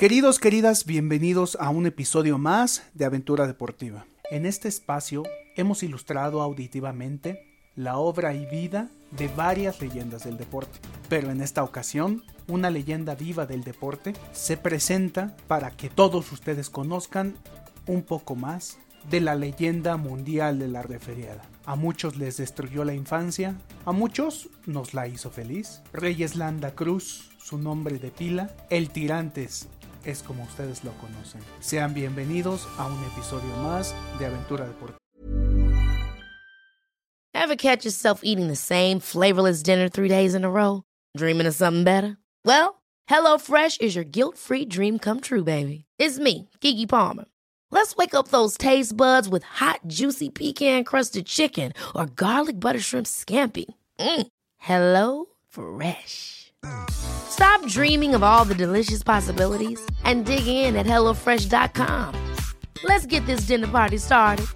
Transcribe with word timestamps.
Queridos, 0.00 0.38
queridas, 0.38 0.86
bienvenidos 0.86 1.58
a 1.60 1.68
un 1.68 1.84
episodio 1.84 2.38
más 2.38 2.84
de 2.94 3.04
Aventura 3.04 3.46
Deportiva. 3.46 4.06
En 4.30 4.46
este 4.46 4.66
espacio 4.66 5.24
hemos 5.56 5.82
ilustrado 5.82 6.40
auditivamente 6.40 7.44
la 7.76 7.98
obra 7.98 8.32
y 8.32 8.46
vida 8.46 8.88
de 9.10 9.28
varias 9.28 9.78
leyendas 9.82 10.24
del 10.24 10.38
deporte. 10.38 10.78
Pero 11.10 11.30
en 11.30 11.42
esta 11.42 11.62
ocasión, 11.62 12.22
una 12.48 12.70
leyenda 12.70 13.14
viva 13.14 13.44
del 13.44 13.62
deporte 13.62 14.14
se 14.32 14.56
presenta 14.56 15.36
para 15.46 15.70
que 15.72 15.90
todos 15.90 16.32
ustedes 16.32 16.70
conozcan 16.70 17.34
un 17.86 18.00
poco 18.00 18.34
más 18.34 18.78
de 19.10 19.20
la 19.20 19.34
leyenda 19.34 19.98
mundial 19.98 20.58
de 20.58 20.68
la 20.68 20.80
referiada. 20.80 21.42
A 21.66 21.76
muchos 21.76 22.16
les 22.16 22.38
destruyó 22.38 22.84
la 22.84 22.94
infancia, 22.94 23.54
a 23.84 23.92
muchos 23.92 24.48
nos 24.64 24.94
la 24.94 25.08
hizo 25.08 25.30
feliz. 25.30 25.82
Reyes 25.92 26.36
Landa 26.36 26.74
Cruz, 26.74 27.32
su 27.36 27.58
nombre 27.58 27.98
de 27.98 28.10
pila, 28.10 28.50
el 28.70 28.88
Tirantes 28.88 29.68
es 30.04 30.22
como 30.22 30.44
ustedes 30.44 30.84
lo 30.84 30.92
conocen. 31.00 31.40
Sean 31.60 31.94
bienvenidos 31.94 32.66
a 32.78 32.86
un 32.86 33.02
episodio 33.04 33.54
más 33.62 33.94
de 34.18 34.26
Aventura 34.26 34.66
Deportiva. 34.66 34.98
Ever 37.34 37.56
catch 37.56 37.84
yourself 37.84 38.20
eating 38.22 38.48
the 38.48 38.56
same 38.56 39.00
flavorless 39.00 39.62
dinner 39.62 39.88
three 39.88 40.08
days 40.08 40.34
in 40.34 40.44
a 40.44 40.50
row? 40.50 40.82
Dreaming 41.16 41.46
of 41.46 41.54
something 41.54 41.84
better? 41.84 42.16
Well, 42.44 42.82
HelloFresh 43.08 43.80
is 43.80 43.94
your 43.94 44.04
guilt-free 44.04 44.66
dream 44.66 44.98
come 44.98 45.20
true, 45.20 45.42
baby. 45.42 45.84
It's 45.98 46.18
me, 46.18 46.48
Kiki 46.60 46.86
Palmer. 46.86 47.24
Let's 47.70 47.96
wake 47.96 48.14
up 48.14 48.28
those 48.28 48.58
taste 48.58 48.96
buds 48.96 49.28
with 49.28 49.42
hot, 49.44 49.80
juicy 49.86 50.28
pecan-crusted 50.28 51.26
chicken 51.26 51.72
or 51.94 52.06
garlic 52.06 52.58
butter 52.60 52.80
shrimp 52.80 53.06
scampi. 53.06 53.66
Mm. 53.98 54.26
Hello 54.58 55.26
Fresh. 55.48 56.39
Stop 56.90 57.64
dreaming 57.66 58.14
of 58.14 58.22
all 58.22 58.44
the 58.44 58.54
delicious 58.54 59.02
possibilities 59.02 59.80
and 60.04 60.26
dig 60.26 60.46
in 60.46 60.76
at 60.76 60.86
HelloFresh.com. 60.86 62.14
Let's 62.84 63.06
get 63.06 63.24
this 63.26 63.46
dinner 63.46 63.68
party 63.68 63.98
started. 63.98 64.46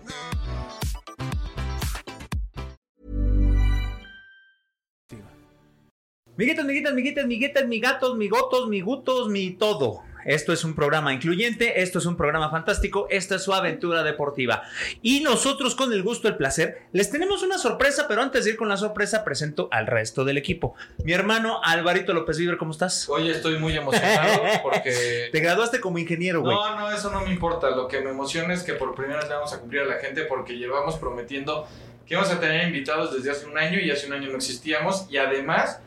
Miguitas, 6.36 6.64
miguitas, 6.64 6.94
miguitas, 6.94 7.26
miguitas, 7.26 7.68
mi 7.68 7.78
gatos, 7.78 8.16
mi 8.16 8.28
gotos, 8.28 8.68
mi 8.68 8.80
gutos, 8.80 9.28
mi 9.28 9.52
todo. 9.52 10.02
Esto 10.24 10.52
es 10.52 10.64
un 10.64 10.74
programa 10.74 11.12
incluyente, 11.12 11.82
esto 11.82 11.98
es 11.98 12.06
un 12.06 12.16
programa 12.16 12.50
fantástico, 12.50 13.06
esta 13.10 13.36
es 13.36 13.42
su 13.42 13.52
aventura 13.54 14.02
deportiva. 14.02 14.62
Y 15.02 15.20
nosotros 15.20 15.74
con 15.74 15.92
el 15.92 16.02
gusto, 16.02 16.28
el 16.28 16.36
placer, 16.36 16.82
les 16.92 17.10
tenemos 17.10 17.42
una 17.42 17.58
sorpresa, 17.58 18.06
pero 18.08 18.22
antes 18.22 18.44
de 18.44 18.52
ir 18.52 18.56
con 18.56 18.68
la 18.68 18.76
sorpresa, 18.76 19.24
presento 19.24 19.68
al 19.70 19.86
resto 19.86 20.24
del 20.24 20.36
equipo. 20.38 20.74
Mi 21.04 21.12
hermano 21.12 21.60
Alvarito 21.62 22.12
López 22.14 22.38
Viver, 22.38 22.56
¿cómo 22.56 22.72
estás? 22.72 23.08
Hoy 23.08 23.28
estoy 23.30 23.58
muy 23.58 23.76
emocionado 23.76 24.42
porque... 24.62 25.28
Te 25.32 25.40
graduaste 25.40 25.80
como 25.80 25.98
ingeniero, 25.98 26.40
güey. 26.40 26.54
No, 26.54 26.76
no, 26.78 26.90
eso 26.92 27.10
no 27.10 27.20
me 27.22 27.30
importa. 27.30 27.70
Lo 27.70 27.88
que 27.88 28.00
me 28.00 28.10
emociona 28.10 28.54
es 28.54 28.62
que 28.62 28.74
por 28.74 28.94
primera 28.94 29.20
vez 29.20 29.28
le 29.28 29.34
vamos 29.34 29.52
a 29.52 29.60
cumplir 29.60 29.82
a 29.82 29.86
la 29.86 29.96
gente 29.96 30.22
porque 30.24 30.54
llevamos 30.54 30.96
prometiendo 30.96 31.66
que 32.06 32.14
íbamos 32.14 32.30
a 32.30 32.38
tener 32.38 32.66
invitados 32.66 33.14
desde 33.16 33.30
hace 33.30 33.46
un 33.46 33.56
año 33.56 33.78
y 33.80 33.90
hace 33.90 34.06
un 34.06 34.12
año 34.12 34.28
no 34.30 34.36
existíamos. 34.36 35.06
Y 35.10 35.16
además, 35.16 35.80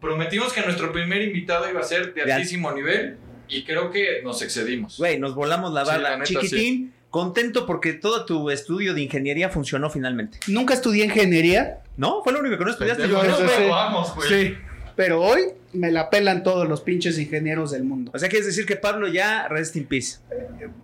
prometimos 0.00 0.52
que 0.52 0.62
nuestro 0.62 0.92
primer 0.92 1.22
invitado 1.22 1.68
iba 1.68 1.80
a 1.80 1.84
ser 1.84 2.14
de 2.14 2.24
De 2.24 2.32
al- 2.32 2.32
altísimo 2.32 2.72
nivel 2.72 3.18
y 3.48 3.64
creo 3.64 3.90
que 3.90 4.20
nos 4.22 4.40
excedimos. 4.42 4.98
Güey, 4.98 5.18
nos 5.18 5.34
volamos 5.34 5.72
la 5.72 5.84
Sí, 5.84 5.90
barra. 5.90 6.02
la 6.10 6.16
neta, 6.18 6.24
Chiquitín, 6.40 6.92
contento 7.10 7.66
porque 7.66 7.92
todo 7.92 8.24
tu 8.24 8.50
estudio 8.50 8.94
de 8.94 9.02
ingeniería 9.02 9.48
funcionó 9.48 9.90
finalmente. 9.90 10.38
Nunca 10.48 10.74
estudié 10.74 11.04
ingeniería, 11.04 11.80
¿No? 11.96 12.22
Fue 12.24 12.32
lo 12.32 12.40
único 12.40 12.58
que 12.58 12.64
no 12.64 12.70
estudiaste. 12.72 13.02
Pendejo, 13.04 13.22
Yo 13.22 13.28
no, 13.30 13.34
eso 13.36 13.46
pero 13.46 13.64
sí. 13.64 13.70
vamos, 13.70 14.14
güey. 14.16 14.28
sí, 14.28 14.54
pero 14.96 15.22
hoy 15.22 15.42
me 15.72 15.92
la 15.92 16.10
pelan 16.10 16.42
todos 16.42 16.68
los 16.68 16.80
pinches 16.80 17.18
ingenieros 17.20 17.70
del 17.70 17.84
mundo. 17.84 18.10
O 18.14 18.18
sea, 18.18 18.28
quieres 18.28 18.46
decir 18.46 18.66
que 18.66 18.74
Pablo 18.76 19.06
ya 19.08 19.46
rest 19.48 19.76
in 19.76 19.86
peace. 19.86 20.16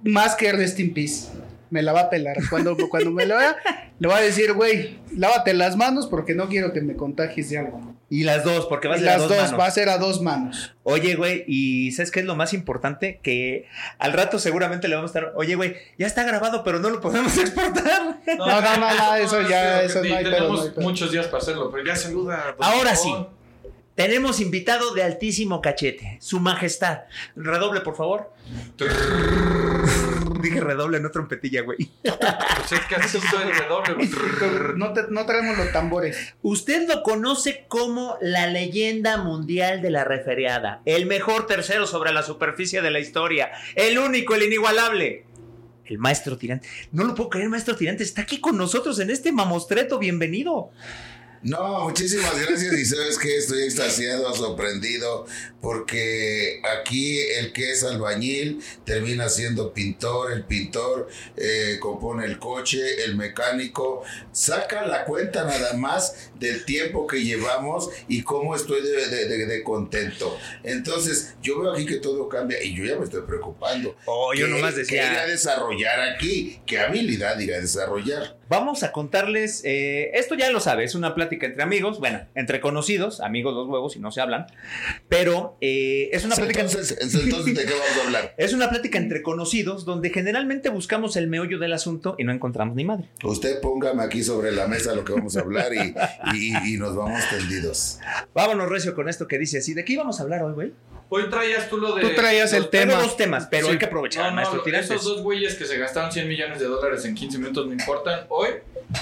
Más 0.05 0.37
que 0.37 0.53
Rest 0.53 0.79
in 0.81 0.95
Peace. 0.95 1.29
Me 1.71 1.83
la 1.83 1.93
va 1.93 2.01
a 2.03 2.11
pelar. 2.11 2.37
Cuando, 2.51 2.77
cuando 2.89 3.11
me 3.11 3.27
la 3.27 3.37
vea, 3.37 3.57
le 3.99 4.09
va 4.09 4.17
a 4.17 4.21
decir, 4.21 4.53
güey, 4.55 4.99
lávate 5.17 5.55
las 5.55 5.77
manos 5.77 6.07
porque 6.09 6.35
no 6.35 6.49
quiero 6.49 6.73
que 6.73 6.81
me 6.81 6.97
contagies 6.97 7.51
de 7.51 7.59
algo. 7.59 7.95
Y 8.09 8.25
las 8.25 8.43
dos, 8.43 8.67
porque 8.67 8.89
vas 8.89 8.99
Y 9.01 9.03
a 9.03 9.07
las 9.07 9.21
las 9.21 9.29
dos, 9.29 9.37
dos, 9.37 9.45
manos. 9.47 9.61
va 9.61 9.67
a 9.67 9.71
ser 9.71 9.89
a 9.89 9.99
dos 9.99 10.21
manos. 10.21 10.75
Oye, 10.83 11.15
güey, 11.15 11.45
y 11.47 11.93
¿sabes 11.93 12.11
qué 12.11 12.21
es 12.21 12.27
lo 12.27 12.35
más 12.35 12.53
importante? 12.55 13.21
Que 13.23 13.69
al 13.99 14.13
rato 14.13 14.41
seguramente 14.41 14.89
le 14.89 14.97
vamos 14.97 15.15
a 15.15 15.19
estar, 15.19 15.33
oye, 15.37 15.55
güey, 15.55 15.77
ya 15.97 16.09
está 16.09 16.25
grabado, 16.25 16.65
pero 16.65 16.81
no 16.81 16.91
lo 16.91 17.01
podemos 17.01 17.37
exportar. 17.39 18.19
No, 18.37 18.47
no, 18.47 18.61
no, 18.61 18.79
no, 18.79 19.15
eso 19.15 19.41
ya, 19.49 19.83
es 19.83 19.93
eso 19.93 20.03
no 20.05 20.17
hay 20.17 20.25
Tenemos 20.25 20.59
no 20.59 20.63
hay 20.65 20.71
pedo. 20.71 20.81
muchos 20.83 21.13
días 21.13 21.27
para 21.27 21.39
hacerlo, 21.43 21.71
pero 21.71 21.85
ya 21.87 21.95
saluda. 21.95 22.57
Ahora 22.59 22.97
favor. 22.97 23.31
Tenemos 23.95 24.41
invitado 24.41 24.95
de 24.95 25.03
altísimo 25.03 25.61
cachete, 25.61 26.17
su 26.21 26.41
majestad. 26.41 27.01
Redoble, 27.37 27.81
por 27.83 27.95
favor. 27.97 28.33
Dije 30.43 30.61
redoble, 30.61 31.01
no 31.01 31.11
trompetilla, 31.11 31.63
güey. 31.63 31.79
Pues 32.03 32.73
es 32.73 32.81
que 32.89 32.95
así 32.97 33.19
de 33.19 33.53
redoble. 33.53 33.95
güey. 33.95 34.09
No, 34.77 34.93
te- 34.93 35.07
no 35.11 35.27
traemos 35.27 35.57
los 35.59 35.73
tambores. 35.73 36.35
Usted 36.43 36.89
lo 36.89 37.03
conoce 37.03 37.65
como 37.69 38.17
la 38.21 38.47
leyenda 38.47 39.17
mundial 39.19 39.83
de 39.83 39.91
la 39.91 40.05
referiada, 40.05 40.81
el 40.85 41.07
mejor 41.07 41.47
tercero 41.47 41.87
sobre 41.87 42.13
la 42.13 42.23
superficie 42.23 42.83
de 42.83 42.91
la 42.91 43.01
historia, 43.01 43.51
el 43.75 43.99
único, 43.99 44.35
el 44.35 44.43
inigualable. 44.45 45.25
El 45.85 45.99
maestro 45.99 46.39
tirante. 46.39 46.69
No 46.93 47.03
lo 47.03 47.17
puedo 47.17 47.31
creer, 47.31 47.49
maestro 47.49 47.75
tirante. 47.75 48.05
Está 48.05 48.23
aquí 48.23 48.39
con 48.41 48.57
nosotros 48.57 49.01
en 49.01 49.11
este 49.11 49.33
mamostreto. 49.33 49.99
Bienvenido. 49.99 50.71
No, 51.43 51.85
muchísimas 51.89 52.39
gracias 52.39 52.75
y 52.75 52.85
sabes 52.85 53.19
que 53.19 53.37
estoy 53.39 53.63
extasiado, 53.63 54.35
sorprendido, 54.35 55.25
porque 55.63 56.61
aquí 56.79 57.19
el 57.19 57.53
que 57.55 57.71
es 57.73 57.83
albañil 57.83 58.61
termina 58.85 59.29
siendo 59.31 59.73
pintor, 59.73 60.33
el 60.33 60.45
pintor 60.45 61.09
eh, 61.39 61.79
compone 61.81 62.27
el 62.27 62.39
coche, 62.39 63.05
el 63.05 63.17
mecánico, 63.17 64.03
saca 64.33 64.87
la 64.87 65.05
cuenta 65.07 65.45
nada 65.45 65.73
más 65.75 66.31
del 66.39 66.65
tiempo 66.67 67.07
que 67.07 67.25
llevamos 67.25 67.89
y 68.07 68.23
cómo 68.23 68.55
estoy 68.55 68.83
de, 68.83 69.07
de- 69.09 69.25
de- 69.29 69.47
de 69.47 69.63
contento. 69.63 70.37
Entonces, 70.63 71.35
yo 71.43 71.61
veo 71.61 71.73
aquí 71.73 71.87
que 71.87 71.97
todo 71.97 72.29
cambia 72.29 72.63
y 72.63 72.75
yo 72.75 72.85
ya 72.85 72.97
me 72.97 73.05
estoy 73.05 73.23
preocupando. 73.23 73.97
Oh, 74.05 74.35
yo 74.35 74.45
¿Qué- 74.47 74.53
nomás 74.53 74.75
¿Qué 74.75 74.81
iré 74.83 74.97
decía. 75.05 75.23
a 75.23 75.27
desarrollar 75.27 76.01
aquí? 76.01 76.61
¿Qué 76.67 76.79
habilidad 76.81 77.39
iré 77.41 77.57
a 77.57 77.61
desarrollar? 77.61 78.39
Vamos 78.49 78.83
a 78.83 78.91
contarles, 78.91 79.63
eh, 79.65 80.11
esto 80.15 80.35
ya 80.35 80.51
lo 80.51 80.59
sabe, 80.59 80.83
es 80.83 80.97
una 80.97 81.15
plática 81.15 81.30
entre 81.41 81.63
amigos, 81.63 81.99
bueno, 82.01 82.21
entre 82.35 82.61
conocidos, 82.61 83.21
amigos 83.21 83.55
los 83.55 83.69
huevos 83.69 83.97
y 83.97 84.01
no 84.01 84.11
se 84.11 84.21
hablan, 84.21 84.47
pero 85.09 85.57
eh, 85.61 86.09
es 86.13 86.25
una 86.25 86.37
plática... 86.37 86.61
Entonces, 86.61 86.97
entonces, 87.01 87.55
¿de 87.55 87.65
qué 87.65 87.73
vamos 87.73 87.99
a 88.03 88.07
hablar? 88.07 88.35
Es 88.39 88.53
una 88.53 88.69
plática 88.71 88.99
entre 88.99 89.23
conocidos 89.23 89.85
donde 89.85 90.11
generalmente 90.11 90.69
buscamos 90.71 91.17
el 91.17 91.27
meollo 91.29 91.59
del 91.59 91.73
asunto 91.73 92.15
y 92.19 92.25
no 92.25 92.33
encontramos 92.33 92.75
ni 92.75 92.85
madre. 92.85 93.09
Usted 93.25 93.61
póngame 93.61 94.03
aquí 94.03 94.23
sobre 94.23 94.51
la 94.53 94.67
mesa 94.67 94.95
lo 94.95 95.05
que 95.05 95.13
vamos 95.13 95.37
a 95.37 95.41
hablar 95.41 95.73
y, 95.75 95.95
y- 96.35 96.75
y 96.75 96.79
nos 96.79 96.97
vamos 96.97 97.21
tendidos. 97.31 97.99
Vámonos 98.35 98.69
recio 98.69 98.95
con 98.95 99.09
esto 99.09 99.27
que 99.27 99.39
dice 99.39 99.59
así. 99.59 99.75
¿De 99.75 99.85
qué 99.85 99.95
íbamos 99.95 100.19
a 100.21 100.23
hablar 100.23 100.43
hoy, 100.43 100.53
güey? 100.55 100.73
Hoy 101.13 101.29
traías 101.29 101.69
tú 101.69 101.77
lo 101.79 101.95
de. 101.97 102.03
Tú 102.03 102.11
traías 102.15 102.53
el 102.53 102.63
los- 102.63 102.71
tema. 102.71 102.93
Tengo 102.93 103.03
dos 103.03 103.17
temas, 103.17 103.49
pero 103.51 103.67
Sí. 103.67 103.73
hay 103.73 103.79
que 103.79 103.85
aprovechar, 103.87 104.25
No, 104.25 104.31
no, 104.31 104.37
maestro 104.37 104.59
lo- 104.59 104.63
Tirantes. 104.63 104.91
esos 104.91 105.05
dos 105.05 105.23
güeyes 105.23 105.55
que 105.57 105.65
se 105.65 105.77
gastaron 105.77 106.13
100 106.13 106.29
millones 106.29 106.61
de 106.61 106.67
dólares 106.67 107.05
en 107.05 107.15
15 107.17 107.39
minutos 107.39 107.67
no 107.67 107.73
importan. 107.73 108.21
Hoy 108.29 108.49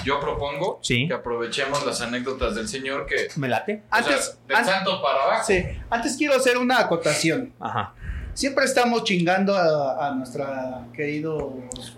yo 0.03 0.19
propongo 0.19 0.79
Sí. 0.81 1.07
que 1.07 1.13
aprovechemos 1.13 1.85
las 1.85 2.01
anécdotas 2.01 2.55
del 2.55 2.67
señor 2.67 3.05
que. 3.05 3.27
Me 3.35 3.47
late. 3.47 3.83
sea, 3.91 3.97
Antes, 3.99 4.37
del 4.47 4.57
an- 4.57 4.65
santo 4.65 5.01
para 5.01 5.23
abajo. 5.23 5.43
sí, 5.47 5.63
antes 5.89 6.15
quiero 6.17 6.35
hacer 6.35 6.57
una 6.57 6.79
acotación. 6.79 7.53
Ajá. 7.59 7.93
Siempre 8.33 8.65
estamos 8.65 9.03
chingando 9.03 9.55
a, 9.55 10.07
a 10.07 10.15
nuestra 10.15 10.85
queridos 10.93 11.53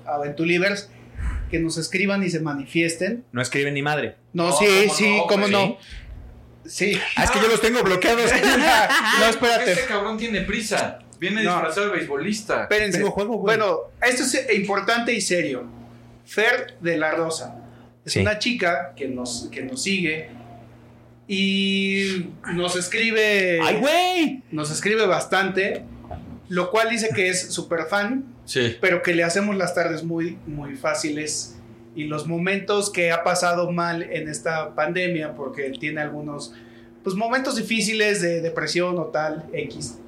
Aventulivers 0.05 0.89
que 1.51 1.59
nos 1.59 1.77
escriban 1.77 2.23
y 2.23 2.29
se 2.29 2.39
manifiesten. 2.39 3.25
No 3.31 3.41
escriben 3.41 3.73
ni 3.73 3.81
madre. 3.81 4.15
No, 4.33 4.47
No, 4.47 4.51
sí, 4.57 4.65
¿cómo 4.87 4.93
sí, 4.95 5.17
no, 5.17 5.27
cómo 5.27 5.47
no. 5.47 5.77
Sí. 6.65 6.97
Ah, 7.17 7.25
es 7.25 7.31
que 7.31 7.39
yo 7.41 7.47
los 7.47 7.59
tengo 7.61 7.83
bloqueados. 7.83 8.31
no, 9.19 9.25
espérate. 9.25 9.71
Este 9.73 9.85
cabrón 9.85 10.17
tiene 10.17 10.41
prisa. 10.41 10.99
Viene 11.19 11.43
No. 11.43 11.51
disfrazado 11.51 11.87
de 11.87 11.97
beisbolista. 11.97 12.63
Espérense. 12.63 13.01
Juego, 13.03 13.33
güey. 13.37 13.57
bueno, 13.57 13.77
esto 14.01 14.23
es 14.23 14.55
importante 14.55 15.13
y 15.13 15.21
serio. 15.21 15.65
Fer 16.25 16.77
de 16.79 16.97
la 16.97 17.11
Rosa. 17.11 17.55
Es 18.05 18.13
Sí. 18.13 18.19
una 18.21 18.39
chica 18.39 18.93
que 18.95 19.07
nos, 19.07 19.47
que 19.51 19.61
nos 19.63 19.83
sigue 19.83 20.29
Y 21.27 22.29
nos 22.53 22.75
escribe. 22.75 23.59
¡Ay, 23.61 23.77
güey! 23.79 24.43
Nos 24.51 24.69
escribe 24.71 25.05
bastante. 25.05 25.83
Lo 26.49 26.71
cual 26.71 26.89
dice 26.89 27.09
que 27.15 27.29
es 27.29 27.53
súper 27.53 27.85
fan, 27.85 28.25
Sí. 28.43 28.75
pero 28.81 29.01
que 29.01 29.13
le 29.15 29.23
hacemos 29.23 29.55
las 29.55 29.73
tardes 29.73 30.03
muy, 30.03 30.37
muy 30.45 30.75
fáciles. 30.75 31.55
Y 31.95 32.05
los 32.05 32.27
momentos 32.27 32.89
que 32.89 33.11
ha 33.11 33.23
pasado 33.23 33.71
mal 33.71 34.03
en 34.03 34.27
esta 34.27 34.75
pandemia, 34.75 35.33
porque 35.35 35.69
tiene 35.79 36.01
algunos 36.01 36.53
pues, 37.03 37.15
momentos 37.15 37.55
difíciles 37.55 38.21
de 38.21 38.41
depresión 38.41 38.97
o 38.97 39.05
tal, 39.05 39.45
X. 39.53 39.99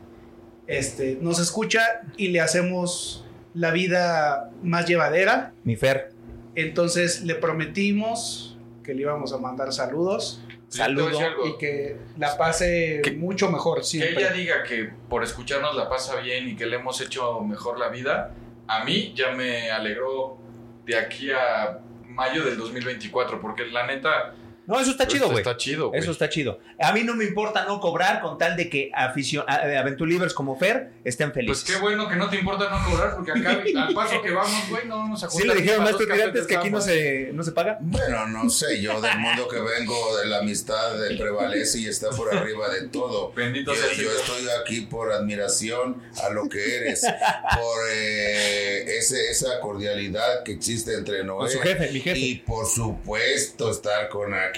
Este, 0.68 1.18
nos 1.22 1.40
escucha 1.40 1.81
y 2.18 2.30
le 2.30 2.40
hacemos 2.42 3.25
la 3.54 3.72
vida 3.72 4.50
más 4.63 4.88
llevadera. 4.88 5.54
Mi 5.63 5.75
Fer. 5.75 6.12
Entonces 6.55 7.21
le 7.23 7.35
prometimos 7.35 8.57
que 8.83 8.94
le 8.94 9.01
íbamos 9.01 9.33
a 9.33 9.38
mandar 9.38 9.71
saludos 9.73 10.41
Sí, 10.69 10.79
te 10.79 10.81
voy 10.81 10.81
a 10.81 10.85
Saludo 10.85 11.09
decir 11.09 11.23
algo. 11.25 11.47
y 11.47 11.57
que 11.57 11.97
la 12.17 12.35
pase 12.38 13.01
Que- 13.03 13.11
mucho 13.11 13.50
mejor 13.51 13.81
Que 13.89 14.09
ella 14.09 14.31
diga 14.31 14.63
que 14.63 14.89
por 15.07 15.23
escucharnos 15.23 15.75
la 15.75 15.88
pasa 15.88 16.15
bien 16.19 16.50
y 16.50 16.55
que 16.55 16.65
le 16.65 16.77
hemos 16.77 17.00
hecho 17.00 17.41
mejor 17.41 17.77
la 17.79 17.89
vida, 17.89 18.31
a 18.67 18.83
mí 18.83 19.13
ya 19.15 19.31
me 19.33 19.69
alegró 19.69 20.38
de 20.85 20.97
aquí 20.97 21.29
a 21.31 21.79
mayo 22.07 22.44
del 22.44 22.57
2024, 22.57 23.39
porque 23.39 23.65
la 23.67 23.85
neta... 23.85 24.33
No, 24.65 24.80
eso 24.80 24.92
está 24.92 25.04
pues, 25.06 25.13
chido, 25.13 25.25
güey. 25.27 25.39
Está 25.39 25.57
chido, 25.57 25.89
güey. 25.89 26.00
Eso 26.01 26.12
está 26.12 26.30
chido. 26.30 26.60
A 26.80 26.94
mí 26.94 27.04
no 27.04 27.15
me 27.15 27.25
importa 27.25 27.65
no 27.65 27.80
cobrar 27.80 28.21
con 28.21 28.38
tal 28.38 28.56
de 28.56 28.69
que 28.69 28.92
aficio- 28.95 29.44
a- 29.48 29.56
a- 29.56 29.80
aventurivers 29.80 30.33
como 30.33 30.57
Fer 30.57 30.92
estén 31.04 31.31
Pues 31.31 31.45
felices. 31.45 31.63
qué 31.75 31.81
bueno 31.81 32.07
que 32.07 32.15
no 32.15 32.30
te 32.30 32.38
importa 32.38 32.69
no 32.69 32.89
cobrar, 32.89 33.15
porque 33.15 33.31
acá 33.31 33.62
al 33.88 33.94
paso 33.94 34.21
que 34.21 34.31
vamos, 34.31 34.69
güey, 34.69 34.88
no 34.88 34.98
vamos 35.00 35.24
a 35.24 35.30
Sí 35.30 35.44
le 35.45 35.56
dijeron 35.56 35.83
maestros 35.83 36.07
clientes 36.07 36.48
que 36.48 36.56
aquí 36.56 36.69
no 36.69 36.80
se, 36.81 37.31
no 37.33 37.44
se 37.44 37.51
paga. 37.51 37.77
Bueno, 37.81 38.27
no 38.27 38.50
sé, 38.50 38.81
yo 38.81 39.01
del 39.01 39.18
mundo 39.19 39.48
que 39.48 39.60
vengo, 39.60 40.18
de 40.18 40.27
la 40.27 40.39
amistad 40.39 40.95
de 40.98 41.18
prevalece 41.18 41.80
y 41.80 41.88
está 41.88 42.09
por 42.12 42.33
arriba 42.33 42.69
de 42.69 42.88
todo. 42.88 43.33
Bendito 43.33 43.74
Yo, 43.74 43.81
sea 43.81 43.94
yo 43.94 44.12
estoy 44.12 44.45
aquí 44.62 44.81
por 44.81 45.12
admiración 45.12 46.01
a 46.24 46.30
lo 46.30 46.48
que 46.48 46.77
eres, 46.77 47.01
por 47.01 47.80
eh, 47.92 48.98
ese, 48.98 49.30
esa 49.30 49.59
cordialidad 49.59 50.44
que 50.44 50.54
existe 50.54 50.94
entre 50.94 51.24
mi 51.24 52.00
jefe. 52.00 52.18
Y 52.19 52.36
por 52.36 52.66
supuesto 52.66 53.69
estar 53.71 54.09
con 54.09 54.33
aquí. 54.33 54.52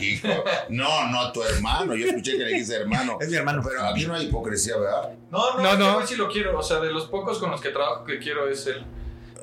No, 0.70 1.08
no 1.10 1.32
tu 1.32 1.44
hermano. 1.44 1.96
Yo 1.96 2.08
escuché 2.08 2.34
que 2.38 2.44
le 2.44 2.50
dijiste 2.50 2.76
hermano. 2.76 3.18
Es 3.22 3.30
mi 3.30 3.38
hermano. 3.38 3.62
Pero 3.64 3.84
aquí 3.86 4.06
no 4.06 4.14
hay 4.16 4.26
hipocresía, 4.28 4.78
¿verdad? 4.78 5.12
No, 5.32 5.54
no, 5.58 5.64
No, 5.64 5.74
no, 5.74 5.78
no. 5.78 6.00
no. 6.02 6.08
sí 6.08 6.16
lo 6.16 6.30
quiero. 6.30 6.58
O 6.58 6.64
sea, 6.64 6.80
de 6.80 6.92
los 6.92 7.06
pocos 7.08 7.40
con 7.40 7.52
los 7.52 7.62
que 7.62 7.70
trabajo 7.70 8.04
que 8.04 8.20
quiero 8.20 8.48
es 8.50 8.66
él. 8.68 8.86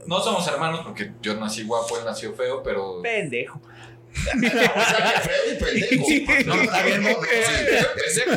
No 0.07 0.21
somos 0.21 0.47
hermanos 0.49 0.81
porque 0.85 1.13
yo 1.23 1.35
nací 1.35 1.63
guapo, 1.65 1.97
él 1.99 2.05
nació 2.05 2.33
feo, 2.35 2.63
pero. 2.63 3.01
Pendejo. 3.03 3.61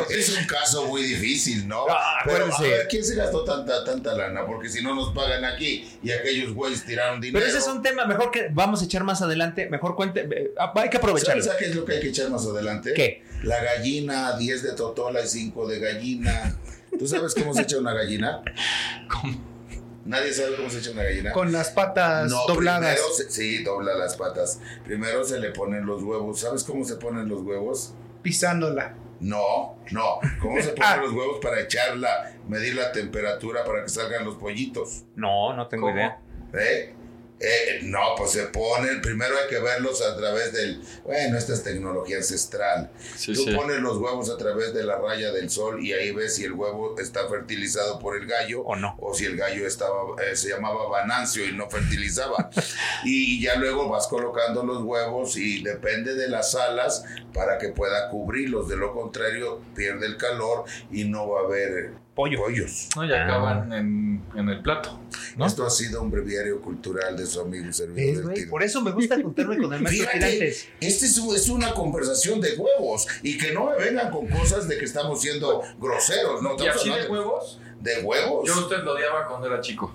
Es, 0.10 0.38
un 0.38 0.46
caso 0.46 0.86
muy 0.86 1.04
difícil, 1.04 1.68
¿no? 1.68 1.86
Ah, 1.90 2.20
Pero 2.24 2.46
a 2.46 2.48
acuérdense. 2.48 2.78
ver, 2.78 2.88
¿quién 2.88 3.04
se 3.04 3.16
gastó 3.16 3.44
tanta, 3.44 3.84
tanta 3.84 4.14
lana? 4.14 4.46
Porque 4.46 4.70
si 4.70 4.82
no 4.82 4.96
nos 4.96 5.14
pagan 5.14 5.44
aquí 5.44 5.88
y 6.02 6.12
aquellos 6.12 6.54
güeyes 6.54 6.86
tiraron 6.86 7.20
dinero. 7.20 7.40
Pero 7.44 7.50
ese 7.50 7.60
es 7.60 7.68
un 7.68 7.82
tema 7.82 8.06
mejor 8.06 8.32
que 8.32 8.48
vamos 8.52 8.82
a 8.82 8.86
echar 8.86 9.04
más 9.04 9.22
adelante. 9.22 9.68
Mejor 9.70 9.96
cuente. 9.96 10.28
eh, 10.32 10.52
ah, 10.58 10.72
Hay 10.76 10.90
que 10.90 10.98
aprovecharlo. 10.98 11.44
¿Sabes 11.44 11.60
qué 11.60 11.66
es 11.66 11.76
lo 11.76 11.86
que 11.86 11.94
hay 11.94 12.00
que 12.00 12.10
echar 12.10 12.30
más 12.30 12.46
adelante? 12.46 12.94
¿Qué? 12.94 13.24
La 13.44 13.62
gallina, 13.64 14.38
10 14.38 14.64
de 14.64 14.72
totola 14.74 15.22
y 15.22 15.28
5 15.28 15.68
de 15.68 15.80
gallina. 15.80 16.56
¿Tú 16.98 17.08
sabes 17.08 17.36
cómo 17.36 17.54
se 17.54 17.64
echa 17.64 17.78
una 17.78 17.94
gallina? 17.94 18.42
¿Nadie 20.06 20.32
sabe 20.34 20.56
cómo 20.56 20.70
se 20.70 20.80
echa 20.80 20.92
una 20.92 21.04
gallina? 21.04 21.32
Con 21.32 21.52
las 21.52 21.72
patas 21.72 22.30
No, 22.30 22.46
dobladas. 22.48 22.96
primero 22.96 23.30
sí, 23.30 23.64
dobla 23.64 23.96
las 23.96 24.16
patas. 24.16 24.60
Primero 24.86 25.24
se 25.26 25.40
le 25.40 25.50
ponen 25.52 25.86
los 25.86 26.04
huevos. 26.04 26.40
¿Sabes 26.40 26.64
cómo 26.64 26.86
se 26.86 26.96
ponen 26.96 27.28
los 27.28 27.42
huevos? 27.42 27.94
Pisándola. 28.22 28.96
No, 29.20 29.78
no. 29.92 30.20
¿Cómo 30.42 30.62
se 30.62 30.76
Ah. 30.80 30.96
ponen 30.98 31.02
los 31.02 31.12
huevos 31.14 31.40
para 31.42 31.60
echarla, 31.60 32.34
medir 32.48 32.76
la 32.76 32.92
temperatura 32.92 33.64
para 33.64 33.84
que 33.84 33.90
salgan 33.90 34.26
los 34.26 34.36
pollitos? 34.36 35.06
No, 35.16 35.54
no 35.56 35.68
tengo 35.68 35.88
¿Cómo? 35.88 35.96
idea. 35.98 36.20
¿Eh? 36.54 36.94
Eh, 37.48 37.80
no, 37.84 38.00
pues 38.18 38.32
se 38.32 38.44
ponen, 38.48 39.02
primero 39.02 39.36
hay 39.38 39.48
que 39.48 39.60
verlos 39.60 40.02
a 40.02 40.18
través 40.18 40.52
del, 40.52 40.82
bueno, 41.04 41.38
esta 41.38 41.54
es 41.54 41.62
tecnología 41.64 42.18
ancestral. 42.18 42.90
Sí, 43.16 43.34
Tú 43.34 43.44
sí. 43.44 43.54
pones 43.56 43.80
los 43.82 43.98
huevos 43.98 44.32
a 44.32 44.38
través 44.38 44.74
de 44.74 44.84
la 44.84 44.98
raya 44.98 45.32
del 45.32 45.52
sol 45.52 45.84
y 45.84 45.94
ahí 45.94 46.12
ves 46.12 46.36
si 46.36 46.44
el 46.46 46.54
huevo 46.54 46.96
está 47.00 47.28
fertilizado 47.28 48.00
por 48.00 48.18
el 48.18 48.26
gallo 48.26 48.62
O 48.64 48.76
no. 48.76 48.96
o 49.00 49.14
si 49.14 49.26
el 49.26 49.38
gallo 49.38 49.68
estaba, 49.68 49.96
eh, 50.24 50.36
se 50.36 50.50
llamaba 50.50 50.88
Banancio 50.90 51.46
y 51.48 51.52
no 51.54 51.70
fertilizaba. 51.70 52.50
y 53.04 53.40
ya 53.42 53.56
luego 53.58 53.90
vas 53.90 54.08
colocando 54.08 54.64
los 54.64 54.82
huevos 54.82 55.38
y 55.38 55.62
depende 55.62 56.16
de 56.16 56.28
las 56.30 56.56
alas 56.56 57.04
para 57.34 57.60
que 57.60 57.70
pueda 57.70 58.10
cubrirlos. 58.10 58.68
De 58.70 58.76
lo 58.78 58.94
contrario, 58.94 59.62
pierde 59.76 60.08
el 60.08 60.18
calor 60.18 60.64
y 60.92 61.04
no 61.04 61.30
va 61.30 61.42
a 61.42 61.44
haber 61.44 61.92
Pollo. 62.16 62.40
pollos. 62.40 62.88
No, 62.96 63.02
Ah. 63.02 63.24
acaban 63.26 63.74
en, 63.74 64.24
en 64.36 64.50
el 64.50 64.62
plato. 64.62 65.00
¿no? 65.36 65.46
Esto 65.46 65.66
ha 65.66 65.70
sido 65.70 66.02
un 66.02 66.10
breviario 66.10 66.62
cultural 66.62 67.18
de 67.18 67.26
su 67.26 67.42
amigo 67.42 67.66
y 67.70 67.74
servidor. 67.74 68.34
Tigre. 68.34 68.48
Por 68.50 68.64
eso 68.64 68.82
me 68.82 68.92
gusta 68.92 69.16
juntarme 69.22 69.58
con 69.58 69.74
el 69.74 69.82
maestro 69.82 70.10
Tirantes. 70.14 70.68
este 70.80 71.06
es, 71.08 71.18
un- 71.18 71.36
es 71.36 71.50
una 71.50 71.74
conversación 71.74 72.40
de 72.40 72.56
huevos 72.56 73.06
y 73.22 73.38
que 73.38 73.52
no 73.52 73.70
me 73.70 73.76
vengan 73.76 74.10
con 74.12 74.28
cosas 74.28 74.68
de 74.70 74.78
que 74.78 74.86
estamos 74.86 75.22
siendo 75.22 75.62
groseros, 75.78 76.42
¿no? 76.42 76.56
¿Y 76.58 76.68
así 76.68 76.88
de 76.88 76.94
hablando 76.96 77.14
huevos? 77.14 77.60
de 77.82 78.02
huevos. 78.02 78.48
Yo 78.48 78.60
usted 78.60 78.78
lo 78.84 78.94
odiaba 78.94 79.28
cuando 79.28 79.48
era 79.48 79.60
chico. 79.60 79.94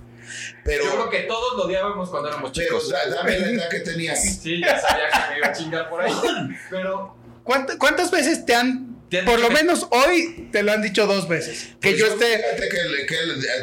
pero, 0.62 0.84
Yo 0.84 0.90
creo 0.92 1.10
que 1.10 1.20
todos 1.20 1.56
lo 1.56 1.64
odiábamos 1.64 2.10
cuando 2.10 2.28
éramos 2.28 2.52
pero 2.54 2.78
chicos. 2.78 2.90
da- 2.90 3.08
dame 3.08 3.38
la 3.38 3.50
edad 3.50 3.68
que 3.70 3.80
tenías. 3.90 4.22
Sí, 4.40 4.60
ya 4.60 4.78
sabía 4.78 5.08
que 5.10 5.32
me 5.32 5.38
iba 5.38 5.46
a 5.48 5.52
chingar 5.52 5.88
por 5.88 6.02
ahí. 6.02 6.12
Pero 6.70 7.16
¿Cuánt- 7.44 7.78
¿Cuántas 7.78 8.10
veces 8.10 8.44
Te 8.44 8.54
han 8.54 8.89
por 9.24 9.40
lo 9.40 9.50
menos 9.50 9.86
hoy, 9.90 10.48
te 10.52 10.62
lo 10.62 10.72
han 10.72 10.82
dicho 10.82 11.06
dos 11.06 11.28
veces? 11.28 11.70
Que 11.80 11.90
Pues 11.90 11.98
yo 11.98 12.06
esté... 12.06 12.38
Fíjate 12.38 12.68
que, 12.68 13.06
que 13.06 13.16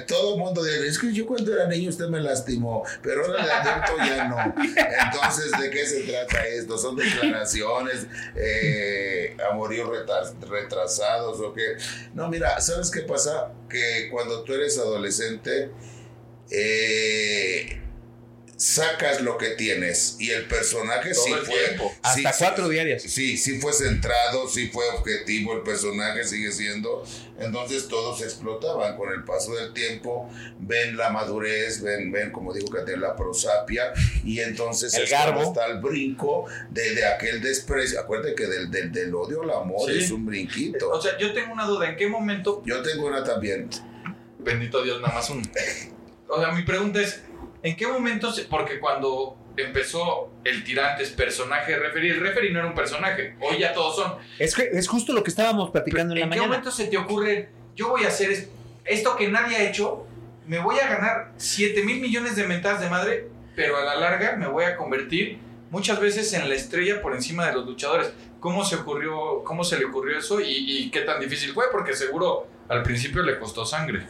todo 0.08 0.36
el 0.36 0.40
mundo 0.40 0.64
dice, 0.64 0.88
es 0.88 1.00
que 1.00 1.14
yo 1.14 1.26
cuando 1.26 1.54
era 1.54 1.68
niño 1.68 1.90
usted 1.90 2.08
me 2.08 2.20
lastimó, 2.20 2.84
pero 3.02 3.26
ahora 3.26 3.46
de 3.46 3.52
adulto 3.52 3.98
ya 4.06 4.28
no. 4.28 4.38
Entonces, 5.14 5.52
¿de 5.60 5.70
qué 5.70 5.86
se 5.86 6.02
trata 6.02 6.46
esto? 6.48 6.78
¿Son 6.78 6.96
declaraciones, 6.96 8.08
eh, 8.36 9.38
amoríos 9.52 9.90
retrasados 10.50 11.40
o 11.40 11.54
qué? 11.54 11.78
No, 12.14 12.28
mira, 12.30 12.60
¿sabes 12.60 12.92
qué 12.92 13.02
pasa? 13.02 13.54
Que 13.70 14.10
cuando 14.12 14.44
tú 14.44 14.54
eres 14.54 14.78
adolescente, 14.78 15.72
eh, 16.52 17.82
sacas 18.58 19.22
lo 19.22 19.38
que 19.38 19.52
tienes 19.52 20.18
y 20.20 20.32
el 20.32 20.48
personaje 20.48 21.12
Todo 21.14 21.24
sí 21.24 21.32
el 21.32 21.40
fue... 21.46 21.56
tiempo. 21.68 21.92
sí, 21.94 22.00
Hasta 22.02 22.34
sí, 22.34 22.44
cuatro 22.44 22.70
diarias. 22.70 23.04
Sí, 23.04 23.38
sí 23.38 23.60
fue 23.62 23.72
centrado, 23.72 24.50
sí 24.50 24.68
fue 24.68 24.84
objetivo, 24.90 25.54
el 25.54 25.62
personaje 25.62 26.24
sigue 26.26 26.52
siendo. 26.52 27.04
Entonces 27.40 27.88
todos 27.88 28.22
explotaban 28.24 28.98
con 28.98 29.14
el 29.14 29.24
paso 29.24 29.54
del 29.54 29.74
tiempo, 29.74 30.28
ven 30.60 30.98
la 30.98 31.12
madurez, 31.12 31.84
ven, 31.84 32.12
ven 32.12 32.32
como 32.32 32.52
dijo 32.52 32.68
que 32.72 32.98
la 32.98 33.16
prosapia, 33.16 33.94
y 34.24 34.40
entonces 34.40 34.92
El 34.96 35.08
garbo. 35.08 35.42
está 35.44 35.68
el 35.68 35.80
brinco 35.80 36.46
de, 36.72 36.96
de 36.96 37.06
aquel 37.06 37.42
desprecio. 37.42 38.00
Acuérdate 38.00 38.34
que 38.34 38.48
del, 38.48 38.72
del, 38.72 38.92
del 38.92 39.14
odio 39.14 39.44
al 39.44 39.52
amor 39.52 39.88
Sí. 39.92 40.00
es 40.00 40.10
un 40.10 40.26
brinquito. 40.26 40.90
O 40.90 41.00
sea, 41.00 41.16
yo 41.20 41.32
tengo 41.34 41.54
una 41.54 41.66
duda. 41.66 41.90
¿En 41.90 41.96
qué 41.96 42.08
momento, 42.08 42.64
Yo 42.66 42.82
tengo 42.82 43.06
una 43.06 43.24
también. 43.24 43.70
bendito 44.40 44.82
Dios, 44.84 45.00
nada 45.00 45.14
más 45.14 45.30
uno? 45.30 45.44
O 46.28 46.40
sea, 46.42 46.52
mi 46.54 46.64
pregunta 46.64 47.02
es, 47.02 47.22
¿en 47.68 47.76
qué 47.76 47.88
momento, 47.88 48.32
se- 48.32 48.44
porque 48.44 48.80
cuando 48.80 49.38
empezó 49.58 50.32
el 50.44 50.64
tirantes 50.64 51.10
personaje 51.10 51.76
referí, 51.78 52.10
el 52.10 52.20
referí 52.20 52.52
no 52.54 52.60
era 52.60 52.68
un 52.68 52.76
personaje, 52.76 53.36
hoy 53.42 53.60
ya 53.60 53.74
todos 53.74 53.96
son. 53.96 54.16
Es, 54.40 54.56
que- 54.56 54.70
es 54.72 54.88
justo 54.88 55.14
lo 55.14 55.24
que 55.24 55.30
estábamos 55.32 55.72
platicando 55.72 56.14
en 56.14 56.20
la 56.20 56.26
¿En 56.26 56.32
qué 56.32 56.38
mañana. 56.38 56.48
momento 56.58 56.72
se 56.72 56.86
te 56.88 56.98
ocurre, 56.98 57.50
yo 57.76 57.90
voy 57.90 58.04
a 58.04 58.08
hacer 58.10 58.32
es- 58.32 58.50
esto 58.86 59.16
que 59.16 59.28
nadie 59.28 59.58
ha 59.58 59.64
hecho, 59.70 60.06
me 60.46 60.60
voy 60.60 60.78
a 60.80 60.88
ganar 60.88 61.34
7 61.38 61.84
mil 61.84 62.00
millones 62.00 62.36
de 62.36 62.46
mentadas 62.48 62.80
de 62.82 62.90
madre, 62.90 63.28
pero 63.56 63.76
a 63.78 63.82
la 63.84 63.96
larga 63.96 64.36
me 64.36 64.48
voy 64.48 64.64
a 64.66 64.78
convertir 64.78 65.40
muchas 65.72 66.00
veces 66.00 66.32
en 66.34 66.48
la 66.48 66.56
estrella 66.56 67.02
por 67.02 67.14
encima 67.14 67.48
de 67.48 67.54
los 67.54 67.66
luchadores? 67.66 68.14
¿Cómo 68.40 68.64
se 68.64 68.76
ocurrió, 68.76 69.44
cómo 69.44 69.64
se 69.64 69.78
le 69.80 69.86
ocurrió 69.86 70.20
eso 70.20 70.40
y, 70.40 70.46
y 70.86 70.92
qué 70.92 71.02
tan 71.02 71.20
difícil 71.20 71.52
fue? 71.54 71.66
Porque 71.72 71.94
seguro 71.94 72.48
al 72.70 72.84
principio 72.84 73.24
le 73.24 73.40
costó 73.40 73.66
sangre. 73.66 74.06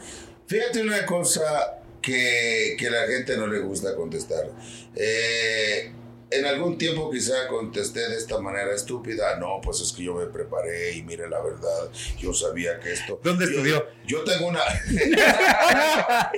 Fíjate 0.46 0.82
una 0.82 1.04
cosa 1.06 1.77
que, 2.00 2.76
que 2.78 2.90
la 2.90 3.06
gente 3.06 3.36
no 3.36 3.46
le 3.46 3.60
gusta 3.60 3.94
contestar. 3.94 4.50
Eh, 4.94 5.92
en 6.30 6.46
algún 6.46 6.78
tiempo 6.78 7.10
quizá 7.10 7.46
contesté 7.48 8.08
de 8.08 8.16
esta 8.16 8.38
manera 8.40 8.74
estúpida. 8.74 9.36
No, 9.36 9.60
pues 9.62 9.80
es 9.80 9.92
que 9.92 10.02
yo 10.04 10.14
me 10.14 10.26
preparé 10.26 10.92
y 10.92 11.02
mire 11.02 11.28
la 11.28 11.40
verdad, 11.40 11.88
yo 12.18 12.32
sabía 12.34 12.78
que 12.80 12.92
esto... 12.92 13.20
¿Dónde 13.22 13.44
Yo- 13.46 13.50
estudió? 13.50 13.86
Yo 14.06 14.24
tengo 14.24 14.48
una... 14.48 14.60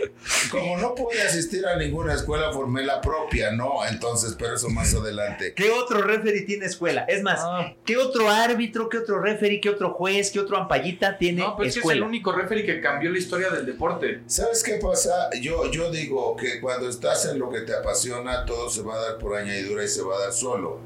Como 0.50 0.76
no 0.78 0.94
pude 0.94 1.20
asistir 1.22 1.66
a 1.66 1.76
ninguna 1.76 2.14
escuela, 2.14 2.52
formé 2.52 2.84
la 2.84 3.00
propia, 3.00 3.52
¿no? 3.52 3.84
Entonces, 3.88 4.34
pero 4.38 4.54
eso 4.54 4.68
más 4.68 4.94
adelante. 4.94 5.54
¿Qué 5.54 5.70
otro 5.70 6.02
referee 6.02 6.42
tiene 6.42 6.66
escuela? 6.66 7.04
Es 7.08 7.22
más, 7.22 7.40
Ah. 7.42 7.74
¿qué 7.84 7.96
otro 7.96 8.28
árbitro, 8.28 8.88
qué 8.88 8.98
otro 8.98 9.20
referee, 9.20 9.60
qué 9.60 9.70
otro 9.70 9.92
juez, 9.92 10.30
qué 10.30 10.40
otro 10.40 10.56
ampallita 10.56 11.16
tiene 11.18 11.42
No, 11.42 11.56
pero 11.56 11.68
es 11.68 11.74
que 11.74 11.80
es 11.80 11.84
el 11.84 11.90
escuela? 11.92 12.06
único 12.06 12.32
referee 12.32 12.64
que 12.66 12.80
cambió 12.80 13.10
la 13.10 13.18
historia 13.18 13.50
del 13.50 13.66
deporte. 13.66 14.22
¿Sabes 14.26 14.62
qué 14.62 14.74
pasa? 14.74 15.30
Yo, 15.40 15.70
yo 15.70 15.90
digo 15.90 16.36
que 16.36 16.60
cuando 16.60 16.88
estás 16.88 17.26
en 17.26 17.38
lo 17.38 17.50
que 17.50 17.60
te 17.60 17.74
apasiona, 17.74 18.44
todo 18.44 18.68
se 18.68 18.82
va 18.82 18.96
a 18.96 19.00
dar 19.00 19.18
por 19.18 19.36
añadidura 19.36 19.79
y 19.82 19.88
se 19.88 20.02
va 20.02 20.16
a 20.16 20.20
dar 20.20 20.32
solo. 20.32 20.80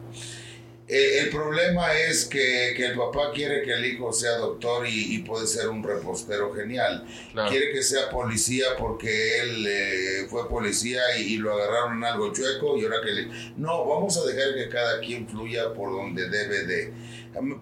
Eh, 0.87 1.21
el 1.21 1.31
problema 1.31 1.95
es 1.95 2.27
que, 2.27 2.75
que, 2.77 2.85
el 2.85 2.95
papá 2.95 3.33
quiere 3.33 3.63
que 3.63 3.73
el 3.73 3.87
hijo 3.87 4.13
sea 4.13 4.37
doctor 4.37 4.87
y, 4.87 5.15
y 5.15 5.19
puede 5.21 5.47
ser 5.47 5.69
un 5.71 5.83
repostero 5.83 6.53
genial. 6.53 7.07
Claro. 7.33 7.51
Quiere 7.51 7.73
que 7.73 7.83
sea 7.83 8.11
policía 8.11 8.67
porque 8.79 9.41
él 9.41 9.67
eh, 9.67 10.27
fue 10.29 10.47
policía 10.47 11.01
y, 11.19 11.35
y, 11.35 11.37
lo 11.39 11.55
agarraron 11.55 11.97
en 11.97 12.05
algo 12.05 12.33
chueco 12.35 12.77
y 12.77 12.85
ahora 12.85 13.01
que 13.03 13.13
le... 13.13 13.29
No, 13.57 13.87
vamos 13.87 14.19
a 14.19 14.27
dejar 14.27 14.55
que 14.55 14.69
cada 14.69 15.01
quien 15.01 15.27
fluya 15.27 15.73
por 15.73 15.91
donde 15.91 16.29
debe 16.29 16.65
de... 16.65 16.93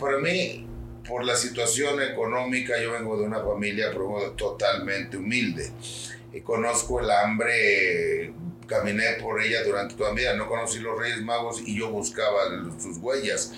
Para 0.00 0.18
mí, 0.18 0.66
por 1.08 1.24
la 1.24 1.36
situación 1.36 2.02
económica, 2.02 2.74
yo 2.82 2.92
vengo 2.92 3.16
de 3.16 3.24
una 3.24 3.38
familia 3.40 3.92
totalmente 4.36 5.16
humilde. 5.16 5.70
Y 6.32 6.40
conozco 6.40 6.98
el 6.98 7.10
hambre 7.10 8.34
caminé 8.66 9.14
por 9.20 9.42
ella 9.42 9.62
durante 9.64 9.94
toda 9.94 10.12
mi 10.12 10.20
vida, 10.20 10.34
no 10.34 10.48
conocí 10.48 10.78
los 10.78 10.98
Reyes 10.98 11.22
Magos 11.22 11.62
y 11.64 11.78
yo 11.78 11.90
buscaba 11.90 12.42
sus 12.80 12.98
huellas. 12.98 13.52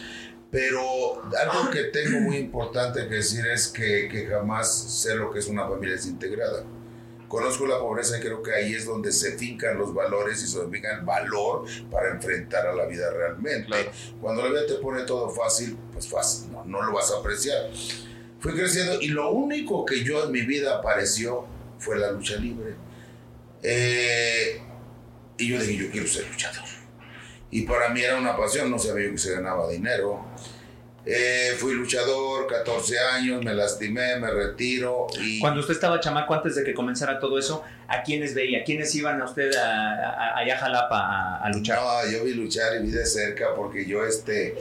Pero 0.51 0.81
algo 1.23 1.71
que 1.73 1.85
tengo 1.85 2.21
muy 2.21 2.37
importante 2.37 3.09
que 3.09 3.17
decir 3.17 3.45
es 3.47 3.69
que, 3.69 4.09
que 4.09 4.27
jamás 4.27 5.03
sé 5.03 5.17
lo 5.17 5.33
que 5.33 5.41
es 5.41 5.49
una 5.49 5.67
familia 5.69 5.97
desintegrada. 5.97 6.65
Conozco 7.27 7.67
la 7.67 7.81
pobreza 7.81 8.19
y 8.19 8.21
creo 8.21 8.41
que 8.43 8.53
ahí 8.53 8.75
es 8.75 8.87
donde 8.87 9.11
se 9.11 9.37
fincan 9.37 9.77
los 9.77 9.93
valores 9.93 10.41
y 10.45 10.47
se 10.47 10.65
finca 10.69 10.95
el 10.95 11.05
valor 11.05 11.65
para 11.91 12.11
enfrentar 12.11 12.69
a 12.69 12.73
la 12.73 12.87
vida 12.87 13.11
realmente. 13.11 13.67
Claro. 13.67 13.91
Cuando 14.21 14.43
la 14.43 14.51
vida 14.51 14.67
te 14.67 14.75
pone 14.75 15.03
todo 15.03 15.29
fácil, 15.31 15.77
pues 15.93 16.07
fácil, 16.07 16.53
no, 16.53 16.65
no 16.65 16.83
lo 16.83 16.93
vas 16.93 17.11
a 17.11 17.19
apreciar. 17.19 17.71
Fui 18.39 18.53
creciendo 18.53 19.01
y 19.01 19.09
lo 19.09 19.33
único 19.33 19.85
que 19.85 20.05
yo 20.05 20.23
en 20.23 20.31
mi 20.31 20.43
vida 20.43 20.77
apareció 20.77 21.47
fue 21.79 21.99
la 21.99 22.13
lucha 22.13 22.37
libre. 22.37 22.75
Eh, 23.63 24.63
y 25.39 25.49
yo 25.49 25.59
dije, 25.61 25.85
yo 25.85 25.91
quiero 25.91 26.07
ser 26.07 26.27
luchador. 26.31 26.65
Y 27.51 27.63
para 27.63 27.89
mí 27.91 28.01
era 28.01 28.19
una 28.19 28.37
pasión, 28.37 28.71
no 28.71 28.79
sabía 28.79 29.11
que 29.11 29.19
se 29.19 29.33
ganaba 29.33 29.69
dinero. 29.69 30.25
Eh, 31.07 31.55
fui 31.59 31.75
luchador, 31.75 32.47
14 32.47 32.99
años, 32.99 33.45
me 33.45 33.55
lastimé, 33.55 34.17
me 34.17 34.31
retiro. 34.31 35.07
Y... 35.21 35.39
Cuando 35.39 35.61
usted 35.61 35.75
estaba 35.75 36.01
chamaco, 36.01 36.35
antes 36.35 36.55
de 36.55 36.65
que 36.65 36.73
comenzara 36.73 37.21
todo 37.21 37.39
eso, 37.39 37.63
¿a 37.89 38.03
quiénes 38.03 38.35
veía? 38.35 38.65
¿Quiénes 38.65 38.95
iban 38.95 39.21
a 39.21 39.27
usted 39.27 39.55
a, 39.55 39.95
a, 39.95 40.39
allá 40.39 40.55
a 40.55 40.59
Jalapa 40.59 40.99
a, 40.99 41.45
a, 41.45 41.51
luchar? 41.51 41.79
No, 41.79 42.11
yo 42.11 42.25
vi 42.25 42.35
luchar 42.35 42.77
y 42.77 42.83
vi 42.85 42.91
de 42.91 43.05
cerca 43.05 43.55
porque 43.55 43.85
yo 43.85 44.05
este, 44.05 44.57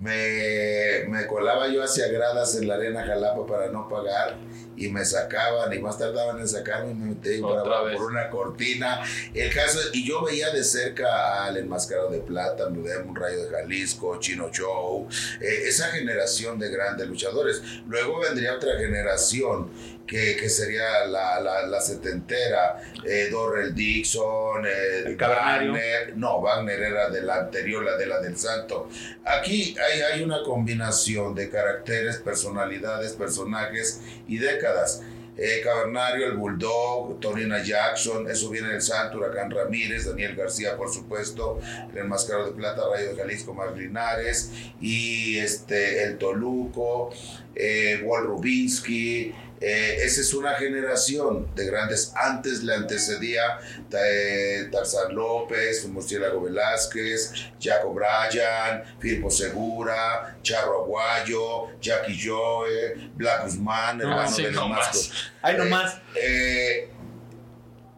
me, 0.00 1.04
me 1.08 1.26
colaba 1.26 1.68
yo 1.68 1.82
hacia 1.82 2.08
gradas 2.08 2.56
en 2.56 2.66
la 2.66 2.76
arena 2.76 3.04
Jalapa 3.06 3.46
para 3.46 3.68
no 3.68 3.88
pagar 3.88 4.36
y 4.76 4.88
me 4.88 5.04
sacaban 5.04 5.72
y 5.72 5.78
más 5.78 5.98
tardaban 5.98 6.38
en 6.40 6.48
sacarme 6.48 6.92
y 6.92 6.94
me 6.94 7.06
metí 7.14 7.40
por, 7.40 8.02
una 8.02 8.30
cortina. 8.30 9.02
El 9.32 9.52
caso 9.52 9.78
y 9.92 10.06
yo 10.06 10.24
veía 10.24 10.50
de 10.50 10.64
cerca 10.64 11.44
al 11.44 11.56
enmascarado 11.56 12.10
de 12.10 12.20
plata, 12.20 12.68
me 12.68 12.82
veía 12.82 12.98
un 12.98 13.14
rayo 13.14 13.44
de 13.44 13.50
Jalisco, 13.50 14.18
Chino 14.20 14.50
Show, 14.50 15.08
eh, 15.40 15.62
esa 15.66 15.88
generación 15.88 16.58
de 16.58 16.70
grandes 16.70 17.06
luchadores. 17.08 17.62
Luego 17.86 18.20
vendría 18.20 18.54
otra 18.54 18.76
generación 18.78 19.70
que, 20.06 20.36
que 20.36 20.48
sería 20.48 21.06
la, 21.06 21.40
la, 21.40 21.66
la 21.66 21.80
setentera, 21.80 22.80
eh, 23.06 23.28
Dorrell 23.30 23.74
Dixon, 23.74 24.64
eh, 24.66 25.16
Wagner, 25.18 26.16
no, 26.16 26.40
Wagner 26.40 26.80
era 26.80 27.08
de 27.10 27.22
la 27.22 27.36
anterior, 27.36 27.84
la 27.84 27.96
de 27.96 28.06
la 28.06 28.20
del 28.20 28.36
Santo. 28.36 28.88
Aquí 29.24 29.74
hay, 29.78 30.00
hay 30.00 30.22
una 30.22 30.42
combinación 30.42 31.34
de 31.34 31.48
caracteres, 31.48 32.18
personalidades, 32.18 33.12
personajes 33.12 34.02
y 34.28 34.38
décadas. 34.38 35.02
Eh, 35.36 35.62
Cavernario, 35.64 36.26
el 36.26 36.36
Bulldog, 36.36 37.18
Tonina 37.18 37.60
Jackson, 37.60 38.30
eso 38.30 38.50
viene 38.50 38.68
del 38.68 38.80
Santo, 38.80 39.18
Huracán 39.18 39.50
Ramírez, 39.50 40.06
Daniel 40.06 40.36
García, 40.36 40.76
por 40.76 40.92
supuesto, 40.92 41.58
el 41.90 41.98
Enmascarado 41.98 42.46
de 42.46 42.52
Plata, 42.52 42.82
Rayo 42.88 43.08
de 43.08 43.16
Jalisco, 43.16 43.52
Mar 43.52 43.76
Linares, 43.76 44.52
y 44.80 45.38
este, 45.38 46.04
el 46.04 46.18
Toluco, 46.18 47.10
eh, 47.56 48.00
Walt 48.04 48.26
Rubinsky, 48.26 49.34
eh, 49.66 50.04
esa 50.04 50.20
es 50.20 50.34
una 50.34 50.54
generación 50.54 51.48
de 51.54 51.66
grandes. 51.66 52.12
Antes 52.14 52.62
le 52.62 52.74
antecedía 52.74 53.58
eh, 53.92 54.68
Tarzán 54.70 55.14
López, 55.14 55.86
Murciélago 55.86 56.42
Velázquez, 56.42 57.32
Jaco 57.60 57.94
Bryan, 57.94 58.84
Firpo 58.98 59.30
Segura, 59.30 60.36
Charro 60.42 60.84
Aguayo, 60.84 61.78
Jackie 61.80 62.20
Joe, 62.22 63.10
Black 63.14 63.44
Guzmán, 63.44 63.98
no, 63.98 64.04
hermano 64.04 64.30
sí, 64.30 64.42
de 64.42 64.50
no 64.52 64.60
Damasco. 64.60 64.98
más. 64.98 65.12
Ay, 65.42 65.56
no 65.56 65.64
más. 65.64 65.96
Eh, 66.20 66.90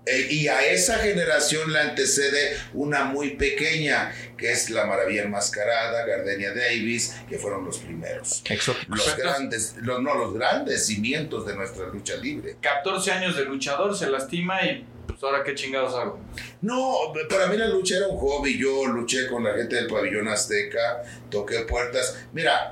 eh, 0.06 0.28
y 0.30 0.46
a 0.46 0.64
esa 0.64 0.98
generación 0.98 1.72
le 1.72 1.80
antecede 1.80 2.56
una 2.74 3.06
muy 3.06 3.30
pequeña, 3.30 4.14
que 4.38 4.52
es 4.52 4.70
la 4.70 4.86
Maravilla 4.86 5.24
Enmascarada, 5.24 6.06
Gardenia 6.06 6.54
Davis, 6.54 7.16
que 7.28 7.38
fueron 7.38 7.64
los 7.64 7.78
primeros. 7.78 8.42
Exóticos. 8.48 8.96
Los 8.96 9.16
grandes, 9.16 9.74
los, 9.80 10.00
no, 10.00 10.14
los 10.14 10.32
grandes 10.32 10.86
cimientos 10.86 11.44
de 11.44 11.56
nuestra 11.56 11.88
lucha 11.88 12.14
libre. 12.18 12.56
14 12.60 13.10
años 13.10 13.36
de 13.36 13.46
luchador, 13.46 13.96
se 13.96 14.08
lastima 14.08 14.64
y 14.64 14.86
pues 15.08 15.20
ahora 15.24 15.42
qué 15.42 15.56
chingados 15.56 15.94
hago. 15.94 16.20
No, 16.60 17.12
para 17.28 17.48
mí 17.48 17.56
la 17.56 17.66
lucha 17.66 17.96
era 17.96 18.06
un 18.06 18.16
hobby. 18.16 18.56
Yo 18.56 18.86
luché 18.86 19.26
con 19.26 19.42
la 19.42 19.54
gente 19.54 19.74
del 19.74 19.88
pabellón 19.88 20.28
azteca, 20.28 21.02
toqué 21.30 21.60
puertas. 21.60 22.16
Mira, 22.32 22.70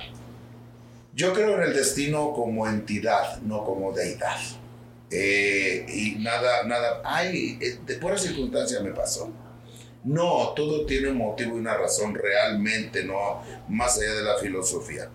yo 1.14 1.32
creo 1.32 1.56
en 1.56 1.62
el 1.62 1.74
destino 1.74 2.32
como 2.32 2.68
entidad, 2.68 3.40
no 3.42 3.64
como 3.64 3.92
deidad. 3.92 4.38
Eh, 5.16 5.87
y 5.88 6.16
nada, 6.16 6.64
nada, 6.64 7.00
ay, 7.04 7.56
eh, 7.61 7.78
de 7.87 7.94
pura 7.97 8.18
circunstancia 8.18 8.80
me 8.80 8.90
pasó. 8.90 9.33
No, 10.02 10.52
todo 10.56 10.85
tiene 10.87 11.09
un 11.09 11.18
motivo 11.18 11.56
y 11.56 11.61
una 11.61 11.76
razón 11.76 12.14
realmente, 12.14 13.04
no 13.04 13.40
más 13.68 13.97
allá 13.97 14.12
de 14.12 14.23
la 14.23 14.37
filosofía. 14.38 15.09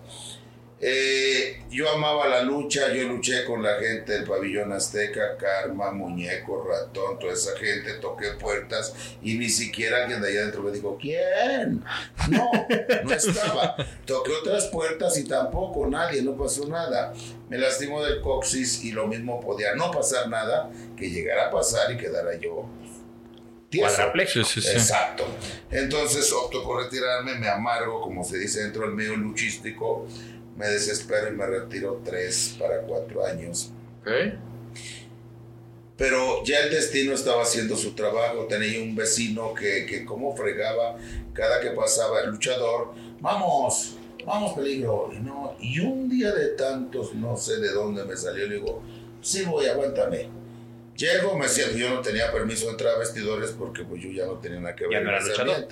Eh, 0.82 1.62
yo 1.70 1.90
amaba 1.90 2.26
la 2.26 2.42
lucha, 2.42 2.90
yo 2.90 3.06
luché 3.06 3.44
con 3.44 3.62
la 3.62 3.78
gente 3.78 4.12
del 4.12 4.24
pabellón 4.24 4.72
azteca, 4.72 5.36
Karma, 5.36 5.92
Muñeco, 5.92 6.66
Ratón, 6.66 7.18
toda 7.18 7.34
esa 7.34 7.54
gente, 7.58 7.94
toqué 8.00 8.30
puertas 8.40 8.94
y 9.22 9.36
ni 9.36 9.50
siquiera 9.50 10.02
alguien 10.04 10.22
de 10.22 10.28
allá 10.28 10.40
adentro 10.40 10.62
me 10.62 10.72
dijo, 10.72 10.96
¿quién? 10.98 11.84
No, 12.30 12.50
no 13.04 13.12
estaba. 13.12 13.76
Toqué 14.06 14.32
otras 14.32 14.68
puertas 14.68 15.18
y 15.18 15.24
tampoco, 15.24 15.86
nadie, 15.86 16.22
no 16.22 16.34
pasó 16.34 16.66
nada. 16.66 17.12
Me 17.50 17.58
lastimó 17.58 18.02
del 18.02 18.22
coxis 18.22 18.82
y 18.82 18.92
lo 18.92 19.06
mismo 19.06 19.38
podía 19.40 19.74
no 19.74 19.90
pasar 19.90 20.28
nada, 20.28 20.70
que 20.96 21.10
llegara 21.10 21.48
a 21.48 21.50
pasar 21.50 21.92
y 21.92 21.98
quedara 21.98 22.36
yo. 22.36 22.66
Sí, 23.70 24.44
sí, 24.44 24.60
sí. 24.62 24.68
Exacto. 24.68 25.24
Entonces 25.70 26.32
opto 26.32 26.64
por 26.64 26.82
retirarme, 26.82 27.34
me 27.36 27.48
amargo, 27.48 28.00
como 28.00 28.24
se 28.24 28.38
dice 28.38 28.62
dentro 28.64 28.82
del 28.82 28.94
medio 28.94 29.16
luchístico, 29.16 30.08
me 30.60 30.68
desespero 30.68 31.28
y 31.28 31.32
me 31.32 31.46
retiro 31.46 32.02
tres 32.04 32.56
para 32.58 32.82
cuatro 32.82 33.24
años. 33.24 33.72
Ok. 34.02 34.10
Pero 35.96 36.44
ya 36.44 36.60
el 36.60 36.70
destino 36.70 37.14
estaba 37.14 37.42
haciendo 37.42 37.76
su 37.76 37.94
trabajo. 37.94 38.46
Tenía 38.46 38.80
un 38.82 38.94
vecino 38.94 39.54
que, 39.54 39.86
que 39.86 40.04
como 40.04 40.36
fregaba 40.36 40.96
cada 41.32 41.60
que 41.60 41.70
pasaba 41.70 42.20
el 42.20 42.30
luchador. 42.30 42.92
Vamos, 43.20 43.96
vamos 44.26 44.52
peligro. 44.52 45.10
Y, 45.12 45.18
no, 45.18 45.56
y 45.60 45.80
un 45.80 46.08
día 46.08 46.32
de 46.32 46.48
tantos, 46.48 47.14
no 47.14 47.36
sé 47.36 47.56
de 47.56 47.72
dónde 47.72 48.04
me 48.04 48.16
salió, 48.16 48.46
le 48.46 48.56
digo, 48.56 48.82
sí 49.22 49.44
voy, 49.44 49.66
aguántame. 49.66 50.28
Llego, 50.96 51.36
me 51.38 51.48
siento, 51.48 51.78
yo 51.78 51.88
no 51.88 52.02
tenía 52.02 52.30
permiso 52.30 52.66
de 52.66 52.72
entrar 52.72 52.96
a 52.96 52.98
vestidores 52.98 53.52
porque 53.52 53.84
pues 53.84 54.02
yo 54.02 54.10
ya 54.10 54.26
no 54.26 54.34
tenía 54.34 54.60
nada 54.60 54.76
que 54.76 54.86
ver 54.86 54.92
Ya 54.92 55.00
no 55.00 55.10
era. 55.10 55.66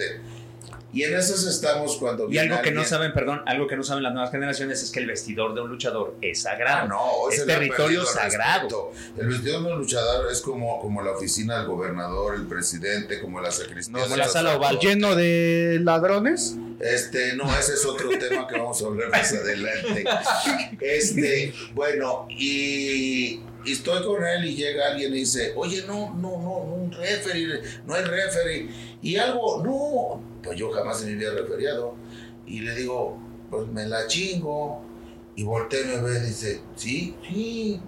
Y 0.93 1.03
en 1.03 1.15
esas 1.15 1.45
estamos 1.45 1.97
cuando 1.97 2.31
Y 2.31 2.39
algo 2.39 2.63
que 2.63 2.71
no 2.71 2.85
saben, 2.85 3.13
perdón, 3.13 3.43
algo 3.47 3.67
que 3.67 3.77
no 3.77 3.83
saben 3.83 4.03
las 4.03 4.13
nuevas 4.13 4.31
generaciones 4.31 4.83
es 4.83 4.91
que 4.91 5.01
el 5.01 5.07
vestidor 5.07 5.55
de 5.55 5.61
un 5.61 5.69
luchador 5.69 6.17
es 6.23 6.43
sagrado. 6.43 6.85
Ah, 6.85 6.89
no, 6.89 7.31
es 7.31 7.43
ha 7.43 7.47
territorio 7.47 8.03
el 8.03 8.07
sagrado. 8.07 8.93
El 9.17 9.29
vestidor 9.29 9.63
de 9.63 9.73
un 9.73 9.79
luchador 9.79 10.31
es 10.31 10.41
como, 10.41 10.81
como 10.81 11.03
la 11.03 11.13
oficina 11.13 11.59
del 11.59 11.67
gobernador, 11.67 12.35
el 12.35 12.47
presidente, 12.47 13.21
como 13.21 13.41
la 13.41 13.51
sacristía. 13.51 13.95
Como 13.95 14.09
del 14.09 14.19
la 14.19 14.29
sala 14.29 14.57
oval. 14.57 14.79
Lleno 14.79 15.15
de 15.15 15.81
ladrones. 15.83 16.57
Este, 16.81 17.35
no, 17.35 17.45
ese 17.59 17.75
es 17.75 17.85
otro 17.85 18.09
tema 18.19 18.47
que 18.47 18.57
vamos 18.57 18.81
a 18.83 18.87
hablar 18.87 19.11
más 19.11 19.33
adelante. 19.33 20.05
Este, 20.81 21.53
bueno, 21.75 22.27
y, 22.31 23.41
y 23.65 23.73
estoy 23.73 24.05
con 24.05 24.25
él 24.25 24.45
y 24.45 24.57
llega 24.57 24.89
alguien 24.89 25.13
y 25.15 25.21
dice, 25.21 25.53
oye, 25.57 25.85
no, 25.87 26.15
no, 26.15 26.41
no, 26.41 26.59
un 26.59 26.93
referee, 26.93 27.61
no 27.87 27.95
hay 27.95 28.05
referee. 28.05 28.69
Y 29.03 29.17
algo, 29.17 29.63
no, 29.63 30.23
pues 30.43 30.59
yo 30.59 30.71
jamás 30.71 31.05
vida 31.05 31.33
he 31.33 31.43
referiado. 31.43 31.95
Y 32.47 32.61
le 32.61 32.75
digo, 32.75 33.19
pues 33.51 33.67
me 33.69 33.87
la 33.87 34.07
chingo. 34.07 34.83
Y 35.35 35.43
volteé 35.43 35.85
me 35.85 36.01
ve 36.01 36.19
y 36.19 36.27
dice, 36.27 36.61
sí, 36.77 37.15
sí. 37.29 37.81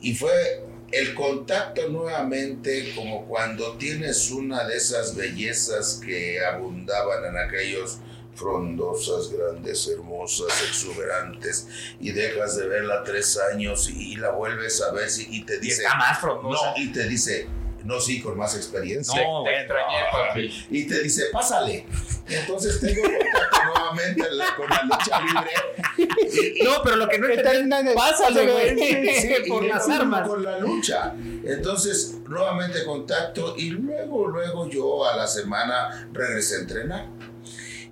Y 0.00 0.14
fue 0.14 0.64
el 0.92 1.14
contacto 1.14 1.88
nuevamente 1.88 2.92
como 2.94 3.26
cuando 3.26 3.76
tienes 3.76 4.30
una 4.30 4.64
de 4.64 4.76
esas 4.76 5.14
bellezas 5.14 6.00
que 6.04 6.44
abundaban 6.44 7.24
en 7.24 7.38
aquellos 7.38 7.98
frondosas, 8.34 9.30
grandes, 9.32 9.86
hermosas, 9.88 10.48
exuberantes, 10.68 11.68
y 12.00 12.12
dejas 12.12 12.56
de 12.56 12.66
verla 12.68 13.02
tres 13.04 13.38
años 13.52 13.88
y, 13.90 14.16
la 14.16 14.30
vuelves 14.30 14.80
a 14.82 14.92
ver 14.92 15.10
si- 15.10 15.26
y 15.30 15.44
te 15.44 15.56
Y 15.56 15.60
dice, 15.60 15.82
está 15.84 15.96
más 15.96 16.18
frondosa. 16.20 16.72
no, 16.76 16.82
y 16.82 16.92
te 16.92 17.08
dice, 17.08 17.48
No, 17.82 17.98
sí, 17.98 18.20
con 18.20 18.36
más 18.36 18.54
experiencia. 18.56 19.22
No, 19.24 19.42
Te 19.42 19.56
extrañé, 19.60 19.96
papi. 20.12 20.66
Y 20.70 20.86
te 20.86 21.02
dice, 21.02 21.24
pásale. 21.32 21.86
Entonces 22.28 22.78
tengo 22.78 23.00
contacto 23.02 23.58
nuevamente 23.64 24.30
la- 24.32 24.54
con 24.54 24.68
la 24.68 24.82
lucha 24.84 25.20
libre. 25.22 25.50
No, 26.62 26.82
pero 26.84 26.96
lo 26.96 27.08
que 27.08 27.18
no 27.18 27.26
entendí, 27.28 27.94
pásale, 27.94 28.52
güey, 28.52 28.78
Sí, 29.22 29.34
por 29.48 29.64
las 29.64 29.88
armas. 29.88 30.28
Con 30.28 30.42
la 30.44 30.58
lucha. 30.58 31.14
Entonces, 31.42 32.16
nuevamente 32.28 32.84
contacto 32.84 33.54
y 33.56 33.70
luego, 33.70 34.28
luego 34.28 34.68
yo 34.68 35.08
a 35.08 35.16
la 35.16 35.26
semana 35.26 36.06
regresé 36.12 36.56
a 36.56 36.58
entrenar. 36.60 37.08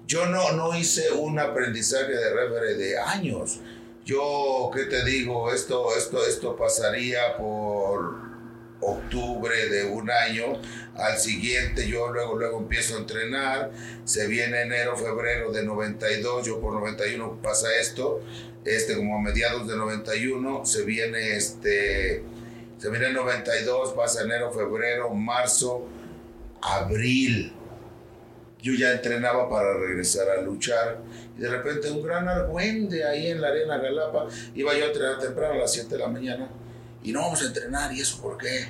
Yo 0.09 0.25
no, 0.25 0.53
no 0.53 0.75
hice 0.75 1.13
un 1.13 1.39
aprendizaje 1.39 2.17
de 2.17 2.33
referee 2.33 2.77
de 2.77 2.99
años. 2.99 3.61
Yo, 4.07 4.71
¿qué 4.75 4.85
te 4.85 5.05
digo? 5.05 5.53
Esto, 5.53 5.95
esto, 5.95 6.27
esto 6.27 6.57
pasaría 6.57 7.37
por 7.37 8.17
octubre 8.81 9.69
de 9.69 9.85
un 9.85 10.11
año. 10.11 10.63
Al 10.95 11.19
siguiente 11.19 11.87
yo 11.87 12.11
luego, 12.11 12.39
luego 12.39 12.57
empiezo 12.57 12.95
a 12.95 13.01
entrenar. 13.01 13.71
Se 14.07 14.27
viene 14.29 14.63
enero, 14.63 14.97
febrero 14.97 15.53
de 15.53 15.63
92. 15.63 16.47
Yo 16.47 16.59
por 16.59 16.73
91 16.73 17.43
pasa 17.43 17.69
esto. 17.79 18.23
Este 18.65 18.97
como 18.97 19.19
a 19.19 19.21
mediados 19.21 19.69
de 19.69 19.77
91 19.77 20.65
se 20.65 20.85
viene 20.85 21.37
este... 21.37 22.25
Se 22.79 22.89
viene 22.89 23.09
el 23.09 23.15
92, 23.15 23.93
pasa 23.93 24.23
enero, 24.23 24.53
febrero, 24.53 25.11
marzo, 25.11 25.87
abril. 26.63 27.53
Yo 28.61 28.75
ya 28.75 28.93
entrenaba 28.93 29.49
para 29.49 29.75
regresar 29.79 30.29
a 30.31 30.43
luchar. 30.43 30.99
Y 31.37 31.43
de 31.43 31.49
repente 31.49 31.91
un 31.91 32.03
gran 32.03 32.29
argüende 32.29 33.05
ahí 33.05 33.29
en 33.29 33.41
la 33.41 33.49
arena 33.49 33.79
Galapa. 33.79 34.27
Iba 34.55 34.77
yo 34.77 34.85
a 34.85 34.89
entrenar 34.89 35.19
temprano 35.19 35.55
a 35.55 35.59
las 35.59 35.73
7 35.73 35.89
de 35.91 35.99
la 35.99 36.09
mañana. 36.09 36.49
Y 37.03 37.13
no 37.13 37.21
vamos 37.21 37.43
a 37.43 37.47
entrenar. 37.47 37.93
¿Y 37.93 38.01
eso 38.01 38.21
por 38.21 38.37
qué? 38.37 38.69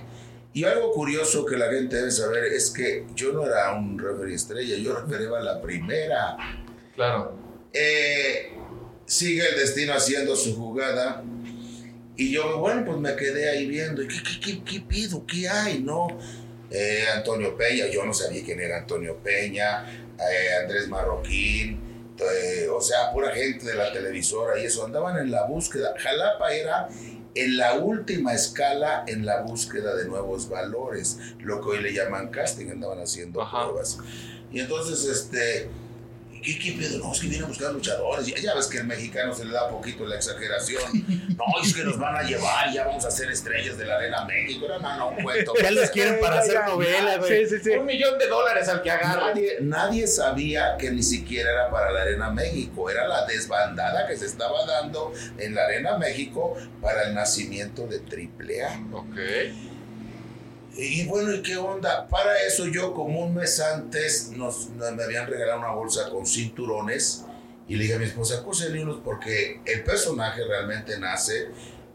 Y 0.52 0.64
algo 0.64 0.92
curioso 0.92 1.46
que 1.46 1.56
la 1.56 1.70
gente 1.70 1.96
debe 1.96 2.10
saber 2.10 2.44
es 2.44 2.70
que 2.70 3.06
yo 3.14 3.32
no 3.32 3.46
era 3.46 3.72
un 3.72 3.98
referee 3.98 4.34
estrella. 4.34 4.76
Yo 4.76 4.94
refería 4.94 5.28
a 5.28 5.42
la 5.42 5.62
primera. 5.62 6.36
Claro. 6.94 7.36
Eh, 7.72 8.52
sigue 9.06 9.48
el 9.48 9.56
destino 9.56 9.94
haciendo 9.94 10.36
su 10.36 10.54
jugada. 10.54 11.22
Y 12.16 12.32
yo, 12.32 12.58
bueno, 12.58 12.84
pues 12.84 12.98
me 12.98 13.14
quedé 13.14 13.48
ahí 13.48 13.66
viendo. 13.66 14.02
¿Y 14.02 14.08
qué, 14.08 14.16
qué, 14.22 14.40
qué, 14.40 14.64
qué 14.64 14.80
pido? 14.80 15.24
¿Qué 15.24 15.48
hay? 15.48 15.80
No. 15.80 16.08
Eh, 16.70 17.04
Antonio 17.14 17.56
Peña, 17.56 17.86
yo 17.86 18.04
no 18.04 18.12
sabía 18.12 18.42
quién 18.44 18.60
era 18.60 18.78
Antonio 18.78 19.16
Peña. 19.16 19.84
eh, 20.18 20.54
Andrés 20.62 20.88
Marroquín. 20.88 21.80
eh, 22.18 22.68
o 22.68 22.80
sea, 22.80 23.12
pura 23.12 23.30
gente 23.30 23.64
de 23.66 23.74
la 23.74 23.92
televisora 23.92 24.58
y 24.60 24.64
eso. 24.66 24.84
Andaban 24.84 25.18
en 25.18 25.30
la 25.30 25.44
búsqueda. 25.46 25.94
Jalapa 25.98 26.52
era 26.52 26.88
en 27.34 27.56
la 27.56 27.74
última 27.74 28.34
escala 28.34 29.04
en 29.06 29.24
la 29.24 29.42
búsqueda 29.42 29.94
de 29.94 30.04
nuevos 30.06 30.48
valores. 30.48 31.18
Lo 31.40 31.60
que 31.60 31.68
hoy 31.68 31.80
le 31.82 31.92
llaman 31.92 32.28
casting. 32.28 32.70
Andaban 32.70 33.00
haciendo 33.00 33.40
Ajá. 33.40 33.64
pruebas. 33.66 33.98
Y 34.52 34.60
entonces, 34.60 35.04
este. 35.04 35.68
¿Qué, 36.42 36.58
qué 36.58 36.72
pedo? 36.72 36.98
No, 36.98 37.12
es 37.12 37.20
que 37.20 37.28
vienen 37.28 37.44
a 37.44 37.48
buscar 37.48 37.72
luchadores. 37.72 38.26
Ya, 38.26 38.36
ya 38.36 38.54
ves 38.54 38.66
que 38.66 38.78
al 38.78 38.86
mexicano 38.86 39.34
se 39.34 39.44
le 39.44 39.52
da 39.52 39.68
poquito 39.68 40.06
la 40.06 40.16
exageración. 40.16 40.82
No, 41.36 41.44
es 41.62 41.74
que 41.74 41.84
nos 41.84 41.98
van 41.98 42.16
a 42.16 42.22
llevar, 42.22 42.72
ya 42.72 42.84
vamos 42.84 43.04
a 43.04 43.10
ser 43.10 43.30
estrellas 43.30 43.78
de 43.78 43.84
la 43.84 43.96
Arena 43.96 44.24
México. 44.24 44.66
Era 44.66 44.78
no, 44.78 45.08
un 45.10 45.22
cuento. 45.22 45.52
Ya 45.62 45.70
los 45.70 45.90
quieren 45.90 46.18
para 46.20 46.40
hacer 46.40 46.64
novelas, 46.66 47.18
güey. 47.18 47.46
Sí, 47.46 47.56
sí, 47.56 47.62
sí. 47.64 47.70
Un 47.76 47.86
millón 47.86 48.18
de 48.18 48.26
dólares 48.26 48.68
al 48.68 48.82
que 48.82 48.90
agarre. 48.90 49.34
Nadie, 49.34 49.56
nadie 49.60 50.06
sabía 50.06 50.76
que 50.76 50.90
ni 50.90 51.02
siquiera 51.02 51.50
era 51.50 51.70
para 51.70 51.92
la 51.92 52.02
Arena 52.02 52.30
México. 52.30 52.90
Era 52.90 53.06
la 53.06 53.24
desbandada 53.26 54.06
que 54.06 54.16
se 54.16 54.26
estaba 54.26 54.66
dando 54.66 55.12
en 55.38 55.54
la 55.54 55.64
Arena 55.64 55.98
México 55.98 56.56
para 56.80 57.04
el 57.04 57.14
nacimiento 57.14 57.86
de 57.86 57.98
AAA. 57.98 58.88
Ok. 58.92 59.16
Y 60.78 61.06
bueno, 61.06 61.34
¿y 61.34 61.42
qué 61.42 61.56
onda? 61.56 62.06
Para 62.06 62.40
eso 62.46 62.66
yo 62.66 62.94
como 62.94 63.20
un 63.24 63.34
mes 63.34 63.58
antes 63.60 64.30
nos, 64.30 64.68
nos- 64.70 64.92
me 64.94 65.02
habían 65.02 65.26
regalado 65.26 65.58
una 65.58 65.72
bolsa 65.72 66.08
con 66.08 66.24
cinturones 66.24 67.24
y 67.66 67.74
le 67.76 67.82
dije 67.82 67.94
a 67.96 67.98
mi 67.98 68.04
esposa, 68.04 68.42
cósele 68.44 68.82
unos 68.82 69.00
porque 69.04 69.60
el 69.64 69.82
personaje 69.84 70.42
realmente 70.44 70.98
nace. 70.98 71.48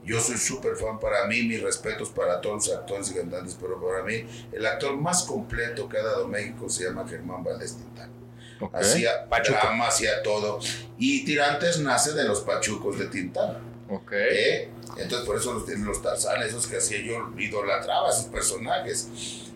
Yo 0.03 0.19
soy 0.19 0.35
súper 0.37 0.75
fan 0.75 0.99
para 0.99 1.25
mí, 1.27 1.43
mis 1.43 1.61
respetos 1.63 2.09
para 2.09 2.41
todos 2.41 2.67
los 2.67 2.75
actores 2.77 3.09
y 3.11 3.13
cantantes, 3.13 3.57
pero 3.59 3.81
para 3.81 4.03
mí 4.03 4.25
el 4.51 4.65
actor 4.65 4.98
más 4.98 5.24
completo 5.24 5.87
que 5.87 5.98
ha 5.98 6.03
dado 6.03 6.27
México 6.27 6.69
se 6.69 6.83
llama 6.83 7.07
Germán 7.07 7.41
Valdés 7.41 7.77
Tintán. 7.77 8.11
Ok. 8.59 8.75
Hacía 8.75 9.25
drama, 9.29 9.87
hacía 9.87 10.22
todo. 10.22 10.59
Y 10.98 11.24
Tirantes 11.24 11.79
nace 11.79 12.11
de 12.11 12.25
los 12.25 12.41
pachucos 12.41 13.00
de 13.00 13.05
Tintán. 13.07 13.57
Ok. 13.89 14.11
¿Eh? 14.13 14.69
Entonces 14.98 15.25
por 15.25 15.38
eso 15.38 15.53
los, 15.53 15.68
los 15.68 16.01
Tarzán, 16.01 16.42
esos 16.44 16.68
que 16.68 16.77
hacía 16.77 17.01
yo, 17.01 17.29
idolatraba 17.38 18.10
a 18.10 18.12
sus 18.12 18.25
personajes. 18.25 19.10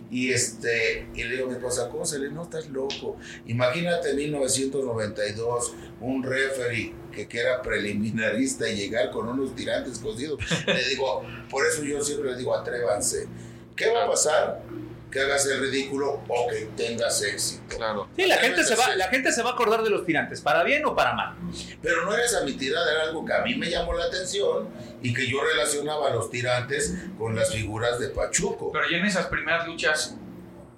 Y 0.09 0.31
este, 0.31 1.07
y 1.13 1.23
le 1.23 1.35
digo 1.35 1.47
a 1.47 1.49
mi 1.49 1.55
esposa, 1.55 1.89
¿cómo 1.89 2.05
se 2.05 2.19
le 2.19 2.31
no 2.31 2.43
estás 2.43 2.69
loco? 2.69 3.17
Imagínate 3.45 4.11
en 4.11 4.15
1992, 4.15 5.73
un 5.99 6.23
referee 6.23 6.93
que, 7.11 7.27
que 7.27 7.39
era 7.39 7.61
preliminarista 7.61 8.69
y 8.69 8.75
llegar 8.77 9.11
con 9.11 9.27
unos 9.27 9.53
tirantes 9.53 9.99
cosidos. 9.99 10.39
le 10.65 10.89
digo, 10.89 11.23
por 11.49 11.65
eso 11.67 11.83
yo 11.83 12.01
siempre 12.01 12.31
le 12.31 12.37
digo, 12.37 12.55
atrévanse. 12.55 13.27
¿Qué 13.75 13.91
va 13.91 14.05
a 14.05 14.07
pasar? 14.07 14.61
Que 15.11 15.21
hagas 15.21 15.45
el 15.47 15.61
ridículo 15.61 16.21
o 16.27 16.47
que 16.49 16.67
tengas 16.75 17.21
éxito. 17.23 17.77
Claro. 17.77 18.09
Sí, 18.15 18.25
la 18.25 18.37
gente, 18.37 18.63
se 18.63 18.75
va, 18.75 18.93
la 18.95 19.07
gente 19.07 19.31
se 19.31 19.41
va 19.41 19.51
a 19.51 19.53
acordar 19.53 19.81
de 19.81 19.89
los 19.89 20.05
tirantes, 20.05 20.41
para 20.41 20.63
bien 20.63 20.85
o 20.85 20.95
para 20.95 21.13
mal. 21.13 21.35
Pero 21.81 22.03
no 22.05 22.13
eres 22.13 22.35
a 22.35 22.41
mi 22.41 22.53
tirada, 22.53 22.91
era 22.91 23.03
algo 23.03 23.23
que 23.25 23.33
a 23.33 23.39
mí 23.41 23.55
me 23.55 23.69
llamó 23.69 23.93
la 23.93 24.03
atención 24.05 24.67
y 25.01 25.13
que 25.13 25.25
yo 25.25 25.41
relacionaba 25.41 26.09
a 26.09 26.13
los 26.13 26.29
tirantes 26.29 26.93
con 27.17 27.35
las 27.35 27.51
figuras 27.53 27.99
de 27.99 28.09
Pachuco. 28.09 28.71
Pero 28.73 28.89
ya 28.89 28.97
en 28.97 29.05
esas 29.05 29.27
primeras 29.27 29.65
luchas 29.65 30.15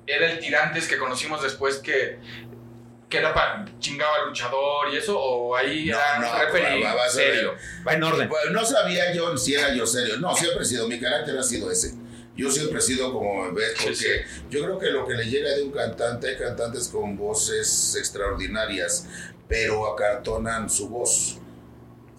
era 0.05 0.31
el 0.31 0.39
tirantes 0.39 0.87
que 0.87 0.97
conocimos 0.99 1.41
después 1.41 1.77
que, 1.77 2.19
que 3.09 3.17
era 3.17 3.33
para 3.33 3.65
chingaba 3.79 4.15
al 4.21 4.27
luchador 4.29 4.93
y 4.93 4.97
eso, 4.97 5.19
o 5.19 5.55
ahí 5.55 5.87
No, 5.87 5.97
era 5.97 6.19
no, 6.19 6.39
referee 6.39 6.83
va- 6.83 6.93
va 6.93 7.05
a 7.05 7.09
ser- 7.09 7.33
serio. 7.33 7.55
Va 7.87 7.93
en 7.93 8.03
orden. 8.03 8.29
Bueno, 8.29 8.51
no 8.51 8.63
sabía 8.63 9.11
yo 9.11 9.35
si 9.37 9.55
era 9.55 9.73
yo 9.73 9.87
serio. 9.87 10.17
No, 10.17 10.35
siempre 10.35 10.61
he 10.63 10.65
sido, 10.67 10.87
mi 10.87 10.99
carácter 10.99 11.35
ha 11.37 11.43
sido 11.43 11.71
ese. 11.71 11.95
Yo 12.39 12.51
siempre 12.51 12.79
he 12.79 12.81
sido 12.81 13.11
como 13.13 13.43
me 13.43 13.51
ves, 13.51 13.73
Sí, 13.77 13.83
porque 13.85 14.21
yo 14.49 14.63
creo 14.63 14.79
que 14.79 14.89
lo 14.91 15.05
que 15.05 15.13
le 15.13 15.25
llega 15.25 15.49
de 15.55 15.63
un 15.63 15.71
cantante, 15.71 16.29
hay 16.29 16.37
cantantes 16.37 16.87
con 16.87 17.17
voces 17.17 17.95
extraordinarias, 17.97 19.07
pero 19.47 19.91
acartonan 19.91 20.69
su 20.69 20.89
voz. 20.89 21.37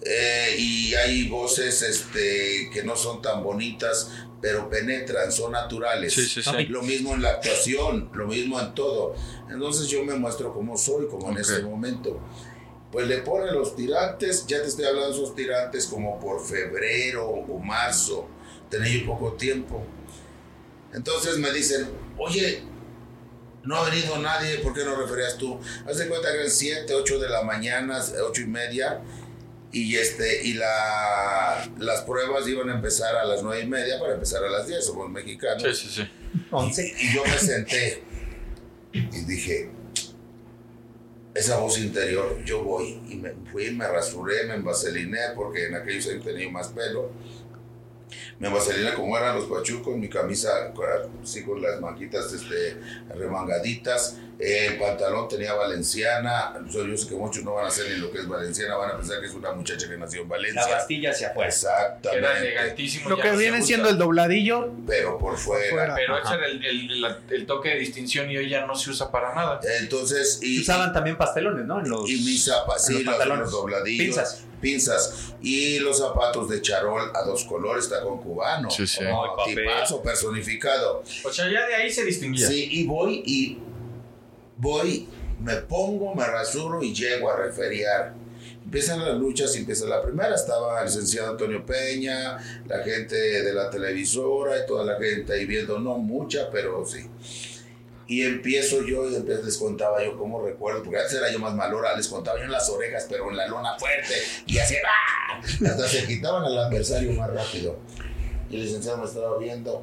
Eh, 0.03 0.55
y 0.59 0.95
hay 0.95 1.29
voces 1.29 1.83
este, 1.83 2.71
que 2.73 2.83
no 2.83 2.97
son 2.97 3.21
tan 3.21 3.43
bonitas, 3.43 4.11
pero 4.41 4.71
penetran, 4.71 5.31
son 5.31 5.53
naturales. 5.53 6.15
Sí, 6.15 6.27
sí, 6.27 6.43
sí. 6.43 6.67
Lo 6.69 6.83
mismo 6.83 7.15
en 7.15 7.23
la 7.23 7.31
actuación, 7.33 8.11
lo 8.15 8.27
mismo 8.27 8.59
en 8.61 8.75
todo. 8.75 9.15
Entonces 9.51 9.89
yo 9.89 10.03
me 10.05 10.15
muestro 10.15 10.53
como 10.55 10.77
soy, 10.77 11.07
como 11.07 11.27
en 11.29 11.35
Ok. 11.35 11.41
este 11.41 11.63
momento. 11.63 12.19
Pues 12.91 13.07
le 13.07 13.19
ponen 13.19 13.55
los 13.55 13.77
tirantes, 13.77 14.47
ya 14.47 14.61
te 14.63 14.69
estoy 14.69 14.87
hablando 14.87 15.11
de 15.11 15.23
esos 15.23 15.37
tirantes 15.37 15.87
como 15.87 16.19
por 16.19 16.45
febrero 16.45 17.29
o 17.29 17.59
marzo, 17.59 18.27
yo 18.71 19.07
poco 19.07 19.35
tiempo. 19.35 19.83
Entonces 20.93 21.39
me 21.39 21.53
dicen, 21.53 21.89
oye, 22.19 22.63
no 23.63 23.77
ha 23.77 23.89
venido 23.89 24.19
nadie, 24.19 24.59
¿por 24.59 24.75
qué 24.75 24.85
no 24.85 24.97
referías 24.97 25.37
tú? 25.37 25.61
Haz 25.87 25.99
de 25.99 26.09
cuenta 26.09 26.31
que 26.31 26.39
eran 26.39 26.51
7, 26.51 26.95
8 26.95 27.19
de 27.19 27.29
la 27.29 27.43
mañana, 27.43 28.01
8 28.01 28.43
y 28.43 28.47
media, 28.47 29.01
y, 29.73 29.97
este, 29.97 30.47
y 30.47 30.55
la, 30.55 31.71
las 31.79 32.01
pruebas 32.03 32.49
iban 32.49 32.71
a 32.71 32.75
empezar 32.75 33.15
a 33.17 33.25
las 33.25 33.43
9 33.43 33.63
y 33.63 33.67
media 33.67 34.01
para 34.01 34.15
empezar 34.15 34.45
a 34.45 34.49
las 34.49 34.67
10, 34.67 34.85
somos 34.85 35.09
mexicanos. 35.11 35.63
Sí, 35.63 35.89
sí, 35.89 36.03
sí. 36.03 36.11
Once. 36.51 36.95
Y 36.99 37.15
yo 37.15 37.23
me 37.25 37.39
senté 37.39 38.03
y 38.93 39.01
dije, 39.25 39.71
esa 41.35 41.59
voz 41.59 41.79
interior, 41.79 42.43
yo 42.45 42.65
voy. 42.65 43.01
Y 43.09 43.17
me 43.17 43.33
fui, 43.51 43.71
me 43.71 43.87
rasuré, 43.87 44.45
me 44.47 44.55
envaseliné, 44.55 45.19
porque 45.37 45.67
en 45.67 45.77
aquellos 45.77 46.07
años 46.09 46.25
tenía 46.25 46.51
más 46.51 46.69
pelo. 46.69 47.13
Me 48.41 48.49
envaseliné 48.49 48.95
como 48.95 49.17
eran 49.19 49.37
los 49.37 49.45
pachucos, 49.45 49.95
mi 49.97 50.09
camisa 50.09 50.49
así 51.23 51.45
con 51.45 51.61
las 51.63 51.79
manquitas 51.81 52.33
este, 52.33 52.77
remangaditas. 53.15 54.17
El 54.39 54.79
pantalón 54.79 55.29
tenía 55.29 55.53
valenciana. 55.53 56.55
Yo 56.71 56.97
sé 56.97 57.09
que 57.09 57.15
muchos 57.15 57.45
no 57.45 57.53
van 57.53 57.67
a 57.67 57.71
saber 57.71 57.93
ni 57.93 57.99
lo 57.99 58.11
que 58.11 58.21
es 58.21 58.27
valenciana, 58.27 58.77
van 58.77 58.93
a 58.93 58.97
pensar 58.97 59.21
que 59.21 59.27
es 59.27 59.35
una 59.35 59.53
muchacha 59.53 59.87
que 59.87 59.99
nació 59.99 60.23
en 60.23 60.29
La 60.31 60.37
Valencia. 60.37 60.67
Bastilla 60.67 61.11
hacia 61.11 61.29
afuera. 61.29 61.51
Que 61.51 61.55
Exactamente. 61.55 62.19
era 62.19 62.39
elegantísimo. 62.39 63.11
Lo 63.11 63.19
que 63.19 63.31
viene 63.33 63.61
siendo 63.63 63.91
el 63.91 63.99
dobladillo, 63.99 64.71
Pero 64.87 65.19
por 65.19 65.37
fuera. 65.37 65.69
fuera. 65.71 65.95
Pero 65.95 66.17
Ajá. 66.17 66.25
ese 66.25 66.35
era 66.39 66.47
el, 66.47 66.65
el- 66.65 67.01
la- 67.03 67.19
el 67.31 67.45
toque 67.47 67.69
de 67.69 67.75
distinción 67.81 68.31
y 68.31 68.39
hoy 68.39 68.49
ya 68.49 68.65
no 68.65 68.75
se 68.75 68.89
usa 68.89 69.11
para 69.13 69.35
nada. 69.35 69.61
Entonces, 69.81 70.39
y, 70.43 70.57
Se 70.57 70.63
usaban 70.63 70.95
también 70.95 71.19
pastelones, 71.19 71.67
¿no? 71.67 71.81
En 71.81 71.91
los, 71.91 72.09
y 72.09 72.15
mis 72.23 72.43
zapatos, 72.43 72.89
en 72.89 72.97
sí, 72.97 73.03
los 73.05 73.05
los, 73.05 73.15
pantalones. 73.17 73.43
los 73.43 73.53
dobladillos, 73.53 74.07
Pinzas. 74.17 74.43
pinzas. 74.63 75.35
Y 75.43 75.81
los 75.81 75.99
zapatos 75.99 76.49
de 76.49 76.63
charol 76.63 77.11
a 77.15 77.23
dos 77.25 77.45
colores, 77.45 77.85
está 77.85 78.01
con 78.01 78.23
cubano. 78.31 78.71
Sí, 78.71 78.87
sí. 78.87 79.05
Oh, 79.11 79.25
Ay, 79.25 79.31
papel. 79.37 79.57
tipazo 79.57 80.03
personificado. 80.03 81.03
O 81.25 81.33
sea, 81.33 81.51
ya 81.51 81.67
de 81.67 81.75
ahí 81.75 81.91
se 81.91 82.05
distinguía. 82.05 82.47
Sí, 82.47 82.69
y 82.71 82.87
voy 82.87 83.23
y 83.27 83.59
voy, 84.57 85.09
me 85.41 85.57
pongo, 85.57 86.15
me 86.15 86.27
rasuro 86.27 86.83
y 86.83 86.95
llego 86.95 87.31
a 87.31 87.37
referiar. 87.37 88.15
Empiezan 88.65 89.05
las 89.05 89.17
luchas 89.17 89.55
y 89.57 89.59
empieza 89.61 89.87
la 89.87 90.01
primera. 90.01 90.35
Estaba 90.35 90.79
el 90.81 90.87
licenciado 90.87 91.31
Antonio 91.31 91.65
Peña, 91.67 92.39
la 92.67 92.83
gente 92.85 93.17
de 93.17 93.53
la 93.53 93.69
televisora 93.69 94.59
y 94.59 94.67
toda 94.67 94.85
la 94.85 94.97
gente 94.99 95.33
ahí 95.33 95.45
viendo, 95.45 95.79
no 95.81 95.99
mucha, 95.99 96.51
pero 96.51 96.87
sí. 96.87 97.07
Y 98.07 98.23
empiezo 98.23 98.85
yo 98.85 99.09
y 99.09 99.15
entonces 99.15 99.45
les 99.45 99.57
contaba 99.57 100.05
yo 100.05 100.17
cómo 100.19 100.45
recuerdo, 100.45 100.83
porque 100.83 100.99
antes 100.99 101.15
era 101.15 101.31
yo 101.33 101.39
más 101.39 101.55
malora, 101.55 101.97
les 101.97 102.09
contaba 102.09 102.39
yo 102.39 102.45
en 102.45 102.51
las 102.51 102.69
orejas, 102.69 103.07
pero 103.09 103.31
en 103.31 103.37
la 103.37 103.47
lona 103.47 103.79
fuerte, 103.79 104.15
y 104.47 104.59
así, 104.59 104.75
¡ah! 104.85 105.41
hasta 105.41 105.89
se 105.89 106.07
quitaban 106.09 106.45
al 106.45 106.59
adversario 106.59 107.13
más 107.13 107.31
rápido. 107.33 107.79
Y 108.51 108.57
el 108.57 108.63
licenciado 108.63 108.99
me 108.99 109.05
estaba 109.05 109.39
viendo. 109.39 109.83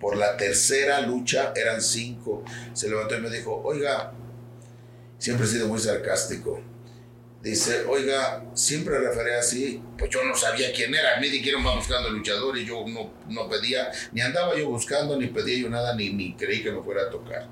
Por 0.00 0.16
la 0.16 0.36
tercera 0.36 1.00
lucha 1.00 1.52
eran 1.56 1.80
cinco. 1.80 2.44
Se 2.74 2.88
levantó 2.88 3.16
y 3.16 3.20
me 3.22 3.30
dijo, 3.30 3.62
oiga, 3.64 4.12
siempre 5.18 5.46
he 5.46 5.48
sido 5.48 5.68
muy 5.68 5.78
sarcástico. 5.78 6.60
Dice, 7.42 7.84
oiga, 7.88 8.44
siempre 8.54 8.98
referé 8.98 9.36
así, 9.36 9.80
pues 9.96 10.10
yo 10.10 10.24
no 10.24 10.34
sabía 10.34 10.72
quién 10.72 10.92
era, 10.92 11.20
me 11.20 11.28
dijeron 11.28 11.64
va 11.64 11.76
buscando 11.76 12.10
luchador 12.10 12.58
y 12.58 12.64
yo 12.64 12.84
no, 12.88 13.12
no 13.28 13.48
pedía, 13.48 13.88
ni 14.10 14.20
andaba 14.20 14.56
yo 14.56 14.68
buscando, 14.68 15.16
ni 15.16 15.28
pedía 15.28 15.58
yo 15.58 15.68
nada, 15.68 15.94
ni, 15.94 16.10
ni 16.12 16.34
creí 16.34 16.62
que 16.62 16.72
me 16.72 16.82
fuera 16.82 17.02
a 17.02 17.10
tocar. 17.10 17.48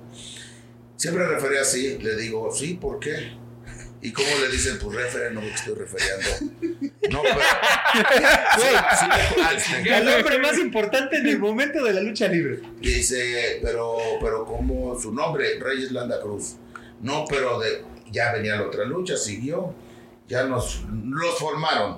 Siempre 0.97 1.27
referé 1.29 1.61
así, 1.61 1.99
le 1.99 2.17
digo, 2.17 2.51
sí, 2.53 2.75
¿por 2.75 2.99
qué? 2.99 3.37
¿Y 4.05 4.13
cómo 4.13 4.29
le 4.39 4.49
dicen, 4.53 4.79
pues 4.79 4.95
referé, 4.95 5.31
no 5.31 5.41
me 5.41 5.49
estoy 5.49 5.75
referiendo? 5.77 6.29
No, 7.11 7.23
pero... 7.23 7.41
El 9.97 10.09
hombre 10.09 10.39
más 10.41 10.59
importante 10.59 11.17
en 11.17 11.27
el 11.27 11.39
momento 11.39 11.83
de 11.83 11.95
la 11.95 12.03
lucha 12.03 12.29
libre. 12.29 12.61
Dice, 12.83 13.61
pero, 13.63 13.97
pero 14.21 14.45
¿cómo 14.45 15.01
su 15.01 15.11
nombre? 15.11 15.59
Reyes 15.59 15.91
Landa 15.91 16.21
Cruz. 16.21 16.57
No, 17.01 17.25
pero 17.27 17.59
de, 17.59 17.83
ya 18.13 18.31
venía 18.35 18.57
la 18.57 18.67
otra 18.67 18.85
lucha, 18.85 19.17
siguió. 19.17 19.75
Ya 20.29 20.45
nos 20.45 20.83
los 20.91 21.39
formaron. 21.39 21.97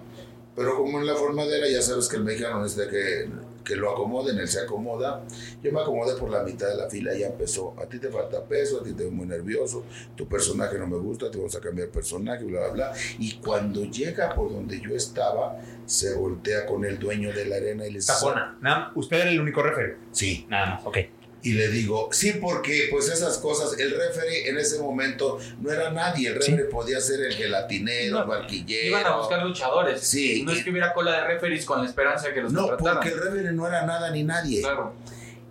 Pero 0.54 0.76
como 0.76 1.00
en 1.00 1.08
la 1.08 1.16
formadera, 1.16 1.68
ya 1.68 1.82
sabes 1.82 2.06
que 2.06 2.18
el 2.18 2.22
mexicano 2.22 2.64
es 2.64 2.76
de 2.76 2.88
que, 2.88 3.28
que 3.66 3.76
lo 3.76 3.90
acomoden, 3.90 4.38
él 4.38 4.48
se 4.48 4.61
acomoda. 4.61 5.24
Yo 5.62 5.72
me 5.72 5.81
acomodé 5.81 6.14
por 6.14 6.31
la 6.31 6.42
mitad 6.42 6.68
de 6.68 6.76
la 6.76 6.88
fila 6.88 7.14
y 7.14 7.20
ya 7.20 7.26
empezó. 7.26 7.74
A 7.79 7.87
ti 7.87 7.98
te 7.98 8.09
falta 8.09 8.42
peso, 8.44 8.81
a 8.81 8.85
ti 8.85 8.92
te 8.92 9.05
ves 9.05 9.12
muy 9.12 9.26
nervioso, 9.26 9.85
tu 10.14 10.29
personaje 10.29 10.79
no 10.79 10.87
me 10.87 10.96
gusta, 10.96 11.31
te 11.31 11.37
vamos 11.37 11.55
a 11.57 11.61
cambiar 11.61 11.88
personaje, 11.88 12.44
bla, 12.44 12.61
bla, 12.61 12.70
bla. 12.70 12.92
Y 13.18 13.35
cuando 13.38 13.85
llega 13.85 14.35
por 14.35 14.52
donde 14.52 14.81
yo 14.81 14.94
estaba, 14.94 15.59
se 15.85 16.14
voltea 16.14 16.64
con 16.64 16.85
el 16.85 16.98
dueño 16.98 17.33
de 17.33 17.44
la 17.46 17.57
arena 17.57 17.87
y 17.87 17.90
le 17.90 17.98
dice... 17.98 18.12
Tapona. 18.12 18.57
Nada, 18.61 18.92
usted 18.94 19.18
era 19.18 19.31
el 19.31 19.40
único 19.40 19.62
referee. 19.62 19.96
Sí. 20.12 20.46
Nada 20.48 20.66
más, 20.66 20.87
ok. 20.87 20.98
Y 21.46 21.52
le 21.52 21.68
digo, 21.68 22.09
sí, 22.11 22.32
porque 22.40 22.88
pues 22.90 23.09
esas 23.09 23.38
cosas, 23.38 23.78
el 23.78 23.92
referee 23.96 24.48
en 24.48 24.59
ese 24.59 24.80
momento 24.80 25.38
no 25.61 25.70
era 25.70 25.90
nadie, 25.92 26.30
el 26.30 26.35
referee 26.35 26.64
podía 26.64 27.00
ser 27.00 27.20
el 27.20 27.35
gelatinero, 27.35 28.18
el 28.22 28.24
barquillero. 28.26 28.88
Iban 28.88 29.06
a 29.06 29.16
buscar 29.18 29.44
luchadores. 29.46 30.00
Sí. 30.00 30.42
No 30.42 30.50
es 30.50 30.64
que 30.64 30.70
hubiera 30.70 30.92
cola 30.92 31.12
de 31.20 31.24
referees 31.28 31.64
con 31.64 31.80
la 31.82 31.87
esperanza 31.88 32.26
de 32.26 32.35
que 32.35 32.40
los 32.40 32.52
No, 32.52 32.62
contrataran. 32.66 32.94
porque 33.00 33.11
el 33.11 33.20
referee 33.22 33.52
no 33.52 33.64
era 33.68 33.87
nada 33.87 34.11
ni 34.11 34.24
nadie. 34.24 34.61
Claro. 34.62 34.94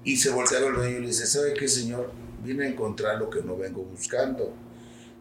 Y 0.03 0.17
se 0.17 0.31
voltearon 0.31 0.71
el 0.71 0.75
dueño 0.75 0.97
y 0.97 1.01
le 1.01 1.07
dice, 1.07 1.25
¿sabe 1.27 1.53
qué, 1.53 1.65
señor? 1.69 2.11
Vine 2.43 2.65
a 2.65 2.67
encontrar 2.67 3.17
lo 3.17 3.29
que 3.29 3.41
no 3.41 3.55
vengo 3.55 3.83
buscando. 3.83 4.53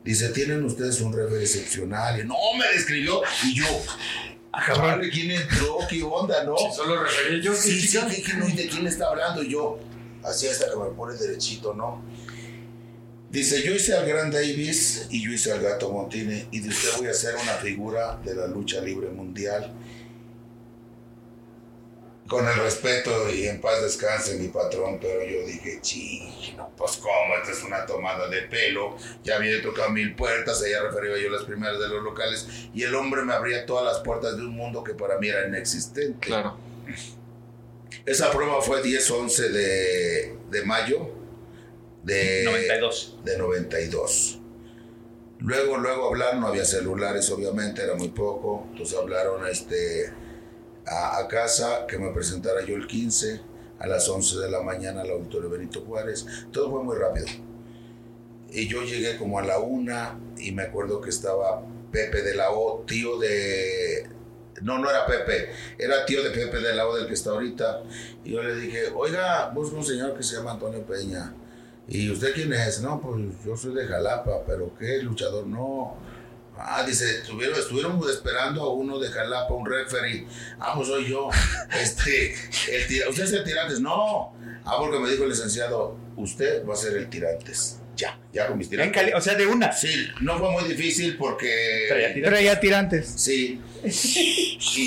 Dice, 0.02 0.30
tienen 0.30 0.64
ustedes 0.64 1.00
un 1.02 1.12
referee 1.16 1.42
excepcional. 1.44 2.18
Y 2.18 2.24
no, 2.24 2.34
me 2.58 2.66
describió. 2.74 3.22
Y 3.44 3.54
yo, 3.54 3.64
ah, 4.52 4.62
cabrón, 4.66 5.00
¿de 5.02 5.08
quién 5.10 5.30
entró? 5.30 5.78
¿Qué 5.88 6.02
onda, 6.02 6.42
no? 6.42 6.56
Solo 6.74 7.00
refería 7.04 7.40
yo, 7.44 7.54
Sí, 7.54 7.80
sí, 7.80 7.88
chica. 7.88 8.08
¿qué- 8.08 8.22
qué 8.22 8.34
no? 8.34 8.48
¿Y 8.48 8.52
de 8.54 8.66
quién 8.66 8.86
está 8.88 9.06
hablando? 9.06 9.40
Y 9.42 9.50
yo, 9.52 9.78
así 10.24 10.48
hasta 10.48 10.70
que 10.70 10.76
me 10.76 10.86
pone 10.86 11.14
derechito, 11.16 11.74
¿no? 11.74 12.02
Dice, 13.30 13.62
yo 13.62 13.72
hice 13.72 13.94
al 13.94 14.06
Gran 14.06 14.30
Davis 14.30 15.08
y 15.10 15.20
yo 15.20 15.32
hice 15.32 15.50
al 15.50 15.60
Gato 15.60 15.90
Montini 15.90 16.46
y 16.52 16.60
de 16.60 16.68
usted 16.68 16.90
voy 16.98 17.08
a 17.08 17.10
hacer 17.10 17.34
una 17.34 17.54
figura 17.54 18.20
de 18.24 18.34
la 18.34 18.46
lucha 18.46 18.80
libre 18.80 19.08
mundial. 19.08 19.74
Con 22.28 22.48
el 22.48 22.54
respeto 22.54 23.28
y 23.34 23.46
en 23.48 23.60
paz 23.60 23.82
descanse 23.82 24.36
mi 24.38 24.48
patrón, 24.48 24.98
pero 25.00 25.24
yo 25.24 25.44
dije, 25.44 25.78
chino, 25.82 26.70
pues 26.76 26.96
cómo, 26.96 27.34
esta 27.42 27.52
es 27.52 27.62
una 27.64 27.84
tomada 27.84 28.28
de 28.28 28.42
pelo, 28.42 28.96
ya 29.22 29.36
había 29.36 29.60
tocado 29.60 29.90
mil 29.90 30.14
puertas, 30.14 30.62
ella 30.62 30.82
refería 30.82 31.22
yo 31.22 31.28
las 31.28 31.42
primeras 31.42 31.78
de 31.78 31.88
los 31.88 32.02
locales, 32.02 32.46
y 32.72 32.82
el 32.82 32.94
hombre 32.94 33.24
me 33.24 33.34
abría 33.34 33.66
todas 33.66 33.84
las 33.84 34.02
puertas 34.02 34.36
de 34.36 34.42
un 34.42 34.54
mundo 34.56 34.82
que 34.82 34.94
para 34.94 35.18
mí 35.18 35.28
era 35.28 35.46
inexistente. 35.46 36.28
Claro. 36.28 36.56
Esa 38.06 38.30
prueba 38.30 38.60
fue 38.60 38.82
10-11 38.82 39.48
de, 39.50 40.36
de 40.50 40.64
mayo 40.64 41.10
de 42.02 42.42
92. 42.44 43.18
de 43.24 43.38
92. 43.38 44.40
Luego, 45.38 45.78
luego 45.78 46.08
hablaron, 46.08 46.40
no 46.40 46.48
había 46.48 46.64
celulares, 46.64 47.30
obviamente, 47.30 47.82
era 47.82 47.94
muy 47.94 48.08
poco. 48.08 48.66
Entonces 48.70 48.96
hablaron 48.98 49.46
este, 49.46 50.12
a, 50.86 51.18
a 51.18 51.28
casa 51.28 51.86
que 51.86 51.98
me 51.98 52.10
presentara 52.12 52.64
yo 52.64 52.76
el 52.76 52.86
15 52.86 53.40
a 53.78 53.86
las 53.86 54.08
11 54.08 54.38
de 54.38 54.50
la 54.50 54.62
mañana 54.62 55.02
al 55.02 55.10
auditorio 55.10 55.50
Benito 55.50 55.82
Juárez. 55.82 56.26
Todo 56.52 56.70
fue 56.70 56.82
muy 56.82 56.96
rápido. 56.96 57.26
Y 58.50 58.68
yo 58.68 58.82
llegué 58.82 59.16
como 59.16 59.38
a 59.38 59.42
la 59.42 59.58
una 59.58 60.20
y 60.38 60.52
me 60.52 60.62
acuerdo 60.62 61.00
que 61.00 61.10
estaba 61.10 61.62
Pepe 61.90 62.22
de 62.22 62.34
la 62.34 62.50
O, 62.50 62.84
tío 62.86 63.18
de... 63.18 64.08
No, 64.62 64.78
no 64.78 64.88
era 64.88 65.04
Pepe, 65.06 65.50
era 65.78 66.04
tío 66.06 66.22
de 66.22 66.30
Pepe 66.30 66.58
de 66.60 66.74
la 66.74 66.86
O 66.86 66.96
del 66.96 67.06
que 67.06 67.14
está 67.14 67.30
ahorita. 67.30 67.82
Y 68.24 68.32
yo 68.32 68.42
le 68.42 68.54
dije, 68.56 68.88
oiga, 68.94 69.50
busco 69.54 69.76
un 69.76 69.84
señor 69.84 70.16
que 70.16 70.22
se 70.22 70.36
llama 70.36 70.52
Antonio 70.52 70.82
Peña. 70.86 71.34
¿Y 71.88 72.10
usted 72.10 72.32
quién 72.34 72.52
es? 72.52 72.80
No, 72.80 73.00
pues 73.00 73.22
yo 73.44 73.56
soy 73.56 73.74
de 73.74 73.86
Jalapa, 73.86 74.44
pero 74.46 74.72
¿qué? 74.78 75.02
Luchador, 75.02 75.46
no. 75.46 75.96
Ah, 76.56 76.84
dice, 76.86 77.18
estuvieron, 77.18 77.58
estuvieron 77.58 78.00
esperando 78.08 78.62
a 78.62 78.72
uno 78.72 78.98
de 79.00 79.08
Jalapa, 79.10 79.52
un 79.52 79.66
referee. 79.66 80.26
Ah, 80.60 80.72
pues 80.76 80.88
soy 80.88 81.10
yo. 81.10 81.28
Este, 81.82 82.32
el 82.70 82.86
tira- 82.86 83.08
¿Usted 83.10 83.24
es 83.24 83.32
el 83.32 83.44
tirantes? 83.44 83.80
No. 83.80 84.32
Ah, 84.64 84.76
porque 84.78 84.98
me 85.00 85.10
dijo 85.10 85.24
el 85.24 85.30
licenciado, 85.30 85.96
usted 86.16 86.64
va 86.66 86.74
a 86.74 86.76
ser 86.76 86.96
el 86.96 87.10
tirantes. 87.10 87.80
Ya, 87.96 88.18
ya 88.32 88.46
con 88.48 88.58
mis 88.58 88.66
En 88.66 88.70
tirantes. 88.70 89.02
Cali- 89.02 89.12
o 89.14 89.20
sea, 89.20 89.34
de 89.34 89.46
una. 89.46 89.70
Sí, 89.72 90.08
no 90.20 90.38
fue 90.38 90.50
muy 90.50 90.64
difícil 90.64 91.16
porque... 91.16 91.84
Traía 91.88 92.12
tirantes. 92.14 92.30
Traía 92.30 92.60
tirantes. 92.60 93.06
Sí. 93.16 93.60
Y, 93.84 94.84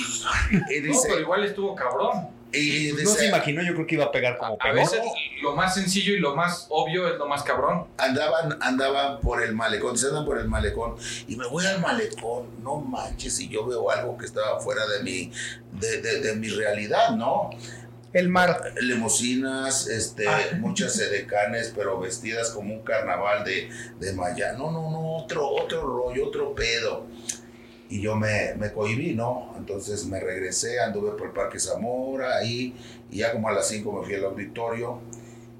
y 0.75 0.81
No, 0.81 0.87
dice... 0.87 1.07
pero 1.07 1.21
igual 1.21 1.43
estuvo 1.45 1.75
cabrón. 1.75 2.29
y 2.51 2.91
Pues 2.93 3.03
no 3.03 3.09
se 3.11 3.27
imaginó, 3.27 3.61
yo 3.61 3.73
creo 3.75 3.85
que 3.87 3.95
iba 3.95 4.05
a 4.05 4.11
pegar 4.11 4.37
como 4.37 4.53
A 4.55 4.57
pegó. 4.57 4.75
veces 4.75 5.01
lo 5.41 5.55
más 5.55 5.75
sencillo 5.75 6.13
y 6.13 6.19
lo 6.19 6.35
más 6.35 6.65
obvio 6.69 7.07
es 7.07 7.15
lo 7.17 7.27
más 7.27 7.43
cabrón. 7.43 7.85
andaban, 7.97 8.57
andaban 8.61 9.19
por 9.19 9.43
el 9.43 9.53
malecón, 9.53 9.97
se 9.97 10.07
andan 10.07 10.25
por 10.25 10.39
el 10.39 10.47
malecón 10.47 10.95
y 11.27 11.35
me 11.35 11.45
voy 11.47 11.65
al 11.65 11.79
malecón, 11.81 12.47
no 12.63 12.77
manches, 12.77 13.39
y 13.39 13.49
yo 13.49 13.65
veo 13.67 13.89
algo 13.91 14.17
que 14.17 14.25
estaba 14.25 14.59
fuera 14.59 14.85
de 14.87 15.03
mi, 15.03 15.31
de, 15.73 16.01
de- 16.01 16.21
de 16.21 16.35
mi 16.35 16.49
realidad, 16.49 17.11
¿no? 17.11 17.51
El 18.13 18.29
mar. 18.29 18.73
Lemusinas, 18.81 19.87
este, 19.87 20.27
Ah. 20.27 20.39
muchas 20.59 20.97
edecanes, 20.99 21.73
pero 21.75 21.99
vestidas 21.99 22.49
como 22.51 22.73
un 22.73 22.81
carnaval 22.83 23.43
de, 23.43 23.69
de 23.99 24.13
Maya. 24.13 24.53
No, 24.53 24.71
no, 24.71 24.89
no, 24.89 25.17
otro, 25.17 25.47
otro 25.49 25.81
rollo, 25.81 26.27
otro 26.27 26.55
pedo. 26.55 27.05
Y 27.89 28.01
yo 28.01 28.15
me, 28.15 28.53
me 28.55 28.71
cohibí, 28.73 29.13
¿no? 29.13 29.53
Entonces 29.57 30.05
me 30.05 30.19
regresé, 30.19 30.79
anduve 30.79 31.11
por 31.11 31.27
el 31.27 31.33
Parque 31.33 31.59
Zamora, 31.59 32.35
ahí, 32.37 32.75
y 33.09 33.17
ya 33.19 33.31
como 33.31 33.47
a 33.49 33.53
las 33.53 33.67
5 33.67 33.91
me 33.91 34.05
fui 34.05 34.15
al 34.15 34.25
auditorio, 34.25 34.99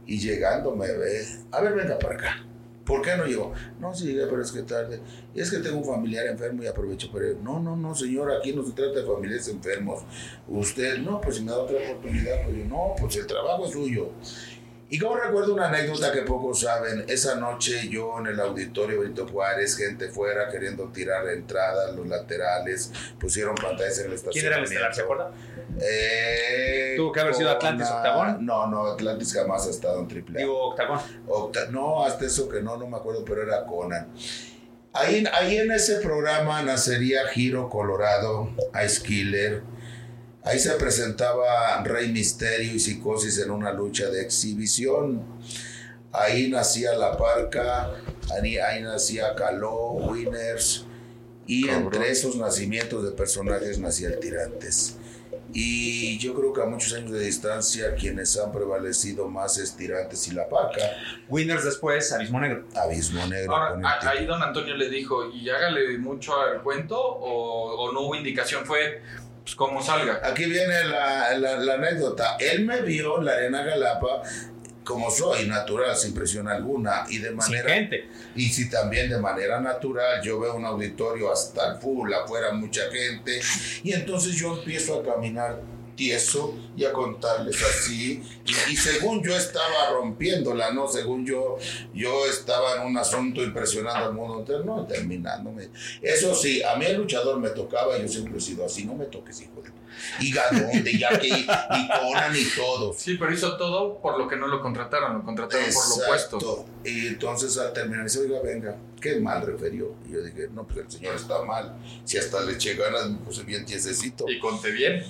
y 0.06 0.20
llegando 0.20 0.76
me 0.76 0.92
ve, 0.92 1.26
a 1.52 1.62
ver, 1.62 1.74
venga 1.74 1.98
para 2.00 2.16
acá. 2.16 2.46
¿Por 2.88 3.02
qué 3.02 3.18
no 3.18 3.26
llegó? 3.26 3.52
No, 3.82 3.94
sí 3.94 4.14
pero 4.16 4.42
es 4.42 4.52
que 4.52 4.62
tarde. 4.62 5.02
Es 5.36 5.52
que 5.52 5.58
tengo 5.58 5.80
un 5.80 5.86
familiar 5.86 6.26
enfermo 6.26 6.64
y 6.64 6.68
aprovecho 6.68 7.12
para 7.12 7.28
ir. 7.28 7.38
No, 7.44 7.60
no, 7.60 7.76
no, 7.76 7.94
señor, 7.94 8.32
aquí 8.32 8.54
no 8.54 8.66
se 8.66 8.72
trata 8.72 9.02
de 9.02 9.06
familiares 9.06 9.50
enfermos. 9.50 10.04
Usted, 10.48 11.00
no, 11.00 11.20
pues 11.20 11.36
si 11.36 11.44
me 11.44 11.52
da 11.52 11.58
otra 11.58 11.78
oportunidad, 11.78 12.46
pues 12.46 12.58
yo, 12.58 12.66
no, 12.66 12.96
pues 12.98 13.18
el 13.18 13.28
trabajo 13.28 13.66
es 13.66 13.74
suyo. 13.74 14.12
Y 14.90 15.00
como 15.00 15.18
recuerdo 15.18 15.54
una 15.54 15.68
anécdota 15.68 16.14
que 16.14 16.22
pocos 16.22 16.62
saben, 16.62 17.04
esa 17.10 17.36
noche 17.36 17.90
yo 17.90 18.18
en 18.20 18.28
el 18.28 18.40
auditorio 18.40 19.02
Benito 19.02 19.28
Juárez, 19.28 19.76
gente 19.76 20.08
fuera 20.08 20.50
queriendo 20.50 20.86
tirar 20.86 21.28
entradas, 21.28 21.94
los 21.94 22.08
laterales, 22.08 22.92
pusieron 23.20 23.54
pantallas 23.56 24.00
en 24.00 24.12
el 24.14 24.20
¿Quién 24.22 24.46
era 24.46 24.58
el 24.58 24.64
estacionamiento. 24.64 24.72
estelar, 24.74 24.96
se 24.96 25.02
acuerda? 25.02 25.32
Eh, 25.82 26.94
¿Tuvo 26.96 27.12
que 27.12 27.20
haber 27.20 27.36
sido 27.36 27.50
Atlantis 27.50 27.88
Conan- 27.88 27.98
Octagón? 27.98 28.46
No, 28.46 28.68
no, 28.68 28.86
Atlantis 28.88 29.34
jamás 29.34 29.68
ha 29.68 29.72
estado 29.72 30.00
en 30.00 30.08
triple 30.08 30.40
A. 30.40 30.42
Digo, 30.44 30.70
Octagón. 30.70 31.00
Octa- 31.28 31.68
no, 31.70 32.06
hasta 32.06 32.26
eso 32.26 32.48
que 32.48 32.62
no, 32.62 32.78
no 32.78 32.88
me 32.88 32.96
acuerdo, 32.98 33.26
pero 33.26 33.42
era 33.44 33.66
Conan. 33.66 34.08
Ahí, 34.94 35.24
ahí 35.34 35.58
en 35.58 35.72
ese 35.72 35.98
programa 35.98 36.62
nacería 36.64 37.28
Giro 37.28 37.70
Colorado, 37.70 38.50
Ice 38.86 39.04
Killer. 39.04 39.62
Ahí 40.48 40.60
se 40.60 40.72
presentaba 40.76 41.84
Rey 41.84 42.10
Misterio 42.10 42.74
y 42.74 42.80
Psicosis 42.80 43.38
en 43.40 43.52
una 43.52 43.74
lucha 43.74 44.10
de 44.10 44.22
exhibición. 44.22 45.22
Ahí 46.14 46.50
nacía 46.50 46.94
La 46.94 47.18
Parca, 47.18 47.92
ahí, 48.32 48.58
ahí 48.58 48.82
nacía 48.82 49.36
Caló, 49.36 49.92
Winners. 49.92 50.86
Y 51.48 51.68
Cabrón. 51.68 51.94
entre 51.94 52.12
esos 52.12 52.38
nacimientos 52.38 53.04
de 53.04 53.12
personajes 53.12 53.78
nacía 53.80 54.08
el 54.08 54.20
Tirantes. 54.20 54.96
Y 55.54 56.18
yo 56.18 56.34
creo 56.34 56.54
que 56.54 56.62
a 56.62 56.66
muchos 56.66 56.94
años 56.94 57.12
de 57.12 57.20
distancia 57.20 57.96
quienes 57.96 58.38
han 58.38 58.54
prevalecido 58.54 59.28
más 59.28 59.58
es 59.58 59.76
Tirantes 59.76 60.30
y 60.30 60.32
La 60.32 60.48
Paca. 60.48 60.82
Winners 61.28 61.66
después, 61.66 62.10
Abismo 62.14 62.40
Negro. 62.40 62.64
Abismo 62.74 63.26
Negro. 63.28 63.54
Ahora, 63.54 64.00
ahí 64.12 64.26
don 64.26 64.42
Antonio 64.42 64.78
le 64.78 64.90
dijo, 64.90 65.30
y 65.30 65.50
hágale 65.50 65.98
mucho 65.98 66.40
al 66.40 66.62
cuento, 66.64 66.98
o, 67.02 67.82
o 67.82 67.92
no 67.92 68.02
hubo 68.02 68.16
indicación, 68.16 68.66
fue 68.66 69.02
pues 69.48 69.56
como 69.56 69.82
salga. 69.82 70.20
Aquí 70.26 70.44
viene 70.44 70.84
la, 70.84 71.34
la- 71.38 71.56
la 71.58 71.74
anécdota. 71.76 72.36
Él 72.38 72.66
me 72.66 72.82
vio 72.82 73.20
en 73.20 73.26
la 73.26 73.32
arena 73.32 73.64
Galapa 73.64 74.22
como 74.84 75.10
soy, 75.10 75.46
natural, 75.48 75.96
sin 75.96 76.14
presión 76.14 76.50
alguna. 76.50 77.06
Y 77.10 77.20
de 77.20 77.30
Sin 77.30 77.38
manera 77.38 77.70
gente. 77.74 78.10
Y 78.36 78.50
si 78.50 78.70
también 78.70 79.10
de 79.10 79.18
manera 79.20 79.62
natural 79.62 80.22
yo 80.22 80.38
veo 80.38 80.54
un 80.56 80.66
auditorio 80.66 81.32
hasta 81.32 81.72
el 81.74 81.78
full, 81.80 82.12
afuera 82.14 82.52
mucha 82.52 82.82
gente, 82.92 83.40
y 83.84 83.94
entonces 83.94 84.36
yo 84.36 84.58
empiezo 84.58 85.00
a 85.00 85.04
caminar 85.14 85.62
tieso 85.98 86.56
y 86.78 86.86
a 86.86 86.94
contarles 86.94 87.62
así, 87.62 88.24
y, 88.46 88.72
y 88.72 88.78
según 88.78 89.22
yo 89.22 89.36
estaba 89.36 89.90
rompiéndola, 89.92 90.72
¿no? 90.72 90.88
Según 90.88 91.26
yo, 91.26 91.58
yo 91.94 92.26
estaba 92.26 92.78
en 92.78 92.84
un 92.84 92.98
asunto 92.98 93.44
impresionando 93.44 94.06
al 94.06 94.14
mundo 94.14 94.40
entero, 94.40 94.64
no, 94.64 94.86
terminándome. 94.88 95.70
Eso 96.02 96.34
sí, 96.34 96.64
a 96.64 96.76
mí 96.78 96.86
el 96.86 96.96
luchador 96.98 97.38
me 97.40 97.50
tocaba, 97.50 97.98
yo 97.98 98.08
siempre 98.08 98.38
he 98.38 98.42
sido 98.42 98.66
así, 98.66 98.86
no 98.86 98.94
me 98.94 99.06
toques, 99.06 99.42
hijo 99.42 99.62
de... 99.62 99.76
Y 100.20 100.32
Gadón, 100.32 100.84
de 100.84 100.98
Jackie, 100.98 101.34
y 101.34 101.48
Conan 101.48 102.36
y 102.36 102.46
todos. 102.56 102.98
Sí, 102.98 103.16
pero 103.18 103.34
hizo 103.34 103.58
todo 103.58 104.00
por 104.00 104.20
lo 104.20 104.28
que 104.28 104.36
no 104.36 104.48
lo 104.48 104.62
contrataron, 104.62 105.18
lo 105.18 105.24
contrataron 105.24 105.66
por 105.74 105.90
lo 105.90 106.06
opuesto. 106.06 106.66
Y 106.86 107.08
entonces 107.08 107.58
al 107.58 107.74
terminar 107.74 108.04
dice, 108.04 108.20
oiga, 108.20 108.40
venga, 108.44 108.78
qué 109.02 109.20
mal 109.20 109.42
refirió. 109.42 109.96
Y 110.08 110.14
yo 110.14 110.22
dije, 110.22 110.50
no, 110.52 110.68
pues 110.68 110.86
el 110.86 110.92
señor 110.92 111.16
está 111.16 111.42
mal. 111.44 111.76
Si 112.06 112.18
hasta 112.20 112.42
le 112.42 112.54
eché 112.54 112.76
ganas, 112.76 113.10
me 113.10 113.18
puse 113.18 113.42
bien 113.44 113.66
tiesecito. 113.66 114.30
Y 114.30 114.40
conté 114.40 114.72
bien. 114.72 115.04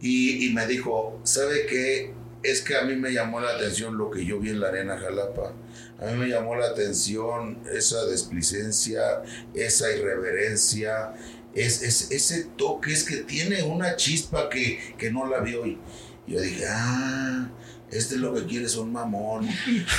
Y, 0.00 0.50
me 0.52 0.66
dijo, 0.66 1.18
¿sabe 1.24 1.66
qué? 1.66 2.12
Es 2.42 2.60
que 2.60 2.76
a 2.76 2.82
mí 2.82 2.94
me 2.96 3.12
llamó 3.12 3.40
la 3.40 3.50
atención 3.50 3.96
lo 3.96 4.10
que 4.10 4.24
yo 4.24 4.38
vi 4.38 4.50
en 4.50 4.60
la 4.60 4.68
arena 4.68 4.98
Jalapa. 4.98 5.52
A 5.98 6.06
mí 6.06 6.18
me 6.18 6.28
llamó 6.28 6.54
la 6.54 6.66
atención 6.66 7.58
esa 7.72 8.04
desplicencia, 8.04 9.22
esa 9.54 9.90
irreverencia, 9.90 11.14
es, 11.54 11.82
es- 11.82 12.10
ese 12.10 12.44
toque, 12.56 12.92
es 12.92 13.04
que 13.04 13.16
tiene 13.18 13.62
una 13.62 13.96
chispa 13.96 14.48
que, 14.50 14.78
que 14.98 15.10
no 15.10 15.26
la 15.26 15.40
vi 15.40 15.54
hoy. 15.54 15.78
Yo 16.26 16.40
dije, 16.40 16.64
ah, 16.68 17.48
este 17.90 18.16
es 18.16 18.20
lo 18.20 18.34
que 18.34 18.44
quiere 18.44 18.66
es 18.66 18.76
un 18.76 18.92
mamón. 18.92 19.48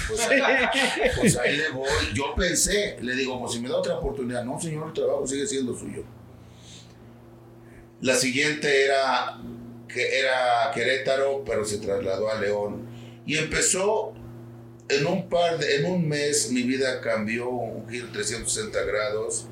Pues, 0.07 0.21
pues 1.17 1.37
ahí 1.37 1.57
le 1.57 1.69
voy. 1.71 1.87
Yo 2.13 2.35
pensé, 2.35 2.97
le 3.01 3.15
digo, 3.15 3.39
pues 3.39 3.53
si 3.53 3.59
me 3.59 3.69
da 3.69 3.77
otra 3.77 3.95
oportunidad, 3.97 4.43
no, 4.45 4.61
señor, 4.61 4.87
el 4.87 4.93
trabajo 4.93 5.25
sigue 5.25 5.47
siendo 5.47 5.75
suyo. 5.75 6.03
La 8.01 8.15
siguiente 8.15 8.85
era 8.85 9.39
que 9.87 10.19
era 10.19 10.71
Querétaro, 10.73 11.43
pero 11.45 11.65
se 11.65 11.77
trasladó 11.77 12.29
a 12.31 12.39
León. 12.39 12.87
Y 13.25 13.37
empezó 13.37 14.13
en 14.89 15.05
un 15.05 15.27
par 15.27 15.57
de, 15.57 15.77
en 15.77 15.85
un 15.85 16.07
mes 16.07 16.51
mi 16.51 16.63
vida 16.63 17.01
cambió 17.01 17.49
un 17.49 17.87
giro 17.89 18.07
360 18.11 18.83
grados. 18.83 19.47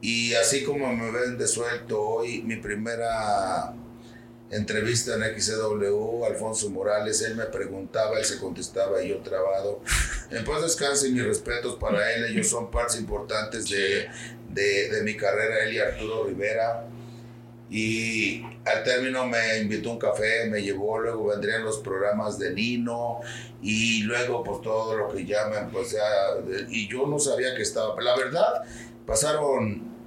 Y 0.00 0.34
así 0.34 0.62
como 0.62 0.94
me 0.94 1.10
ven 1.10 1.38
de 1.38 1.48
suelto 1.48 2.00
hoy, 2.00 2.42
mi 2.42 2.56
primera 2.56 3.74
entrevista 4.50 5.14
en 5.14 5.38
XCW, 5.38 6.24
Alfonso 6.24 6.70
Morales, 6.70 7.20
él 7.22 7.34
me 7.34 7.44
preguntaba, 7.44 8.18
él 8.18 8.24
se 8.24 8.38
contestaba 8.38 9.02
y 9.02 9.08
yo 9.08 9.18
trabado. 9.18 9.82
En 10.30 10.44
paz 10.44 10.62
descanse 10.62 11.10
mis 11.10 11.24
respetos 11.24 11.76
para 11.76 12.14
él, 12.14 12.26
ellos 12.26 12.48
son 12.48 12.70
partes 12.70 12.98
importantes 12.98 13.68
de, 13.68 14.08
de, 14.50 14.90
de 14.90 15.02
mi 15.02 15.16
carrera, 15.16 15.64
él 15.64 15.74
y 15.74 15.78
Arturo 15.78 16.24
Rivera. 16.24 16.86
Y 17.70 18.42
al 18.64 18.82
término 18.82 19.26
me 19.26 19.58
invitó 19.58 19.90
un 19.90 19.98
café, 19.98 20.46
me 20.48 20.62
llevó, 20.62 20.98
luego 20.98 21.26
vendrían 21.26 21.64
los 21.64 21.78
programas 21.78 22.38
de 22.38 22.52
Nino 22.54 23.20
y 23.62 24.02
luego 24.04 24.42
pues 24.42 24.62
todo 24.62 24.96
lo 24.96 25.08
que 25.08 25.26
llaman, 25.26 25.70
pues 25.70 25.90
ya, 25.90 26.00
y 26.70 26.88
yo 26.88 27.06
no 27.06 27.18
sabía 27.18 27.54
que 27.54 27.62
estaba, 27.62 28.00
la 28.00 28.16
verdad, 28.16 28.62
pasaron 29.04 29.97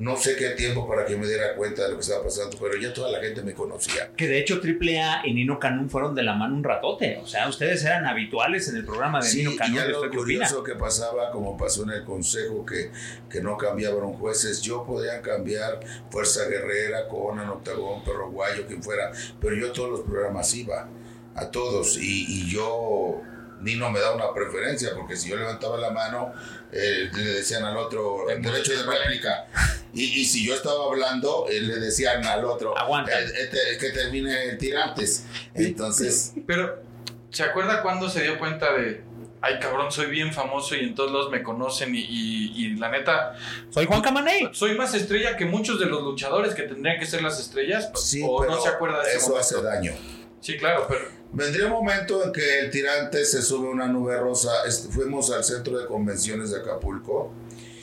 no 0.00 0.16
sé 0.16 0.34
qué 0.36 0.50
tiempo 0.50 0.88
para 0.88 1.04
que 1.06 1.14
me 1.16 1.26
diera 1.26 1.54
cuenta 1.54 1.82
de 1.84 1.90
lo 1.90 1.94
que 1.96 2.00
estaba 2.00 2.24
pasando, 2.24 2.56
pero 2.60 2.76
ya 2.76 2.92
toda 2.92 3.10
la 3.12 3.20
gente 3.20 3.42
me 3.42 3.52
conocía. 3.54 4.10
Que 4.16 4.26
de 4.26 4.38
hecho 4.40 4.60
AAA 4.62 5.26
y 5.26 5.34
Nino 5.34 5.58
Canún 5.60 5.88
fueron 5.88 6.14
de 6.14 6.22
la 6.22 6.34
mano 6.34 6.56
un 6.56 6.64
ratote. 6.64 7.18
O 7.22 7.26
sea, 7.26 7.48
ustedes 7.48 7.84
eran 7.84 8.06
habituales 8.06 8.68
en 8.68 8.76
el 8.76 8.84
programa 8.84 9.20
de 9.20 9.26
Sí, 9.28 9.38
Nino 9.38 9.52
y 9.52 9.56
Canún. 9.56 9.76
ya 9.76 9.84
de 9.84 9.90
lo 9.92 10.00
opina. 10.00 10.16
curioso 10.16 10.64
que 10.64 10.74
pasaba, 10.74 11.30
como 11.30 11.56
pasó 11.56 11.84
en 11.84 11.90
el 11.90 12.04
consejo, 12.04 12.64
que, 12.66 12.90
que 13.30 13.40
no 13.42 13.56
cambiaban 13.56 14.12
jueces, 14.14 14.62
yo 14.62 14.84
podía 14.84 15.20
cambiar 15.20 15.80
Fuerza 16.10 16.46
Guerrera, 16.48 17.06
Conan, 17.06 17.48
Octagón, 17.50 18.02
Perro 18.02 18.30
Guayo, 18.30 18.66
quien 18.66 18.82
fuera, 18.82 19.12
pero 19.40 19.54
yo 19.54 19.70
todos 19.72 19.90
los 19.90 20.00
programas 20.00 20.54
iba, 20.54 20.88
a 21.34 21.50
todos, 21.50 21.96
y, 21.98 22.24
y 22.26 22.48
yo, 22.50 23.20
Nino 23.60 23.90
me 23.90 24.00
da 24.00 24.12
una 24.14 24.32
preferencia, 24.32 24.90
porque 24.96 25.16
si 25.16 25.28
yo 25.30 25.36
levantaba 25.36 25.76
la 25.78 25.90
mano, 25.90 26.32
eh, 26.72 27.10
le 27.12 27.24
decían 27.24 27.64
al 27.64 27.76
otro, 27.76 28.30
el 28.30 28.40
derecho 28.42 28.72
de 28.72 28.82
réplica, 28.84 29.46
y, 29.92 30.04
y 30.20 30.24
si 30.24 30.46
yo 30.46 30.54
estaba 30.54 30.84
hablando, 30.86 31.46
eh, 31.50 31.60
le 31.60 31.76
decían 31.76 32.24
al 32.24 32.44
otro, 32.44 32.76
Aguanta. 32.78 33.12
eh, 33.20 33.24
eh, 33.38 33.46
te- 33.50 33.78
que 33.78 33.90
termine 33.90 34.50
el 34.50 34.58
tirantes, 34.58 35.26
entonces... 35.54 36.32
Pero, 36.46 36.82
¿se 37.30 37.42
acuerda 37.42 37.82
cuando 37.82 38.08
se 38.08 38.22
dio 38.22 38.38
cuenta 38.38 38.72
de, 38.72 39.02
ay 39.42 39.58
cabrón, 39.58 39.90
soy 39.92 40.06
bien 40.06 40.32
famoso 40.32 40.74
y 40.74 40.80
en 40.80 40.94
todos 40.94 41.10
lados 41.12 41.30
me 41.30 41.42
conocen 41.42 41.94
y, 41.94 42.00
y- 42.00 42.52
y 42.56 42.76
la 42.76 42.88
neta, 42.90 43.36
Soy 43.70 43.86
Juan 43.86 44.00
Camaney. 44.02 44.50
soy 44.52 44.76
más 44.76 44.94
estrella 44.94 45.36
que 45.36 45.44
muchos 45.44 45.78
de 45.80 45.86
los 45.86 46.02
luchadores 46.02 46.54
que 46.54 46.62
tendrían 46.62 46.98
que 46.98 47.06
ser 47.06 47.22
las 47.22 47.38
estrellas? 47.40 47.90
Sí, 47.96 48.22
¿O 48.24 48.40
pero 48.40 48.52
no 48.54 48.60
se 48.60 48.68
acuerda 48.68 49.02
de 49.02 49.08
ese 49.08 49.16
eso 49.18 49.28
momento? 49.30 49.46
hace 49.46 49.62
daño. 49.62 49.92
Sí, 50.40 50.56
claro, 50.56 50.86
pero 50.88 51.19
Vendría 51.32 51.66
un 51.66 51.72
momento 51.72 52.24
en 52.24 52.32
que 52.32 52.58
el 52.58 52.70
tirante 52.70 53.24
se 53.24 53.40
sube 53.42 53.68
a 53.68 53.70
una 53.70 53.86
nube 53.86 54.16
rosa. 54.18 54.50
Fuimos 54.90 55.30
al 55.30 55.44
centro 55.44 55.78
de 55.78 55.86
convenciones 55.86 56.50
de 56.50 56.58
Acapulco. 56.58 57.32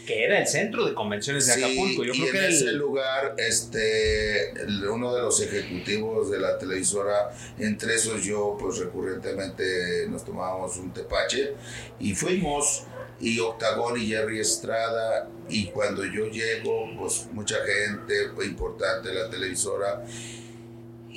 Que 0.06 0.24
era 0.24 0.40
el 0.40 0.48
centro 0.48 0.86
de 0.86 0.94
convenciones 0.94 1.48
de 1.48 1.54
Sí, 1.54 1.64
Acapulco. 1.64 2.04
Yo 2.04 2.14
y 2.14 2.20
creo 2.20 2.28
en 2.28 2.32
que 2.34 2.48
ese 2.48 2.66
el. 2.70 2.78
lugar, 2.78 3.36
este, 3.38 4.54
uno 4.90 5.14
de 5.14 5.22
los 5.22 5.42
ejecutivos 5.42 6.30
de 6.30 6.40
la 6.40 6.58
televisora, 6.58 7.32
entre 7.58 7.96
esos 7.96 8.24
yo, 8.24 8.58
pues 8.60 8.80
recurrentemente 8.80 10.08
nos 10.10 10.26
tomábamos 10.26 10.78
un 10.78 10.94
tepache 10.94 11.54
y 12.00 12.16
fuimos. 12.16 12.84
Y 13.20 13.40
Octagón 13.40 14.00
y 14.00 14.06
Jerry 14.06 14.40
Estrada, 14.40 15.28
y 15.50 15.72
cuando 15.72 16.06
yo 16.06 16.28
llego, 16.28 16.86
pues 17.00 17.26
mucha 17.34 17.56
gente 17.66 18.46
importante 18.46 19.10
de 19.10 19.16
la 19.16 19.28
televisora, 19.28 20.06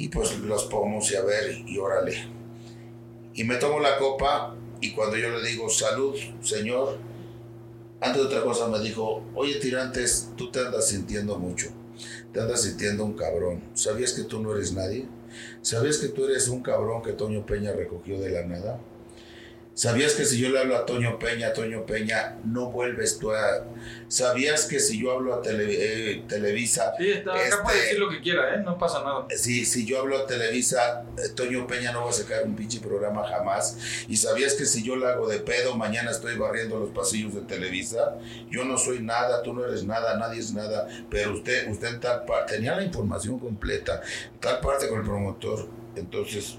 y 0.00 0.08
pues 0.08 0.38
los 0.38 0.64
pomos 0.64 1.12
y 1.12 1.16
a 1.16 1.22
ver, 1.22 1.62
y 1.66 1.76
órale. 1.76 2.16
Y 3.34 3.44
me 3.44 3.56
tomo 3.56 3.80
la 3.80 3.98
copa, 3.98 4.56
y 4.80 4.92
cuando 4.92 5.18
yo 5.18 5.28
le 5.28 5.46
digo, 5.46 5.68
salud, 5.68 6.16
señor, 6.40 6.96
antes 8.00 8.22
de 8.22 8.28
otra 8.28 8.42
cosa 8.42 8.66
me 8.68 8.80
dijo, 8.80 9.22
oye 9.34 9.56
tirantes, 9.56 10.30
tú 10.36 10.50
te 10.50 10.60
andas 10.60 10.88
sintiendo 10.88 11.38
mucho, 11.38 11.68
te 12.32 12.40
andas 12.40 12.62
sintiendo 12.62 13.04
un 13.04 13.12
cabrón. 13.12 13.62
¿Sabías 13.74 14.14
que 14.14 14.22
tú 14.22 14.40
no 14.40 14.56
eres 14.56 14.72
nadie? 14.72 15.06
¿Sabías 15.60 15.98
que 15.98 16.08
tú 16.08 16.24
eres 16.24 16.48
un 16.48 16.62
cabrón 16.62 17.02
que 17.02 17.12
Toño 17.12 17.44
Peña 17.44 17.72
recogió 17.72 18.18
de 18.18 18.30
la 18.30 18.42
nada? 18.46 18.80
¿Sabías 19.72 20.12
que 20.12 20.26
si 20.26 20.38
yo 20.38 20.50
le 20.50 20.58
hablo 20.58 20.76
a 20.76 20.84
Toño 20.84 21.18
Peña, 21.18 21.54
Toño 21.54 21.86
Peña, 21.86 22.36
no 22.44 22.70
vuelves 22.70 23.18
tú 23.18 23.32
a... 23.32 23.64
¿Sabías 24.08 24.66
que 24.66 24.78
si 24.78 25.00
yo 25.00 25.12
hablo 25.12 25.32
a 25.32 25.40
Tele- 25.42 25.76
eh, 25.78 26.24
Televisa, 26.28 26.92
sí, 26.98 27.08
está, 27.10 27.32
acá 27.32 27.44
Este- 27.44 27.62
puede 27.62 27.80
decir 27.82 27.98
lo 27.98 28.10
que 28.10 28.20
quiera, 28.20 28.54
¿eh? 28.54 28.58
No 28.62 28.76
pasa 28.76 29.02
nada. 29.02 29.26
si, 29.34 29.64
si 29.64 29.86
yo 29.86 30.00
hablo 30.00 30.18
a 30.18 30.26
Televisa, 30.26 31.04
eh, 31.16 31.30
Toño 31.34 31.66
Peña 31.66 31.92
no 31.92 32.04
va 32.04 32.10
a 32.10 32.12
sacar 32.12 32.42
un 32.44 32.56
pinche 32.56 32.80
programa 32.80 33.26
jamás. 33.26 33.78
¿Y 34.08 34.16
sabías 34.18 34.54
que 34.54 34.66
si 34.66 34.82
yo 34.82 34.96
lo 34.96 35.06
hago 35.08 35.28
de 35.28 35.38
pedo, 35.38 35.74
mañana 35.76 36.10
estoy 36.10 36.36
barriendo 36.36 36.78
los 36.78 36.90
pasillos 36.90 37.34
de 37.34 37.42
Televisa? 37.42 38.18
Yo 38.50 38.64
no 38.64 38.76
soy 38.76 39.00
nada, 39.00 39.42
tú 39.42 39.54
no 39.54 39.64
eres 39.64 39.84
nada, 39.84 40.18
nadie 40.18 40.40
es 40.40 40.52
nada, 40.52 40.88
pero 41.08 41.32
usted, 41.32 41.70
usted 41.70 41.88
en 41.88 42.00
tal 42.00 42.24
parte, 42.26 42.56
tenía 42.56 42.74
la 42.76 42.82
información 42.82 43.38
completa, 43.38 44.02
tal 44.40 44.60
parte 44.60 44.88
con 44.88 44.98
el 44.98 45.04
promotor. 45.06 45.68
Entonces, 45.96 46.58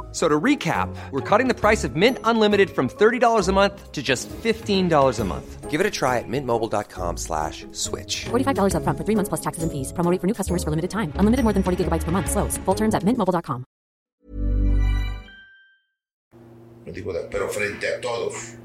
F- 0.11 0.17
So 0.17 0.27
to 0.27 0.39
recap, 0.39 0.93
we're 1.11 1.21
cutting 1.21 1.47
the 1.47 1.53
price 1.55 1.85
of 1.85 1.95
Mint 1.95 2.17
Unlimited 2.25 2.69
from 2.69 2.89
$30 2.89 3.47
a 3.47 3.51
month 3.53 3.91
to 3.93 4.01
just 4.03 4.27
$15 4.43 5.19
a 5.19 5.23
month. 5.23 5.69
Give 5.71 5.79
it 5.79 5.87
a 5.87 5.89
try 5.89 6.17
at 6.19 6.27
mintmobile.com 6.27 7.15
slash 7.15 7.65
switch. 7.71 8.25
$45 8.29 8.73
upfront 8.75 8.97
for 8.97 9.05
three 9.05 9.15
months 9.15 9.29
plus 9.29 9.39
taxes 9.41 9.63
and 9.63 9.71
fees. 9.71 9.93
Promo 9.93 10.11
for 10.19 10.27
new 10.27 10.33
customers 10.35 10.65
for 10.65 10.69
limited 10.69 10.91
time. 10.91 11.13
Unlimited 11.15 11.45
more 11.45 11.53
than 11.53 11.63
40 11.63 11.85
gigabytes 11.85 12.03
per 12.03 12.11
month. 12.11 12.29
Slows. 12.29 12.57
Full 12.65 12.75
terms 12.75 12.93
at 12.93 13.03
mintmobile.com. 13.05 13.63
me 16.85 16.91
dijo, 16.91 17.13
pero 17.29 17.47
frente 17.47 17.87
a 17.87 18.01
todos. 18.01 18.55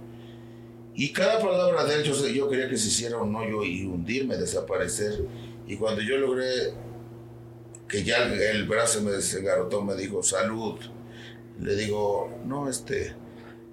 Y 0.94 1.12
cada 1.12 1.38
palabra 1.38 1.84
de 1.84 1.96
él, 1.96 2.02
yo, 2.02 2.26
yo 2.26 2.48
quería 2.48 2.68
que 2.68 2.76
se 2.78 2.88
hiciera 2.88 3.18
un 3.18 3.34
hoyo 3.36 3.62
y 3.62 3.84
hundirme, 3.84 4.36
desaparecer. 4.36 5.26
Y 5.68 5.76
cuando 5.76 6.00
yo 6.02 6.16
logré 6.16 6.72
que 7.86 8.02
ya 8.02 8.24
el, 8.24 8.40
el 8.40 8.66
brazo 8.66 9.02
me 9.02 9.10
desengarrotó, 9.12 9.82
me 9.82 9.94
dijo, 9.94 10.22
salud. 10.22 10.80
Le 11.60 11.74
digo, 11.76 12.40
no, 12.44 12.68
este, 12.68 13.14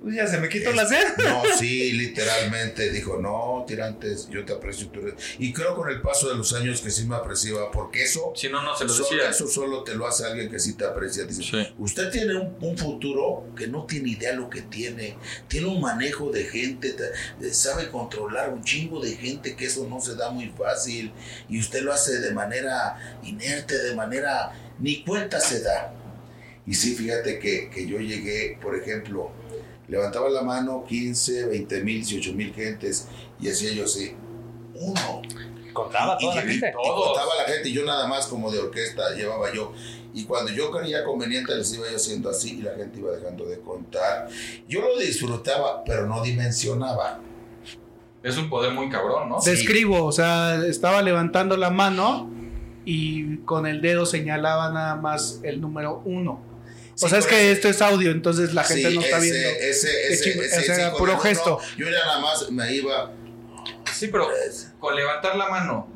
Pues 0.01 0.15
ya 0.15 0.27
se 0.27 0.37
me 0.37 0.49
quitó 0.49 0.71
la 0.73 0.85
sed. 0.85 1.15
no, 1.17 1.41
sí, 1.59 1.93
literalmente 1.93 2.89
dijo, 2.91 3.17
no, 3.17 3.63
tirantes, 3.65 4.27
yo 4.29 4.43
te 4.43 4.51
aprecio. 4.51 4.87
tú 4.89 4.99
eres-". 4.99 5.13
Y 5.39 5.53
creo 5.53 5.75
con 5.75 5.89
el 5.89 6.01
paso 6.01 6.27
de 6.29 6.35
los 6.35 6.51
años 6.53 6.81
que 6.81 6.91
sí 6.91 7.05
me 7.05 7.15
apreciaba, 7.15 7.71
porque 7.71 8.03
eso, 8.03 8.33
Si 8.35 8.49
no, 8.49 8.61
no 8.63 8.75
se 8.75 8.83
lo 8.83 8.89
solo, 8.93 9.09
decía. 9.15 9.29
eso 9.29 9.47
solo 9.47 9.83
te 9.83 9.95
lo 9.95 10.05
hace 10.05 10.25
alguien 10.25 10.49
que 10.49 10.59
sí 10.59 10.73
te 10.73 10.83
aprecia. 10.85 11.23
Dice, 11.23 11.43
Sí. 11.43 11.73
usted 11.77 12.09
tiene 12.11 12.35
un, 12.35 12.55
un 12.59 12.77
futuro 12.77 13.45
que 13.55 13.67
no 13.67 13.85
tiene 13.85 14.09
idea 14.09 14.33
lo 14.33 14.49
que 14.49 14.61
tiene, 14.63 15.15
tiene 15.47 15.67
un 15.67 15.79
manejo 15.79 16.31
de 16.31 16.43
gente, 16.45 16.93
te- 16.93 17.53
sabe 17.53 17.89
controlar 17.89 18.49
un 18.51 18.61
chingo 18.63 18.99
de 19.01 19.15
gente, 19.15 19.55
que 19.55 19.65
eso 19.67 19.87
no 19.89 20.01
se 20.01 20.15
da 20.15 20.31
muy 20.31 20.49
fácil, 20.57 21.13
y 21.47 21.59
usted 21.59 21.81
lo 21.81 21.93
hace 21.93 22.19
de 22.19 22.31
manera 22.33 23.19
inerte, 23.23 23.77
de 23.77 23.95
manera, 23.95 24.51
ni 24.79 25.01
cuenta 25.05 25.39
se 25.39 25.61
da. 25.61 25.93
Y 26.65 26.73
sí, 26.75 26.95
fíjate 26.95 27.39
que, 27.39 27.69
que 27.69 27.85
yo 27.87 27.99
llegué, 27.99 28.57
por 28.61 28.75
ejemplo, 28.75 29.31
levantaba 29.87 30.29
la 30.29 30.41
mano 30.43 30.85
15, 30.87 31.45
20 31.47 31.83
mil, 31.83 31.95
18 31.97 32.33
mil 32.33 32.53
gentes 32.53 33.07
y 33.39 33.49
hacía 33.49 33.73
yo 33.73 33.83
así, 33.85 34.13
uno. 34.75 35.21
Contaba 35.73 36.17
Y, 36.19 36.23
toda 36.23 36.35
la 36.35 36.45
y- 36.45 36.47
gente. 36.53 36.69
y 36.69 36.87
contaba 36.89 37.31
la 37.35 37.51
gente 37.51 37.69
y 37.69 37.73
yo 37.73 37.83
nada 37.83 38.07
más 38.07 38.27
como 38.27 38.51
de 38.51 38.59
orquesta 38.59 39.13
llevaba 39.15 39.51
yo. 39.53 39.73
Y 40.13 40.25
cuando 40.25 40.51
yo 40.51 40.69
creía 40.69 41.03
conveniente 41.03 41.55
les 41.55 41.73
iba 41.73 41.89
yo 41.89 41.95
haciendo 41.95 42.29
así 42.29 42.59
y 42.59 42.61
la 42.61 42.75
gente 42.75 42.99
iba 42.99 43.11
dejando 43.11 43.45
de 43.45 43.59
contar. 43.59 44.27
Yo 44.69 44.81
lo 44.81 44.97
disfrutaba, 44.99 45.83
pero 45.83 46.05
no 46.07 46.21
dimensionaba. 46.21 47.19
Es 48.21 48.37
un 48.37 48.49
poder 48.49 48.71
muy 48.73 48.87
cabrón, 48.89 49.27
¿no? 49.29 49.41
Sí. 49.41 49.49
Describo, 49.49 50.05
o 50.05 50.11
sea, 50.11 50.63
estaba 50.65 51.01
levantando 51.01 51.57
la 51.57 51.71
mano 51.71 52.29
y 52.85 53.37
con 53.37 53.65
el 53.65 53.81
dedo 53.81 54.05
señalaba 54.05 54.69
nada 54.71 54.95
más 54.95 55.39
el 55.43 55.59
número 55.59 56.01
uno. 56.05 56.39
Sí, 56.95 57.05
o 57.05 57.09
sea, 57.09 57.17
es 57.19 57.25
por 57.25 57.33
que 57.33 57.51
esto 57.51 57.69
es 57.69 57.81
audio, 57.81 58.11
entonces 58.11 58.53
la 58.53 58.63
gente 58.63 58.89
Sí, 58.89 58.95
no 58.95 59.01
está 59.01 59.17
ese- 59.17 59.31
viendo. 59.31 59.49
Ese, 59.59 60.91
puro 60.97 61.17
gesto. 61.19 61.59
yo 61.77 61.85
ya 61.89 61.99
nada 62.05 62.19
más 62.19 62.49
me 62.51 62.71
iba. 62.73 63.11
Sí, 63.91 64.07
pero 64.07 64.29
con 64.79 64.95
levantar 64.95 65.35
la 65.35 65.49
mano 65.49 65.87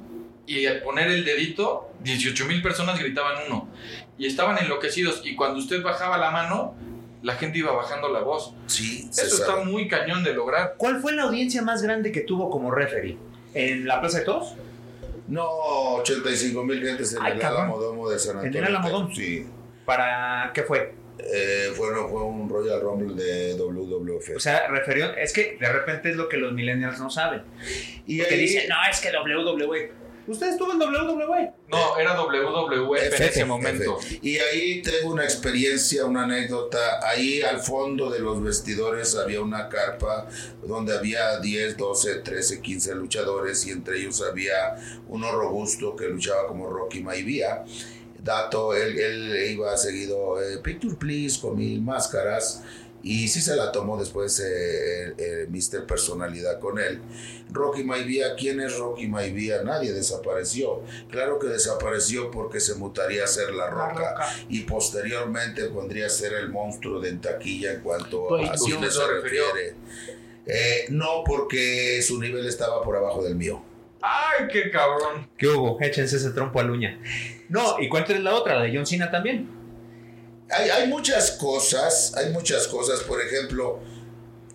y 0.45 0.65
al 0.65 0.81
poner 0.81 1.07
el 1.09 1.25
dedito, 1.25 1.89
18 2.03 2.45
mil 2.45 2.61
personas 2.61 2.97
gritaban 2.99 3.35
uno. 3.47 3.69
Y 4.17 4.25
estaban 4.25 4.57
enloquecidos. 4.57 5.21
Y 5.23 5.35
cuando 5.35 5.59
usted 5.59 5.83
bajaba 5.83 6.17
la 6.17 6.31
mano, 6.31 6.73
la 7.21 7.35
gente 7.35 7.59
iba 7.59 7.71
bajando 7.73 8.09
la 8.09 8.21
voz. 8.21 8.53
Sí, 8.67 9.07
Eso 9.11 9.35
está 9.41 9.57
muy 9.57 9.87
cañón 9.87 10.23
de 10.23 10.33
lograr. 10.33 10.75
¿Cuál 10.77 11.01
fue 11.01 11.11
la 11.13 11.23
audiencia 11.23 11.61
más 11.61 11.81
grande 11.83 12.11
que 12.11 12.21
tuvo 12.21 12.49
como 12.49 12.71
referee? 12.71 13.17
¿En 13.53 13.85
la 13.87 13.99
Plaza 13.99 14.19
de 14.19 14.25
Toros? 14.25 14.53
No, 15.27 15.45
85 15.99 16.63
mil 16.63 16.81
gentes 16.81 17.13
en 17.13 17.21
Ay, 17.21 17.33
el. 17.33 17.41
Álamo 17.45 17.77
Domo 17.79 18.09
de 18.09 18.17
San 18.17 18.43
¿En 18.45 18.55
el 18.55 18.65
Antonio. 18.75 18.89
Domo? 18.97 19.13
Sí. 19.13 19.45
¿Para 19.87 20.51
qué 20.53 20.63
fue? 20.63 20.93
Eh, 21.17 21.71
fue, 21.75 21.87
fue 22.09 22.23
un 22.23 22.49
Royal 22.49 22.81
Rumble 22.81 23.15
de 23.15 23.53
WWF. 23.55 24.35
O 24.35 24.39
sea, 24.39 24.67
referió, 24.67 25.15
es 25.15 25.31
que 25.31 25.57
de 25.57 25.71
repente 25.71 26.09
es 26.09 26.17
lo 26.17 26.27
que 26.27 26.35
los 26.35 26.51
millennials 26.51 26.99
no 26.99 27.09
saben. 27.09 27.43
y 28.05 28.17
Que 28.17 28.25
ahí- 28.25 28.39
dicen, 28.41 28.67
no, 28.67 28.75
es 28.91 28.99
que 28.99 29.09
WWE. 29.11 29.91
¿Usted 30.27 30.47
estuvo 30.49 30.73
en 30.73 30.77
WWE? 30.81 31.51
No, 31.69 31.97
era 31.97 32.13
WWF 32.21 32.97
en 33.01 33.13
F, 33.13 33.25
ese 33.27 33.45
momento. 33.45 33.97
F. 33.97 34.19
Y 34.21 34.37
ahí 34.39 34.81
tengo 34.81 35.13
una 35.13 35.23
experiencia, 35.23 36.03
una 36.03 36.23
anécdota. 36.25 36.99
Ahí 37.07 37.41
al 37.41 37.61
fondo 37.61 38.09
de 38.09 38.19
los 38.19 38.43
vestidores 38.43 39.15
había 39.15 39.39
una 39.39 39.69
carpa 39.69 40.27
donde 40.63 40.97
había 40.97 41.39
10, 41.39 41.77
12, 41.77 42.15
13, 42.15 42.61
15 42.61 42.93
luchadores 42.95 43.65
y 43.67 43.71
entre 43.71 43.99
ellos 43.99 44.21
había 44.21 44.75
uno 45.07 45.31
robusto 45.31 45.95
que 45.95 46.09
luchaba 46.09 46.45
como 46.47 46.69
Rocky 46.69 46.99
Maivia. 47.01 47.63
Dato, 48.27 48.75
él, 48.75 48.99
él 48.99 49.51
iba 49.51 49.75
seguido, 49.77 50.39
eh, 50.41 50.57
picture 50.59 50.95
please, 50.95 51.39
con 51.41 51.55
mil 51.57 51.81
máscaras. 51.81 52.61
Y 53.03 53.27
sí 53.29 53.39
se 53.41 53.55
la 53.55 53.71
tomó 53.71 53.97
después 53.97 54.37
eh, 54.39 55.13
eh, 55.17 55.47
Mr. 55.49 55.85
Personalidad 55.85 56.59
con 56.59 56.77
él. 56.77 56.99
Rocky 57.49 57.83
Maivia, 57.83 58.35
¿quién 58.35 58.59
es 58.59 58.77
Rocky 58.77 59.07
Maivia? 59.07 59.63
Nadie 59.63 59.93
desapareció. 59.93 60.81
Claro 61.09 61.39
que 61.39 61.47
desapareció 61.47 62.29
porque 62.31 62.59
se 62.59 62.75
mutaría 62.75 63.23
a 63.23 63.27
ser 63.27 63.53
La 63.53 63.69
Roca, 63.69 63.93
Roca. 63.93 64.27
y 64.49 64.61
posteriormente 64.61 65.65
pondría 65.69 66.07
a 66.07 66.09
ser 66.09 66.33
el 66.33 66.49
monstruo 66.49 66.99
de 66.99 67.09
en 67.09 67.21
taquilla 67.21 67.71
en 67.73 67.81
cuanto 67.81 68.27
Pues, 68.27 68.49
a 68.49 68.53
¿usted 68.55 68.73
dónde 68.73 68.87
lo 68.87 68.93
se 68.93 69.07
refiere. 69.07 69.75
Eh, 70.45 70.85
no, 70.89 71.23
porque 71.25 72.01
su 72.01 72.19
nivel 72.19 72.45
estaba 72.47 72.81
por 72.83 72.97
abajo 72.97 73.23
del 73.23 73.35
mío. 73.35 73.61
¡Ay, 74.01 74.47
qué 74.51 74.69
cabrón! 74.69 75.29
¿Qué 75.37 75.47
hubo? 75.47 75.79
Échense 75.81 76.17
ese 76.17 76.31
trompo 76.31 76.59
a 76.59 76.65
uña. 76.65 76.99
No, 77.49 77.79
y 77.79 77.89
cuéntenles 77.89 78.23
la 78.23 78.35
otra, 78.35 78.55
la 78.55 78.63
de 78.63 78.75
John 78.75 78.85
Cena 78.85 79.09
también. 79.09 79.49
Hay, 80.49 80.69
hay 80.69 80.87
muchas 80.87 81.31
cosas, 81.31 82.15
hay 82.15 82.31
muchas 82.31 82.67
cosas, 82.67 83.01
por 83.01 83.21
ejemplo, 83.21 83.79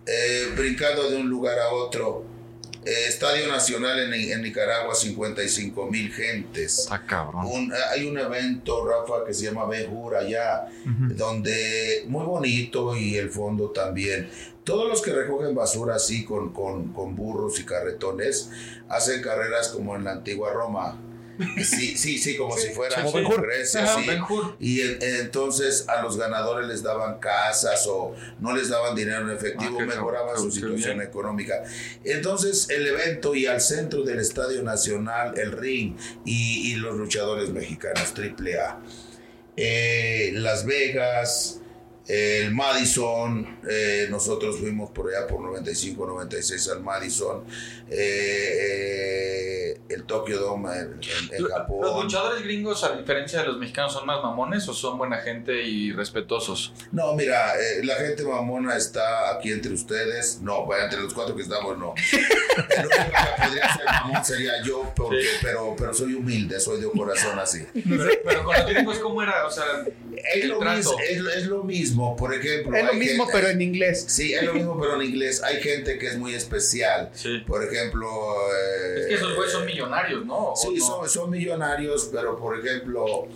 eh, 0.06 0.52
brincando 0.56 1.10
de 1.10 1.16
un 1.16 1.28
lugar 1.28 1.58
a 1.58 1.70
otro, 1.70 2.24
eh, 2.84 3.04
Estadio 3.08 3.46
Nacional 3.48 3.98
en, 4.00 4.12
en 4.14 4.42
Nicaragua, 4.42 4.94
55 4.94 5.90
mil 5.90 6.12
gentes. 6.12 6.80
Está 6.80 7.04
cabrón. 7.06 7.46
Un- 7.46 7.72
hay 7.90 8.06
un 8.06 8.18
evento, 8.18 8.84
Rafa, 8.86 9.24
que 9.26 9.32
se 9.34 9.44
llama 9.44 9.66
Bejur 9.66 10.16
allá, 10.16 10.66
donde 11.16 12.04
muy 12.08 12.24
bonito 12.24 12.96
y 12.96 13.16
el 13.16 13.30
fondo 13.30 13.70
también. 13.70 14.28
Todos 14.64 14.88
los 14.88 15.02
que 15.02 15.12
recogen 15.12 15.54
basura 15.54 15.96
así 15.96 16.24
con, 16.24 16.52
con, 16.52 16.92
con 16.92 17.16
burros 17.16 17.58
y 17.60 17.64
carretones 17.64 18.50
hacen 18.88 19.20
carreras 19.22 19.68
como 19.68 19.96
en 19.96 20.04
la 20.04 20.12
antigua 20.12 20.52
Roma. 20.52 20.98
Sí, 21.64 21.96
sí, 21.96 22.18
sí, 22.18 22.36
como 22.36 22.56
si 22.56 22.68
fuera 22.70 23.02
como. 23.02 23.36
Grecia, 23.42 23.86
sí. 23.86 24.06
Y 24.60 24.80
en- 24.82 24.98
entonces 25.00 25.88
a 25.88 26.02
los 26.02 26.16
ganadores 26.18 26.68
les 26.68 26.82
daban 26.82 27.18
casas 27.20 27.86
o 27.88 28.14
no 28.40 28.54
les 28.54 28.68
daban 28.68 28.94
dinero 28.94 29.22
en 29.30 29.36
efectivo, 29.36 29.78
Ah, 29.80 29.86
mejoraban 29.86 30.36
su 30.36 30.50
situación 30.52 30.98
bien. 30.98 31.08
económica. 31.08 31.62
Entonces 32.04 32.68
el 32.70 32.86
evento 32.86 33.34
y 33.34 33.46
al 33.46 33.60
centro 33.60 34.02
del 34.02 34.18
Estadio 34.20 34.62
Nacional, 34.62 35.38
el 35.38 35.52
ring 35.52 35.96
y, 36.24 36.72
y 36.72 36.74
los 36.76 36.96
luchadores 36.96 37.48
mexicanos, 37.50 38.12
triple 38.14 38.60
A. 38.60 38.78
Eh, 39.56 40.30
Las 40.34 40.64
Vegas, 40.66 41.60
el 42.08 42.50
Madison, 42.52 43.60
eh, 43.68 44.06
nosotros 44.10 44.58
fuimos 44.58 44.90
por 44.90 45.08
allá 45.14 45.26
por 45.26 45.40
95, 45.40 46.06
96 46.06 46.68
al 46.68 46.82
Madison, 46.82 47.44
eh, 47.90 49.74
eh, 49.74 49.80
el 49.88 50.04
Tokyo 50.04 50.38
Dome 50.40 50.70
en, 50.74 50.80
en- 51.02 51.34
en 51.36 51.42
¿Los 51.42 51.52
Japón. 51.52 52.02
luchadores 52.04 52.42
gringos, 52.42 52.82
a 52.84 52.96
diferencia 52.96 53.40
de 53.40 53.46
los 53.48 53.58
mexicanos, 53.58 53.92
son 53.92 54.06
más 54.06 54.22
mamones 54.22 54.66
o 54.68 54.74
son 54.74 54.98
buena 54.98 55.18
gente 55.18 55.62
y 55.62 55.92
respetuosos? 55.92 56.72
No, 56.90 57.14
mira, 57.14 57.54
eh, 57.54 57.84
la 57.84 57.94
gente 57.96 58.24
mamona 58.24 58.76
está 58.76 59.30
aquí 59.34 59.52
entre 59.52 59.72
ustedes. 59.72 60.40
No, 60.40 60.64
bueno, 60.66 60.84
entre 60.84 61.00
los 61.00 61.12
cuatro 61.14 61.36
que 61.36 61.42
estamos, 61.42 61.78
no. 61.78 61.94
El 62.76 62.86
único 62.86 62.90
que 62.98 63.42
podría 63.42 63.74
ser 63.74 63.84
mamón 63.86 64.24
sería 64.24 64.52
yo, 64.64 64.92
porque, 64.96 65.22
Sí. 65.22 65.28
pero, 65.42 65.74
pero 65.78 65.94
soy 65.94 66.14
humilde, 66.14 66.58
soy 66.60 66.80
de 66.80 66.90
corazón 66.90 67.38
así. 67.38 67.64
Pero, 67.72 68.04
pero 68.24 68.44
con 68.44 68.56
los 68.56 68.66
gringos, 68.66 68.98
¿cómo 68.98 69.22
era? 69.22 69.46
O 69.46 69.50
sea, 69.50 69.64
Es 70.34 70.44
lo, 70.46 70.60
mismo, 70.60 70.92
es, 71.00 71.36
es 71.36 71.46
lo 71.46 71.64
mismo, 71.64 71.91
por 71.96 72.34
ejemplo. 72.34 72.76
Es 72.76 72.84
lo 72.84 72.94
mismo, 72.94 73.24
gente- 73.26 73.38
pero 73.38 73.48
en 73.52 73.60
inglés. 73.62 74.04
Sí, 74.08 74.34
es 74.34 74.42
lo 74.42 74.54
mismo, 74.54 74.78
pero 74.80 74.94
en 75.00 75.02
inglés. 75.08 75.42
Hay 75.42 75.60
gente 75.62 75.98
que 75.98 76.06
es 76.08 76.16
muy 76.16 76.34
especial. 76.34 77.10
Sí. 77.14 77.38
Por 77.46 77.62
ejemplo. 77.64 78.08
eh, 78.50 79.00
Es 79.00 79.06
que 79.08 79.14
esos 79.14 79.34
güeyes 79.36 79.52
son 79.52 79.66
millonarios, 79.66 80.24
¿no? 80.26 80.52
¿O 80.52 80.56
Sí, 80.56 80.74
no? 80.76 80.84
son, 80.86 81.08
son 81.08 81.30
millonarios, 81.30 82.08
pero 82.12 82.36
por 82.38 82.58
ejemplo, 82.58 83.26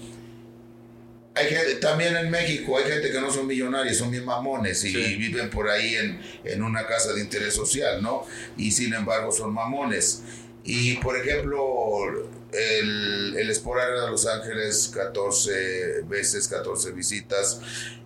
hay 1.34 1.46
gente, 1.48 1.74
también 1.76 2.16
en 2.16 2.30
México 2.30 2.78
hay 2.78 2.84
gente 2.90 3.10
que 3.10 3.20
no 3.20 3.30
son 3.30 3.46
millonarios, 3.46 3.96
son 3.98 4.10
bien 4.10 4.24
mamones 4.24 4.82
y, 4.84 4.90
Sí. 4.92 5.14
viven 5.16 5.50
por 5.50 5.68
ahí 5.68 5.94
en, 5.96 6.20
en 6.44 6.62
una 6.62 6.86
casa 6.86 7.12
de 7.12 7.20
interés 7.20 7.52
social, 7.54 8.02
¿no? 8.02 8.24
Y 8.56 8.70
sin 8.72 8.94
embargo 8.94 9.30
son 9.32 9.52
mamones. 9.52 10.22
Y 10.64 10.94
por 10.96 11.16
ejemplo, 11.16 12.26
el, 12.52 13.36
el 13.36 13.50
Esporara 13.50 14.04
de 14.04 14.10
Los 14.10 14.26
Ángeles, 14.26 14.90
14 14.94 16.02
veces, 16.02 16.48
14 16.48 16.92
visitas. 16.92 17.60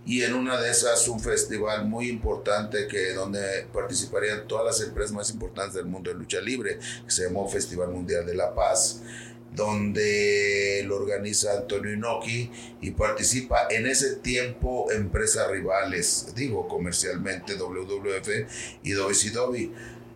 Y 0.07 0.23
en 0.23 0.35
una 0.35 0.61
de 0.61 0.71
esas, 0.71 1.07
un 1.09 1.21
festival 1.21 1.87
muy 1.87 2.09
importante 2.09 2.87
que 2.87 3.13
donde 3.13 3.67
participarían 3.73 4.49
todas 4.49 4.65
las 4.65 4.89
empresas 4.89 5.13
más 5.13 5.31
importantes 5.31 5.75
del 5.75 5.87
mundo 5.87 6.11
de 6.11 6.17
lucha 6.17 6.41
libre, 6.41 6.79
que 7.05 7.11
se 7.11 7.25
llamó 7.25 7.49
Festival 7.49 7.91
Mundial 7.91 8.27
de 8.27 8.35
la 8.35 8.55
Paz, 8.55 9.03
donde 9.55 10.83
lo 10.87 10.97
organiza 10.97 11.53
Antonio 11.53 11.93
Inoki 11.93 12.51
y 12.81 12.93
participa 12.93 13.67
en 13.71 13.87
ese 13.87 14.17
tiempo 14.17 14.91
empresas 14.93 15.51
rivales, 15.51 16.33
digo 16.35 16.69
comercialmente 16.69 17.55
WWF 17.55 18.29
y 18.83 18.93
WCW. 18.93 19.71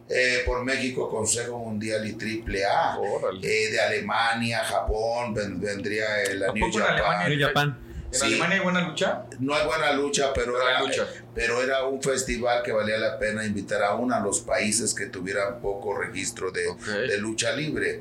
Eh, 0.09 0.43
por 0.45 0.63
México, 0.65 1.09
Consejo 1.09 1.59
Mundial 1.59 2.07
y 2.07 2.13
Triple 2.13 2.65
A. 2.67 2.99
Eh, 3.43 3.71
de 3.71 3.81
Alemania, 3.81 4.59
Japón, 4.65 5.33
ven- 5.33 5.59
vendría 5.61 6.23
el 6.25 6.43
¿A 6.45 6.53
New 6.53 6.71
Japan. 6.71 6.93
Alemania? 6.93 7.47
Japan. 7.49 7.79
¿En 8.13 8.15
Sí. 8.21 8.27
Alemania 8.27 8.57
hay 8.59 8.63
buena 8.63 8.81
lucha? 8.89 9.25
No 9.41 9.55
hay 9.55 9.67
buena 9.67 9.93
lucha, 9.93 10.33
pero 10.35 10.53
Pero 10.53 10.67
hay 10.67 10.75
era, 10.75 10.81
lucha. 10.83 11.07
pero 11.35 11.63
era 11.63 11.85
un 11.85 12.01
festival 12.03 12.63
que 12.63 12.71
valía 12.71 12.99
la 12.99 13.19
pena 13.19 13.45
invitar 13.45 13.83
aún 13.83 14.13
a 14.13 14.21
los 14.21 14.41
países 14.41 14.95
que 14.95 15.07
tuvieran 15.07 15.61
poco 15.61 15.97
registro 15.97 16.53
de, 16.53 16.63
de 17.09 17.19
lucha 17.19 17.53
libre. 17.57 18.01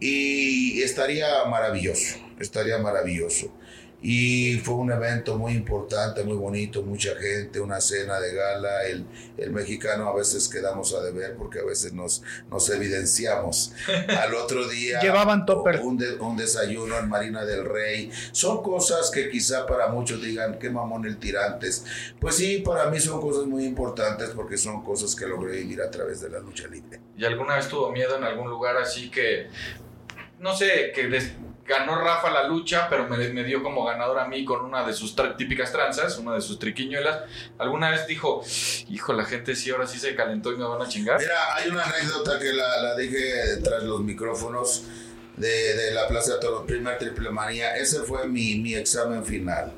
Y 0.00 0.82
estaría 0.82 1.44
maravilloso, 1.44 2.16
estaría 2.38 2.78
maravilloso. 2.78 3.52
Y 4.00 4.58
fue 4.58 4.76
un 4.76 4.92
evento 4.92 5.36
muy 5.36 5.54
importante, 5.54 6.22
muy 6.22 6.36
bonito, 6.36 6.82
mucha 6.82 7.16
gente, 7.16 7.58
una 7.60 7.80
cena 7.80 8.20
de 8.20 8.32
gala. 8.32 8.84
El, 8.84 9.04
el 9.36 9.50
mexicano 9.50 10.08
a 10.08 10.14
veces 10.14 10.48
quedamos 10.48 10.94
a 10.94 11.02
deber 11.02 11.34
porque 11.36 11.58
a 11.58 11.64
veces 11.64 11.92
nos, 11.92 12.22
nos 12.48 12.70
evidenciamos. 12.70 13.72
Al 14.22 14.34
otro 14.36 14.68
día 14.68 15.00
Llevaban 15.00 15.44
topper. 15.46 15.80
un, 15.80 15.98
de- 15.98 16.14
un 16.14 16.36
desayuno 16.36 16.96
en 16.96 17.08
Marina 17.08 17.44
del 17.44 17.64
Rey. 17.64 18.10
Son 18.30 18.62
cosas 18.62 19.10
que 19.10 19.30
quizá 19.30 19.66
para 19.66 19.88
muchos 19.88 20.22
digan, 20.22 20.60
qué 20.60 20.70
mamón 20.70 21.04
el 21.04 21.18
tirantes. 21.18 21.84
Pues 22.20 22.36
sí, 22.36 22.58
para 22.58 22.88
mí 22.90 23.00
son 23.00 23.20
cosas 23.20 23.46
muy 23.46 23.64
importantes 23.64 24.28
porque 24.30 24.56
son 24.56 24.84
cosas 24.84 25.16
que 25.16 25.26
logré 25.26 25.56
vivir 25.56 25.82
a 25.82 25.90
través 25.90 26.20
de 26.20 26.30
la 26.30 26.38
lucha 26.38 26.68
libre. 26.68 27.00
¿Y 27.16 27.24
alguna 27.24 27.56
vez 27.56 27.66
tuvo 27.66 27.90
miedo 27.90 28.16
en 28.16 28.22
algún 28.22 28.48
lugar 28.48 28.76
así 28.76 29.10
que, 29.10 29.48
no 30.38 30.54
sé, 30.54 30.92
que 30.94 31.08
des- 31.08 31.32
ganó 31.68 32.00
Rafa 32.00 32.30
la 32.30 32.48
lucha, 32.48 32.86
pero 32.88 33.06
me, 33.06 33.16
me 33.28 33.44
dio 33.44 33.62
como 33.62 33.84
ganador 33.84 34.18
a 34.18 34.26
mí 34.26 34.44
con 34.44 34.64
una 34.64 34.84
de 34.84 34.92
sus 34.92 35.14
típicas 35.36 35.70
tranzas, 35.70 36.18
una 36.18 36.34
de 36.34 36.40
sus 36.40 36.58
triquiñuelas? 36.58 37.20
¿Alguna 37.58 37.90
vez 37.90 38.06
dijo, 38.06 38.42
hijo, 38.88 39.12
la 39.12 39.24
gente 39.24 39.54
sí, 39.54 39.70
ahora 39.70 39.86
sí 39.86 39.98
se 39.98 40.14
calentó 40.14 40.52
y 40.52 40.56
me 40.56 40.64
van 40.64 40.82
a 40.82 40.88
chingar? 40.88 41.20
Mira, 41.20 41.54
hay 41.54 41.70
una 41.70 41.84
anécdota 41.84 42.38
que 42.38 42.52
la, 42.52 42.82
la 42.82 42.96
dije 42.96 43.58
tras 43.62 43.82
los 43.82 44.00
micrófonos 44.00 44.84
de, 45.36 45.92
la 45.92 46.08
Plaza 46.08 46.34
de 46.34 46.40
Toros, 46.40 46.64
primer 46.66 46.98
triple 46.98 47.30
manía. 47.30 47.76
Ese 47.76 48.00
fue 48.00 48.26
mi 48.26 48.74
examen 48.74 49.24
final 49.24 49.72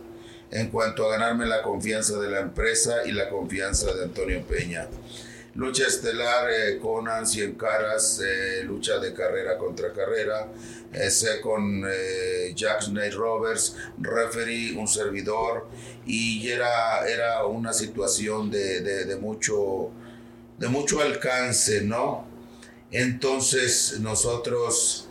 en 0.51 0.69
cuanto 0.69 1.07
a 1.07 1.13
ganarme 1.13 1.47
la 1.47 1.63
confianza 1.63 2.19
de 2.19 2.31
la 2.31 2.41
empresa 2.41 3.05
y 3.07 3.13
la 3.13 3.29
confianza 3.29 3.93
de 3.95 4.05
Antonio 4.05 4.43
Peña. 4.43 4.89
Lucha 5.55 5.87
estelar, 5.87 6.49
eh, 6.51 6.79
Conan, 6.79 7.27
100 7.27 7.55
caras, 7.57 8.21
eh, 8.25 8.63
lucha 8.65 8.99
de 8.99 9.13
carrera 9.13 9.59
contra 9.59 9.93
carrera, 9.93 10.49
ese 10.93 11.41
con 11.41 11.83
eh, 11.91 12.53
Jack 12.55 12.83
Snake 12.83 13.11
Roberts, 13.11 13.77
referee, 13.99 14.77
un 14.79 14.87
servidor, 14.87 15.67
y 16.07 16.49
era, 16.49 17.05
era 17.09 17.45
una 17.47 17.73
situación 17.73 18.51
de, 18.51 18.81
de- 18.81 19.17
mucho, 19.17 19.91
de 20.59 20.69
mucho 20.69 21.01
alcance, 21.01 21.83
¿no? 21.83 22.25
Entonces 22.93 23.99
nosotros, 24.01 25.09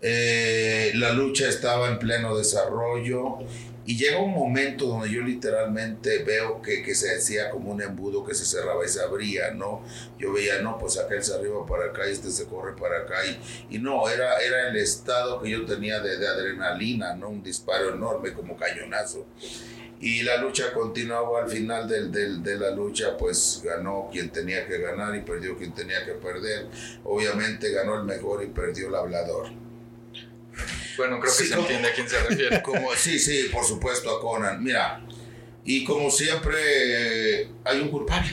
la 0.00 1.12
lucha 1.12 1.48
estaba 1.48 1.88
en 1.88 1.98
pleno 1.98 2.36
desarrollo 2.36 3.38
y 3.84 3.96
llega 3.96 4.18
un 4.20 4.32
momento 4.32 4.86
donde 4.86 5.10
yo 5.10 5.22
literalmente 5.22 6.22
veo 6.22 6.62
que, 6.62 6.82
que 6.82 6.94
se 6.94 7.14
hacía 7.16 7.50
como 7.50 7.72
un 7.72 7.82
embudo 7.82 8.24
que 8.24 8.34
se 8.34 8.44
cerraba 8.44 8.84
y 8.84 8.88
se 8.88 9.00
abría, 9.02 9.50
¿no? 9.52 9.82
Yo 10.18 10.32
veía, 10.32 10.60
no, 10.62 10.78
pues 10.78 10.98
aquel 10.98 11.22
se 11.22 11.34
arriba 11.34 11.66
para 11.66 11.86
acá 11.86 12.08
y 12.08 12.12
este 12.12 12.30
se 12.30 12.46
corre 12.46 12.74
para 12.76 13.00
acá 13.00 13.16
y, 13.26 13.76
y 13.76 13.78
no, 13.78 14.08
era, 14.08 14.36
era 14.38 14.68
el 14.68 14.76
estado 14.76 15.40
que 15.42 15.50
yo 15.50 15.64
tenía 15.66 16.00
de, 16.00 16.16
de 16.16 16.28
adrenalina, 16.28 17.14
¿no? 17.14 17.28
Un 17.30 17.42
disparo 17.42 17.94
enorme 17.94 18.32
como 18.32 18.56
cañonazo. 18.56 19.26
Y 20.00 20.22
la 20.22 20.36
lucha 20.38 20.72
continuaba 20.72 21.42
al 21.44 21.48
final 21.50 21.88
del, 21.88 22.10
del- 22.10 22.42
de 22.42 22.56
la 22.58 22.70
lucha, 22.72 23.16
pues 23.16 23.60
ganó 23.64 24.08
quien 24.10 24.30
tenía 24.30 24.66
que 24.66 24.78
ganar 24.78 25.14
y 25.14 25.20
perdió 25.20 25.56
quien 25.56 25.72
tenía 25.74 26.04
que 26.04 26.12
perder. 26.14 26.66
Obviamente 27.04 27.70
ganó 27.70 27.96
el 27.98 28.04
mejor 28.04 28.42
y 28.42 28.48
perdió 28.48 28.88
el 28.88 28.96
hablador. 28.96 29.48
Bueno, 30.96 31.18
creo 31.20 31.32
que 31.32 31.38
Sí, 31.42 31.48
se 31.48 31.54
¿cómo? 31.54 31.66
entiende 31.66 31.88
a 31.88 31.92
quién 31.94 32.08
se 32.08 32.18
refiere. 32.22 32.62
Como, 32.62 32.94
sí, 32.94 33.18
sí, 33.18 33.48
por 33.52 33.64
supuesto 33.64 34.10
a 34.16 34.20
Conan. 34.20 34.62
Mira, 34.62 35.00
y 35.64 35.84
como 35.84 36.10
siempre 36.10 36.56
eh, 37.42 37.48
hay 37.64 37.80
un 37.80 37.88
culpable. 37.88 38.30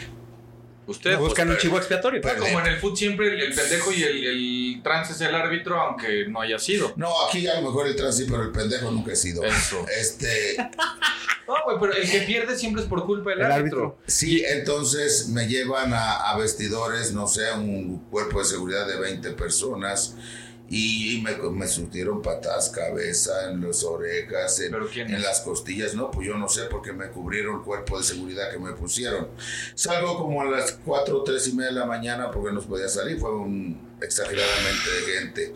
Usted, 0.88 1.20
Buscan 1.20 1.46
pues, 1.48 1.58
un 1.58 1.62
chivo 1.62 1.78
expiatorio. 1.78 2.20
pues, 2.20 2.34
como 2.34 2.60
en 2.62 2.66
el 2.66 2.78
fútbol 2.80 2.98
siempre 2.98 3.28
el, 3.28 3.40
el 3.42 3.54
pendejo 3.54 3.92
y 3.92 4.02
el, 4.02 4.24
el 4.26 4.82
trans 4.84 5.12
es 5.12 5.22
el 5.22 5.36
árbitro, 5.36 5.80
aunque 5.80 6.26
no 6.28 6.42
haya 6.42 6.58
sido. 6.58 6.94
No, 6.96 7.28
aquí 7.28 7.46
a 7.48 7.62
lo 7.62 7.68
mejor 7.68 7.86
el 7.86 7.96
trans 7.96 8.18
sí, 8.18 8.26
pero 8.28 8.42
el 8.42 8.50
pendejo 8.52 8.90
nunca 8.90 9.12
he 9.12 9.16
sido. 9.16 9.44
Eso. 9.44 9.86
Este, 10.00 10.58
No, 11.48 11.56
güey, 11.66 11.78
pero 11.80 11.94
el 11.94 12.10
que 12.10 12.20
pierde 12.22 12.58
siempre 12.58 12.82
es 12.82 12.88
por 12.88 13.06
culpa 13.06 13.30
del 13.32 13.40
El 13.42 13.52
árbitro. 13.52 14.00
sí, 14.08 14.44
entonces 14.48 15.28
me 15.30 15.48
llevan 15.48 15.94
a, 15.94 16.30
a 16.32 16.38
vestidores, 16.40 17.12
no 17.12 17.28
sé, 17.28 17.52
un 17.54 18.00
cuerpo 18.10 18.40
de 18.40 18.46
seguridad 18.46 18.88
de 18.88 19.00
20 19.00 19.32
personas. 19.34 20.16
Y 20.70 21.22
me, 21.24 21.36
me 21.50 21.68
surtieron 21.68 22.22
patas, 22.22 22.70
cabeza, 22.70 23.50
en 23.50 23.66
las 23.66 23.84
orejas, 23.84 24.60
en, 24.60 24.72
¿Pero 24.72 24.88
quién 24.88 25.14
en 25.14 25.22
las 25.22 25.42
costillas. 25.42 25.96
No, 25.96 26.12
pues 26.12 26.28
yo 26.28 26.38
no 26.38 26.48
sé 26.48 26.66
porque 26.66 26.94
me 26.94 27.10
cubrieron 27.10 27.58
el 27.58 27.62
cuerpo 27.62 27.98
de 27.98 28.04
seguridad 28.04 28.52
que 28.52 28.60
me 28.60 28.74
pusieron. 28.74 29.30
Salgo 29.74 30.18
como 30.18 30.42
a 30.42 30.46
las 30.46 30.74
4 30.86 31.18
o 31.18 31.24
3 31.24 31.48
y 31.48 31.54
media 31.54 31.70
de 31.70 31.80
la 31.80 31.86
mañana 31.86 32.30
porque 32.32 32.52
no 32.54 32.62
podía 32.62 32.88
salir. 32.88 33.20
Fue 33.20 33.34
un 33.36 33.90
exageradamente 34.02 34.90
de 34.92 35.20
gente. 35.20 35.54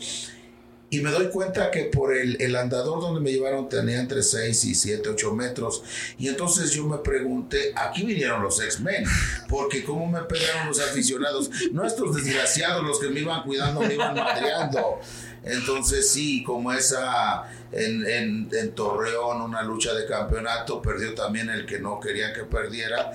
Y 0.94 1.02
me 1.02 1.10
doy 1.10 1.30
cuenta 1.30 1.72
que 1.72 1.86
por 1.86 2.16
el, 2.16 2.40
el 2.40 2.56
andador 2.56 3.02
donde 3.02 3.20
me 3.20 3.32
llevaron 3.32 3.68
tenía 3.68 4.00
entre 4.00 4.22
6 4.22 4.64
y 4.66 4.76
7, 4.76 5.10
8 5.10 5.34
metros. 5.34 5.82
Y 6.20 6.28
entonces 6.28 6.70
yo 6.70 6.86
me 6.86 7.00
pregunté, 7.00 7.74
aquí 7.76 8.04
vinieron 8.04 8.44
los 8.44 8.62
X-Men, 8.62 9.04
porque 9.50 9.84
cómo 9.84 10.06
me 10.06 10.22
pegaron 10.22 10.68
los 10.68 10.80
aficionados. 10.80 11.50
No 11.72 11.84
estos 11.84 12.16
desgraciados, 12.16 12.84
los 12.84 13.00
que 13.00 13.10
me 13.10 13.22
iban 13.22 13.42
cuidando, 13.42 13.82
me 13.82 13.96
iban 13.96 14.14
madreando. 14.14 15.00
Entonces 15.44 16.12
sí, 16.12 16.44
como 16.44 16.72
esa 16.72 17.50
en, 17.72 18.06
en, 18.06 18.50
en 18.52 18.76
Torreón, 18.76 19.42
una 19.42 19.64
lucha 19.64 19.96
de 19.96 20.06
campeonato, 20.06 20.80
perdió 20.80 21.16
también 21.16 21.50
el 21.50 21.66
que 21.66 21.80
no 21.80 22.00
quería 22.00 22.34
que 22.34 22.44
perdiera 22.44 23.14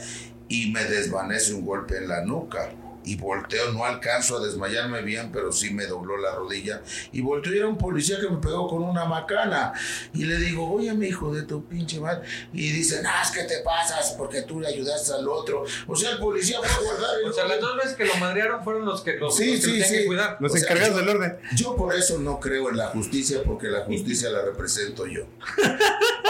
y 0.49 0.73
me 0.73 0.83
desvanece 0.83 1.55
un 1.55 1.65
golpe 1.65 1.99
en 1.99 2.09
la 2.09 2.25
nuca. 2.25 2.73
Y 3.09 3.17
volteo, 3.17 3.73
no 3.73 3.87
alcanzo 3.87 4.37
a 4.37 4.45
desmayarme 4.45 5.01
bien, 5.01 5.31
pero 5.33 5.51
sí 5.51 5.71
me 5.73 5.87
dobló 5.87 6.19
la 6.19 6.35
rodilla. 6.35 6.83
Y 7.11 7.23
volteo 7.23 7.55
y 7.55 7.57
era 7.59 7.67
un 7.67 7.79
policía 7.79 8.19
que 8.21 8.29
me 8.29 8.37
pegó 8.37 8.69
con 8.69 8.83
una 8.83 9.07
macana. 9.07 9.73
Y 10.13 10.25
le 10.27 10.37
digo, 10.37 10.71
oye, 10.71 10.93
mi 10.93 11.07
hijo 11.07 11.35
de 11.35 11.43
tu 11.45 11.65
pinche 11.67 12.01
madre. 12.01 12.29
Y 12.53 12.71
dicen, 12.71 13.07
ah, 13.07 13.23
es 13.25 13.31
que 13.31 13.45
te 13.45 13.61
pasas 13.61 14.15
porque 14.19 14.43
tú 14.43 14.61
le 14.61 14.69
ayudaste 14.69 15.13
al 15.15 15.27
otro. 15.27 15.65
O 15.87 15.97
sea, 15.97 16.11
el 16.11 16.19
policía 16.19 16.59
fue 16.63 16.69
a 16.69 16.81
guardar 16.91 17.11
el 17.25 17.31
O 17.31 17.33
sea, 17.33 17.47
las 17.47 17.61
dos 17.61 17.77
veces 17.77 17.95
que 17.95 18.05
lo 18.05 18.15
madrearon 18.17 18.63
fueron 18.63 18.85
los 18.85 19.01
que, 19.01 19.15
los, 19.17 19.35
Sí, 19.35 19.53
los 19.57 19.61
que 19.65 19.71
sí, 19.71 19.83
sí. 19.83 19.95
que 20.01 20.07
cuidar. 20.07 20.37
Los 20.41 20.53
O 20.53 20.57
sea, 20.57 20.65
encargados 20.65 20.95
yo- 21.01 21.07
del 21.07 21.09
orden. 21.17 21.39
Yo 21.57 21.77
por 21.77 21.95
eso 21.95 22.19
no 22.19 22.39
creo 22.39 22.69
en 22.69 22.77
la 22.77 22.89
justicia, 22.89 23.39
porque 23.43 23.69
la 23.69 23.81
justicia 23.87 24.29
la 24.29 24.43
represento 24.43 25.07
yo. 25.07 25.23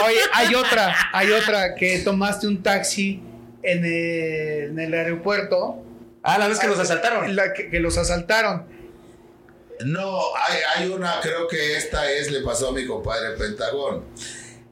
Oye, 0.05 0.19
hay 0.33 0.55
otra, 0.55 0.95
hay 1.11 1.29
otra 1.31 1.75
que 1.75 1.99
tomaste 1.99 2.47
un 2.47 2.63
taxi 2.63 3.21
en 3.63 3.83
el, 3.83 4.69
en 4.71 4.79
el 4.79 4.93
aeropuerto. 4.93 5.83
Ah, 6.23 6.37
la 6.37 6.47
vez 6.47 6.59
que 6.59 6.67
los 6.67 6.79
asaltaron. 6.79 7.35
La 7.35 7.53
que, 7.53 7.69
que 7.69 7.79
los 7.79 7.97
asaltaron. 7.97 8.67
No, 9.85 10.19
hay, 10.35 10.59
hay 10.75 10.89
una, 10.89 11.21
creo 11.21 11.47
que 11.47 11.77
esta 11.77 12.11
es, 12.11 12.31
le 12.31 12.41
pasó 12.41 12.69
a 12.69 12.71
mi 12.73 12.85
compadre 12.85 13.37
Pentagón. 13.37 14.03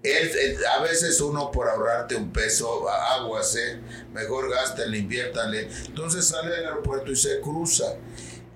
Él, 0.03 0.29
él- 0.37 0.65
a 0.65 0.81
veces 0.81 1.19
uno 1.21 1.49
por 1.51 1.69
ahorrarte 1.69 2.15
un 2.15 2.31
peso, 2.31 2.89
aguas, 2.89 3.55
¿eh? 3.55 3.79
mejor 4.13 4.49
gástenle, 4.49 4.97
inviértanle. 4.97 5.69
Entonces 5.85 6.25
sale 6.25 6.51
del 6.51 6.65
aeropuerto 6.65 7.11
y 7.11 7.15
se 7.15 7.39
cruza. 7.39 7.85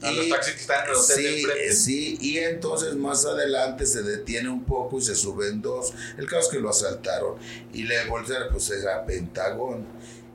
A 0.04 0.12
los 0.12 0.30
taxis 0.30 0.56
que 0.56 0.62
están 0.62 0.84
sí, 0.96 1.46
eh, 1.60 1.74
sí, 1.74 2.18
y 2.20 2.40
entonces 2.40 2.96
más 2.96 3.24
adelante 3.26 3.86
se 3.86 4.02
detiene 4.02 4.50
un 4.50 4.66
poco 4.66 4.98
y 4.98 5.02
se 5.04 5.14
suben 5.16 5.62
dos. 5.62 5.94
El 6.18 6.26
caso 6.28 6.48
es 6.48 6.48
que 6.50 6.60
lo 6.60 6.72
asaltaron 6.72 7.36
y 7.72 7.84
le 7.84 8.04
voltearon, 8.06 8.50
pues 8.52 8.70
era 8.72 9.06
Pentagón. 9.06 9.86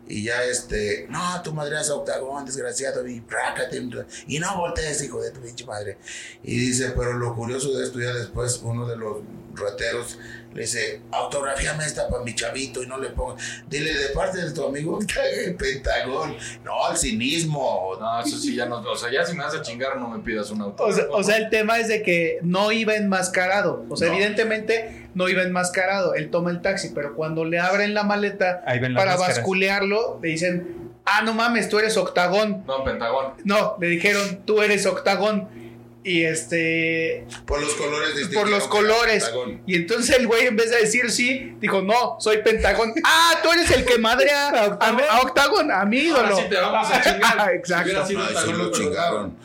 Y 0.09 0.24
ya 0.24 0.44
este, 0.44 1.07
no, 1.09 1.42
tu 1.42 1.52
madre 1.52 1.80
es 1.80 1.90
octagón, 1.90 2.44
desgraciado, 2.44 3.07
y 3.07 3.20
prácate, 3.20 3.82
y 4.26 4.38
no 4.38 4.57
voltees, 4.57 5.02
hijo 5.02 5.20
de 5.20 5.30
tu 5.30 5.40
pinche 5.40 5.64
madre. 5.64 5.98
Y 6.42 6.59
dice, 6.59 6.92
pero 6.96 7.12
lo 7.12 7.34
curioso 7.34 7.76
de 7.76 7.84
esto, 7.84 8.00
ya 8.00 8.12
después 8.14 8.61
uno 8.62 8.86
de 8.86 8.96
los 8.96 9.18
rateros 9.54 10.18
le 10.57 10.62
dice, 10.62 11.02
autografíame 11.12 11.84
esta 11.84 12.09
para 12.09 12.24
mi 12.24 12.34
chavito 12.34 12.82
y 12.82 12.86
no 12.86 12.98
le 12.98 13.11
ponga, 13.11 13.36
dile 13.68 13.92
de 13.94 14.09
parte 14.09 14.38
de 14.42 14.50
tu 14.52 14.64
amigo 14.66 14.98
el 15.44 15.54
Pentagón, 15.54 16.34
no, 16.64 16.90
el 16.90 16.96
cinismo. 16.96 17.92
No, 18.00 18.20
eso 18.20 18.36
sí, 18.38 18.57
ya 18.57 18.66
no. 18.66 18.76
O 18.80 18.96
sea, 18.96 19.11
ya 19.12 19.24
si 19.24 19.36
me 19.36 19.44
vas 19.44 19.54
a 19.54 19.62
chingar, 19.62 19.96
no 19.98 20.09
me 20.09 20.18
pidas 20.20 20.50
un 20.50 20.62
auto. 20.62 20.82
O 20.82 20.92
sea, 20.92 21.04
o 21.11 21.22
sea, 21.22 21.36
el 21.36 21.50
tema 21.50 21.78
es 21.78 21.88
de 21.88 22.02
que 22.02 22.38
no 22.42 22.72
iba 22.72 22.96
enmascarado. 22.96 23.84
O 23.90 23.96
sea, 23.96 24.09
No. 24.09 24.14
evidentemente 24.14 25.09
no 25.14 25.28
iba 25.28 25.42
enmascarado. 25.42 26.14
Él 26.14 26.30
toma 26.30 26.50
el 26.50 26.62
taxi, 26.62 26.90
pero 26.94 27.14
cuando 27.14 27.44
le 27.44 27.59
abren 27.59 27.94
la 27.94 28.02
maleta 28.02 28.62
Ahí 28.66 28.78
ven 28.78 28.94
las 28.94 29.02
para 29.02 29.12
máscaras. 29.12 29.36
basculearlo, 29.38 30.18
le 30.22 30.28
dicen, 30.30 30.90
ah, 31.04 31.22
no 31.22 31.34
mames, 31.34 31.68
tú 31.68 31.78
eres 31.78 31.96
octagón. 31.96 32.64
No, 32.66 32.82
Pentagón. 32.82 33.34
No, 33.44 33.76
le 33.80 33.88
dijeron, 33.88 34.42
tú 34.46 34.62
eres 34.62 34.86
octagón. 34.86 35.65
Y 36.07 36.22
este, 36.22 37.26
Por 37.46 37.61
los 37.61 37.74
colores 37.74 38.11
por 38.11 38.16
distintivos 38.16 38.50
los 38.50 38.68
colores. 38.68 39.24
Pentagón. 39.24 39.62
Y 39.66 39.74
entonces 39.74 40.16
el 40.16 40.28
güey, 40.28 40.46
en 40.46 40.54
vez 40.54 40.70
de 40.70 40.76
decir 40.76 41.11
sí, 41.11 41.57
dijo, 41.59 41.82
no, 41.82 42.16
soy 42.20 42.42
pentagón. 42.44 42.94
ah, 43.04 43.32
tú 43.42 43.50
eres 43.50 43.68
el 43.72 43.84
que 43.84 43.98
madrea 43.98 44.50
a, 44.50 44.64
a 44.76 45.20
octagón, 45.22 45.72
a 45.72 45.84
mi 45.84 45.98
ídolo. 45.98 46.28
Ahora 46.28 46.36
sí 46.36 46.42
te 46.48 46.54
vamos 46.54 46.88
a 46.92 47.02
chingar. 47.02 47.50
Exacto. 47.54 48.07
Si 48.07 48.14
Ay, 48.14 48.24
Pentagón, 48.24 48.59
lo 48.59 48.64
lo 48.66 48.70
chingaron. 48.70 49.36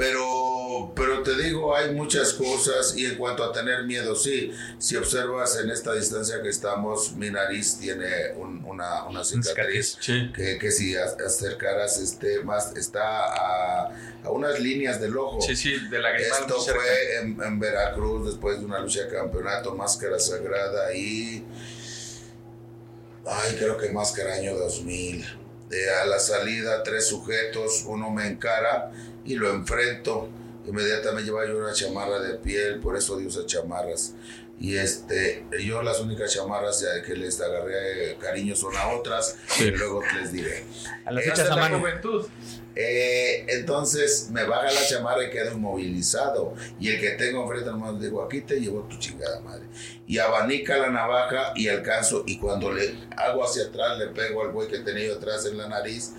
Pero, 0.00 0.92
pero 0.96 1.22
te 1.22 1.36
digo, 1.36 1.76
hay 1.76 1.92
muchas 1.94 2.32
cosas 2.32 2.96
y 2.96 3.04
en 3.04 3.16
cuanto 3.16 3.44
a 3.44 3.52
tener 3.52 3.84
miedo, 3.84 4.16
sí, 4.16 4.50
si 4.78 4.96
observas 4.96 5.58
en 5.58 5.68
esta 5.68 5.92
distancia 5.92 6.40
que 6.42 6.48
estamos, 6.48 7.12
mi 7.16 7.28
nariz 7.30 7.76
tiene 7.78 8.32
un- 8.36 8.64
una, 8.64 9.04
una 9.06 9.22
cicatriz 9.22 9.98
Sí. 10.00 10.30
que, 10.34 10.56
que 10.58 10.70
si 10.72 10.96
acercaras 10.96 11.98
este 11.98 12.42
más 12.42 12.74
está 12.76 13.02
a, 13.26 13.90
a 14.24 14.30
unas 14.30 14.58
líneas 14.58 14.98
del 15.02 15.18
ojo. 15.18 15.42
Sí, 15.42 15.54
sí, 15.54 15.74
de 15.90 15.98
la 15.98 16.16
Esto 16.16 16.58
fue 16.62 17.16
en, 17.20 17.38
en 17.42 17.60
Veracruz 17.60 18.26
después 18.26 18.58
de 18.58 18.64
una 18.64 18.78
lucha 18.78 19.02
de 19.04 19.08
campeonato, 19.14 19.74
Máscara 19.74 20.18
Sagrada 20.18 20.94
y... 20.94 21.44
Ay, 23.26 23.54
creo 23.58 23.76
que 23.76 23.90
Máscara 23.90 24.34
año 24.34 24.56
2000. 24.56 25.26
De 25.68 25.90
a 25.94 26.04
la 26.06 26.18
salida, 26.18 26.82
tres 26.82 27.06
sujetos, 27.06 27.84
uno 27.86 28.10
me 28.10 28.26
encara 28.26 28.90
y 29.24 29.34
lo 29.34 29.50
enfrento. 29.50 30.28
Inmediatamente 30.66 31.30
lleva 31.30 31.46
yo 31.46 31.58
una 31.58 31.72
chamarra 31.72 32.20
de 32.20 32.34
piel, 32.34 32.80
por 32.80 32.96
eso 32.96 33.16
Dios 33.16 33.36
usa 33.36 33.46
chamarras. 33.46 34.14
Y 34.60 34.76
este, 34.76 35.46
yo 35.64 35.82
las 35.82 36.00
únicas 36.00 36.34
chamarras 36.34 36.84
que 37.06 37.16
les 37.16 37.40
agarré 37.40 38.16
cariño 38.20 38.54
son 38.54 38.76
a 38.76 38.88
otras, 38.88 39.36
y 39.58 39.70
luego 39.70 40.02
les 40.20 40.32
diré. 40.32 40.64
A 41.06 41.12
las 41.12 41.24
es 41.24 41.38
a 41.38 41.44
la 41.44 41.56
mano. 41.56 41.80
Juventud. 41.80 42.26
Eh, 42.76 43.46
entonces 43.48 44.28
me 44.30 44.44
baja 44.44 44.70
la 44.70 44.86
chamarra 44.86 45.24
y 45.24 45.30
quedo 45.30 45.52
inmovilizado. 45.52 46.54
Y 46.78 46.90
el 46.90 47.00
que 47.00 47.10
tengo 47.10 47.42
enfrente 47.42 47.70
le 47.70 48.04
digo, 48.04 48.22
aquí 48.22 48.42
te 48.42 48.60
llevo 48.60 48.82
tu 48.82 48.98
chingada 48.98 49.40
madre. 49.40 49.64
Y 50.06 50.18
abanica 50.18 50.76
la 50.76 50.90
navaja 50.90 51.52
y 51.56 51.68
alcanzo. 51.68 52.24
Y 52.26 52.38
cuando 52.38 52.70
le 52.70 52.94
hago 53.16 53.42
hacia 53.42 53.64
atrás, 53.64 53.98
le 53.98 54.08
pego 54.08 54.42
al 54.42 54.52
güey 54.52 54.68
que 54.68 54.80
tenía 54.80 55.06
yo 55.06 55.14
atrás 55.14 55.46
en 55.46 55.56
la 55.56 55.68
nariz. 55.68 56.12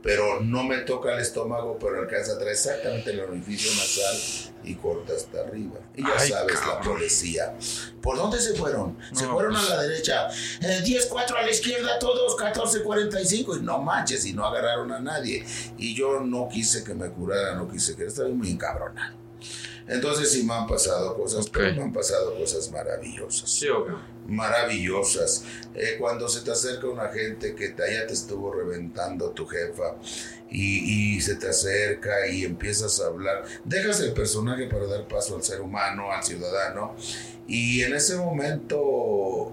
Pero 0.00 0.40
no 0.40 0.62
me 0.62 0.78
toca 0.78 1.12
el 1.12 1.18
estómago, 1.20 1.76
pero 1.78 2.00
alcanza 2.00 2.32
a 2.32 2.38
traer 2.38 2.52
exactamente 2.52 3.10
el 3.10 3.20
orificio 3.20 3.70
nasal 3.72 4.54
y 4.62 4.74
corta 4.76 5.12
hasta 5.12 5.40
arriba. 5.40 5.80
Y 5.96 6.02
ya 6.02 6.14
Ay, 6.16 6.28
sabes, 6.28 6.54
la 6.66 6.80
policía. 6.80 7.54
¿Por 8.00 8.16
dónde 8.16 8.40
se 8.40 8.54
fueron? 8.54 8.96
se 9.12 9.26
fueron 9.26 9.54
pues- 9.54 9.70
a 9.70 9.74
la 9.74 9.82
derecha. 9.82 10.28
Eh, 10.60 10.82
10-4 10.84 11.36
a 11.36 11.42
la 11.42 11.50
izquierda, 11.50 11.98
todos 11.98 12.36
14-45. 12.36 13.56
Y 13.56 13.62
no 13.62 13.78
manches, 13.82 14.24
y 14.24 14.32
no 14.34 14.46
agarraron 14.46 14.92
a 14.92 15.00
nadie. 15.00 15.44
Y 15.76 15.94
yo 15.94 16.20
no 16.20 16.48
quise 16.48 16.84
que 16.84 16.94
me 16.94 17.10
curara, 17.10 17.56
no 17.56 17.68
quise 17.68 17.96
que 17.96 18.04
estaba 18.06 18.28
muy 18.28 18.50
encabronado. 18.52 19.16
Entonces 19.88 20.30
sí 20.30 20.44
me 20.44 20.54
han 20.54 20.66
pasado 20.68 21.16
cosas, 21.16 21.48
pero 21.50 21.74
me 21.74 21.82
han 21.82 21.92
pasado 21.92 22.36
cosas 22.36 22.70
maravillosas. 22.70 23.50
Sí, 23.50 23.68
obvio. 23.68 23.98
Maravillosas. 24.28 25.44
Eh, 25.74 25.96
cuando 25.98 26.28
se 26.28 26.42
te 26.42 26.50
acerca 26.52 26.86
una 26.86 27.08
gente 27.08 27.54
que 27.54 27.70
te, 27.70 27.92
ya 27.94 28.06
te 28.06 28.12
estuvo 28.14 28.52
reventando 28.52 29.30
tu 29.30 29.46
jefa 29.46 29.96
y, 30.50 31.16
y 31.16 31.20
se 31.20 31.34
te 31.36 31.48
acerca 31.48 32.26
y 32.28 32.44
empiezas 32.44 33.00
a 33.00 33.06
hablar, 33.06 33.44
dejas 33.64 34.00
el 34.00 34.12
personaje 34.12 34.66
para 34.66 34.86
dar 34.86 35.08
paso 35.08 35.36
al 35.36 35.42
ser 35.42 35.60
humano, 35.60 36.10
al 36.12 36.22
ciudadano, 36.22 36.94
y 37.46 37.82
en 37.82 37.94
ese 37.94 38.16
momento 38.16 39.52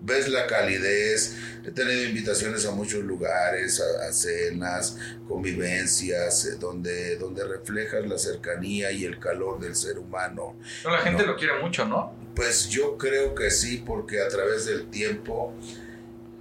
ves 0.00 0.28
la 0.28 0.46
calidez. 0.46 1.36
He 1.64 1.70
tenido 1.70 2.02
invitaciones 2.02 2.66
a 2.66 2.72
muchos 2.72 3.04
lugares, 3.04 3.80
a, 3.80 4.08
a 4.08 4.12
cenas, 4.12 4.96
convivencias, 5.28 6.44
eh, 6.46 6.56
donde, 6.58 7.16
donde 7.16 7.44
reflejas 7.44 8.04
la 8.06 8.18
cercanía 8.18 8.90
y 8.90 9.04
el 9.04 9.18
calor 9.20 9.60
del 9.60 9.76
ser 9.76 9.98
humano. 9.98 10.56
No, 10.84 10.90
la 10.90 10.98
gente 10.98 11.22
No. 11.22 11.32
lo 11.32 11.36
quiere 11.36 11.60
mucho, 11.60 11.84
¿no? 11.84 12.12
Pues 12.34 12.68
yo 12.68 12.96
creo 12.96 13.34
que 13.34 13.50
sí, 13.50 13.82
porque 13.84 14.20
a 14.20 14.28
través 14.28 14.66
del 14.66 14.88
tiempo 14.88 15.52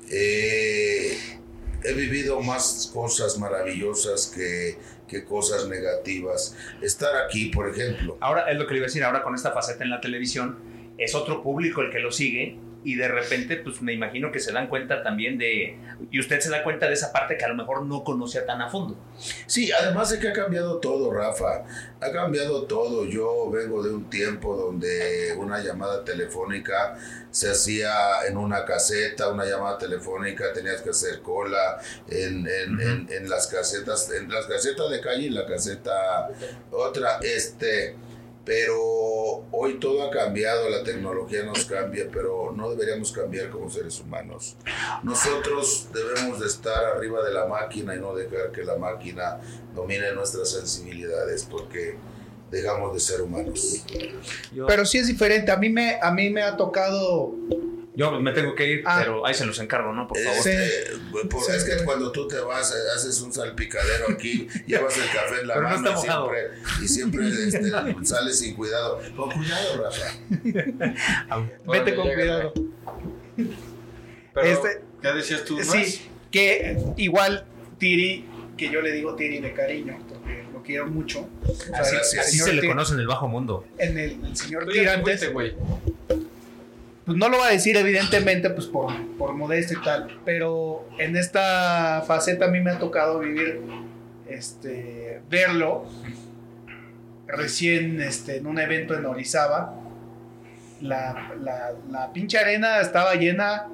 eh, 0.09 1.17
he 1.83 1.93
vivido 1.93 2.39
más 2.41 2.89
cosas 2.93 3.37
maravillosas 3.37 4.31
que, 4.33 4.77
que 5.07 5.25
cosas 5.25 5.67
negativas. 5.67 6.55
Estar 6.81 7.15
aquí, 7.17 7.47
por 7.47 7.69
ejemplo, 7.69 8.17
Ahora 8.21 8.49
es 8.49 8.57
lo 8.57 8.65
que 8.65 8.73
le 8.73 8.77
iba 8.79 8.85
a 8.85 8.87
decir, 8.87 9.03
ahora 9.03 9.21
con 9.21 9.35
esta 9.35 9.51
faceta 9.51 9.83
en 9.83 9.89
la 9.89 9.99
televisión, 9.99 10.57
es 10.97 11.15
otro 11.15 11.43
público 11.43 11.81
el 11.81 11.91
que 11.91 11.99
lo 11.99 12.11
sigue 12.11 12.57
y 12.83 12.95
de 12.95 13.07
repente, 13.07 13.57
pues 13.57 13.81
me 13.81 13.93
imagino 13.93 14.31
que 14.31 14.39
se 14.39 14.51
dan 14.51 14.67
cuenta 14.67 15.03
también 15.03 15.37
de, 15.37 15.77
y 16.09 16.19
usted 16.19 16.39
se 16.39 16.49
da 16.49 16.63
cuenta 16.63 16.87
de 16.87 16.93
esa 16.93 17.11
parte 17.11 17.37
que 17.37 17.45
a 17.45 17.47
lo 17.49 17.55
mejor 17.55 17.83
no 17.85 18.03
conocía 18.03 18.45
tan 18.45 18.61
a 18.61 18.69
fondo. 18.69 18.97
Sí, 19.45 19.71
además 19.71 20.09
de 20.09 20.19
que 20.19 20.29
ha 20.29 20.33
cambiado 20.33 20.79
todo, 20.79 21.13
Rafa. 21.13 21.63
Ha 21.99 22.11
cambiado 22.11 22.63
todo. 22.63 23.05
Yo 23.05 23.49
vengo 23.51 23.83
de 23.83 23.93
un 23.93 24.09
tiempo 24.09 24.55
donde 24.55 25.33
una 25.37 25.59
llamada 25.61 26.03
telefónica 26.03 26.97
se 27.29 27.51
hacía 27.51 27.91
en 28.27 28.35
una 28.37 28.65
caseta, 28.65 29.29
una 29.29 29.45
llamada 29.45 29.77
telefónica, 29.77 30.51
tenías 30.53 30.81
que 30.81 30.89
hacer 30.89 31.21
cola 31.21 31.79
en, 32.09 32.47
en- 32.47 32.81
en- 32.81 33.07
en 33.11 33.29
las 33.29 33.47
casetas, 33.47 34.09
en 34.11 34.27
las 34.29 34.47
casetas 34.47 34.89
de 34.89 34.99
calle 35.01 35.27
y 35.27 35.29
la 35.29 35.45
caseta 35.45 36.29
otra, 36.71 37.19
este. 37.21 37.95
Pero 38.43 39.45
hoy 39.51 39.79
todo 39.79 40.03
ha 40.03 40.09
cambiado, 40.09 40.67
la 40.69 40.83
tecnología 40.83 41.43
nos 41.43 41.65
cambia, 41.65 42.07
pero 42.11 42.51
no 42.55 42.71
deberíamos 42.71 43.11
cambiar 43.11 43.51
como 43.51 43.69
seres 43.69 43.99
humanos. 43.99 44.55
Nosotros 45.03 45.87
debemos 45.93 46.39
de 46.39 46.47
estar 46.47 46.83
arriba 46.85 47.23
de 47.23 47.33
la 47.33 47.45
máquina 47.45 47.95
y 47.95 47.99
no 47.99 48.15
dejar 48.15 48.51
que 48.51 48.63
la 48.63 48.77
máquina 48.77 49.39
domine 49.75 50.11
nuestras 50.13 50.49
sensibilidades 50.49 51.47
porque 51.49 51.97
dejamos 52.49 52.93
de 52.93 52.99
ser 52.99 53.21
humanos. 53.21 53.83
Pero 54.67 54.85
sí 54.85 54.97
es 54.97 55.07
diferente. 55.07 55.51
A 55.51 55.57
mí 55.57 55.69
me, 55.69 55.99
a 56.01 56.11
mí 56.11 56.29
me 56.29 56.41
ha 56.41 56.57
tocado. 56.57 57.33
Yo 57.93 58.09
me 58.21 58.31
tengo 58.31 58.55
que 58.55 58.67
ir, 58.67 58.83
Ah. 58.85 58.99
pero 59.03 59.25
ahí 59.25 59.33
se 59.33 59.45
los 59.45 59.59
encargo, 59.59 59.91
¿no? 59.93 60.07
Por 60.07 60.17
favor. 60.17 60.37
Este, 60.37 60.91
por- 61.29 61.43
Sí, 61.43 61.51
es 61.53 61.63
que 61.65 61.79
sí. 61.79 61.83
cuando 61.83 62.11
tú 62.13 62.25
te 62.27 62.39
vas, 62.39 62.73
haces 62.95 63.19
un 63.19 63.33
salpicadero 63.33 64.05
aquí, 64.11 64.47
llevas 64.65 64.95
el 64.97 65.03
café 65.07 65.41
en 65.41 65.47
la 65.47 65.53
Pero 65.55 65.69
no 65.69 65.75
mano 65.75 65.89
está 65.89 65.91
y 65.91 65.95
mojado. 65.95 66.29
siempre, 66.29 66.83
y 66.83 66.87
siempre 66.87 67.27
este, 67.27 68.05
sales 68.05 68.39
sin 68.39 68.55
cuidado. 68.55 69.01
Con 69.15 69.29
cuidado, 69.31 69.83
Rafa. 69.83 70.05
Vete 71.67 71.95
con 71.95 72.13
cuidado. 72.13 72.53
Pero, 74.33 74.47
Este- 74.47 74.81
¿qué 75.01 75.07
decías 75.13 75.43
tú? 75.45 75.59
Sí, 75.61 76.01
que 76.31 76.77
igual 76.97 77.45
Tiri, 77.77 78.25
que 78.57 78.69
yo 78.69 78.81
le 78.81 78.91
digo 78.93 79.15
Tiri 79.15 79.39
de 79.41 79.53
cariño, 79.53 79.97
porque 80.07 80.45
lo 80.53 80.63
quiero 80.63 80.87
mucho. 80.87 81.27
O 81.45 81.53
sea, 81.53 81.79
Así- 81.79 81.95
el 82.15 82.19
así 82.21 82.37
se 82.39 82.53
le 82.53 82.65
conoce 82.67 82.93
en 82.93 83.01
el 83.01 83.07
bajo 83.07 83.27
mundo. 83.27 83.65
En 83.77 83.97
el, 83.97 84.23
el 84.25 84.37
señor 84.37 84.65
ya 84.67 84.71
Tirantes, 84.71 85.19
fuiste, 85.19 85.33
güey. 85.33 85.55
Pues 87.05 87.17
no 87.17 87.29
lo 87.29 87.37
va 87.39 87.47
a 87.47 87.51
decir 87.51 87.75
evidentemente, 87.77 88.49
pues 88.51 88.67
por, 88.67 88.91
por 89.17 89.33
modesto 89.33 89.73
y 89.73 89.81
tal, 89.81 90.19
pero 90.25 90.87
en 90.99 91.15
esta 91.17 92.03
faceta 92.07 92.45
a 92.45 92.47
mí 92.49 92.59
me 92.61 92.71
ha 92.71 92.79
tocado 92.79 93.19
vivir, 93.19 93.61
este, 94.29 95.21
verlo 95.29 95.85
recién 97.27 98.01
este, 98.01 98.37
en 98.37 98.47
un 98.47 98.59
evento 98.59 98.93
en 98.95 99.05
Orizaba. 99.05 99.75
La, 100.81 101.33
la, 101.39 101.71
la 101.91 102.11
pinche 102.11 102.39
arena 102.39 102.79
estaba 102.81 103.13
llena 103.15 103.67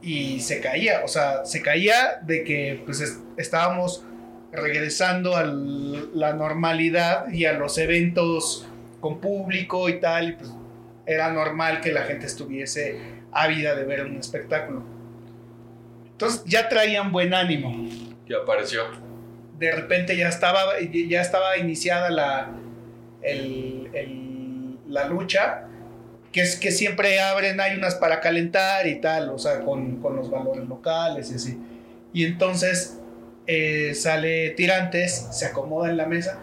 y 0.00 0.38
se 0.40 0.60
caía, 0.60 1.02
o 1.04 1.08
sea, 1.08 1.44
se 1.44 1.60
caía 1.60 2.20
de 2.22 2.44
que 2.44 2.82
pues 2.86 3.00
es- 3.00 3.18
estábamos 3.36 4.04
regresando 4.52 5.36
a 5.36 5.42
la 5.44 6.32
normalidad 6.34 7.28
y 7.30 7.46
a 7.46 7.52
los 7.52 7.78
eventos 7.78 8.66
con 9.00 9.18
público 9.20 9.88
y 9.88 9.98
tal, 10.00 10.28
y 10.28 10.32
pues 10.34 10.50
era 11.08 11.32
normal 11.32 11.80
que 11.80 11.90
la 11.90 12.02
gente 12.02 12.26
estuviese 12.26 13.00
ávida 13.32 13.74
de 13.74 13.84
ver 13.84 14.04
un 14.04 14.16
espectáculo. 14.18 14.84
Entonces 16.12 16.42
ya 16.46 16.68
traían 16.68 17.10
buen 17.12 17.32
ánimo. 17.34 17.88
Y 18.28 18.34
apareció. 18.34 18.82
De 19.58 19.72
repente 19.72 20.16
ya 20.16 20.28
estaba, 20.28 20.60
ya 20.80 21.20
estaba 21.20 21.56
iniciada 21.56 22.10
la, 22.10 22.50
el- 23.22 23.88
el- 23.94 24.78
la 24.88 25.06
lucha, 25.08 25.64
que 26.32 26.40
es 26.42 26.56
que 26.56 26.70
siempre 26.70 27.20
abren, 27.20 27.60
hay 27.60 27.76
unas 27.76 27.94
para 27.94 28.20
calentar 28.20 28.86
y 28.86 29.00
tal, 29.00 29.30
o 29.30 29.38
sea, 29.38 29.60
con, 29.60 29.96
con 30.00 30.14
los 30.16 30.30
valores 30.30 30.66
locales 30.68 31.30
y 31.32 31.34
así. 31.36 31.58
Y 32.12 32.24
entonces 32.24 32.98
eh, 33.46 33.94
sale 33.94 34.50
Tirantes, 34.50 35.28
se 35.32 35.46
acomoda 35.46 35.88
en 35.90 35.96
la 35.96 36.06
mesa 36.06 36.38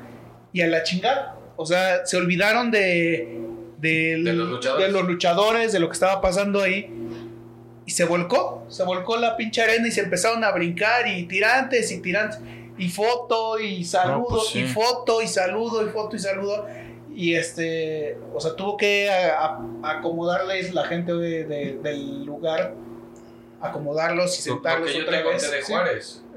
y 0.53 0.61
a 0.61 0.68
la 0.68 0.84
chingada. 0.84 1.38
O 1.55 1.66
sea, 1.66 2.05
se 2.05 2.18
olvidaron 2.18 2.72
de, 2.72 3.39
del- 3.86 4.24
De 4.24 4.34
los 4.34 4.50
luchadores. 4.50 4.86
de 4.88 4.92
los 4.92 5.04
luchadores, 5.08 5.72
de 5.74 5.80
lo 5.80 5.88
que 5.88 5.94
estaba 5.94 6.22
pasando 6.22 6.62
ahí. 6.62 6.90
Y 7.86 7.92
se 7.92 8.06
volcó, 8.06 8.66
se 8.68 8.84
volcó 8.84 9.16
la 9.18 9.38
pinche 9.38 9.62
arena 9.62 9.88
y 9.88 9.92
se 9.92 10.02
empezaron 10.02 10.44
a 10.44 10.52
brincar 10.52 11.08
y 11.08 11.24
tirantes 11.28 11.92
y 11.92 12.02
tirantes. 12.02 12.40
Y 12.78 12.90
foto 12.90 13.60
y 13.60 13.86
saludo, 13.86 14.18
No, 14.18 14.26
pues 14.26 14.48
sí. 14.48 14.60
y 14.62 14.68
foto 14.68 15.22
y 15.22 15.28
saludo 15.28 15.86
y 15.86 15.90
foto 15.92 16.16
y 16.16 16.20
saludo. 16.20 16.66
Y 17.16 17.36
este, 17.36 18.18
o 18.34 18.42
sea, 18.42 18.56
tuvo 18.56 18.76
que 18.76 19.10
a- 19.10 19.46
a- 19.84 19.92
acomodarles 19.98 20.74
la 20.74 20.84
gente 20.86 21.14
de- 21.14 21.46
de- 21.46 21.78
del 21.82 22.26
lugar, 22.26 22.74
acomodarlos 23.62 24.38
y 24.46 24.50
Lo, 24.50 24.56
lo 24.56 24.62
sentarlos 24.62 24.92
que 24.92 24.98
yo 24.98 25.04
otra 25.06 25.18
te 25.20 25.24
vez. 25.24 25.42
conté 25.44 25.56
de 25.58 25.64
Sí. 25.64 25.74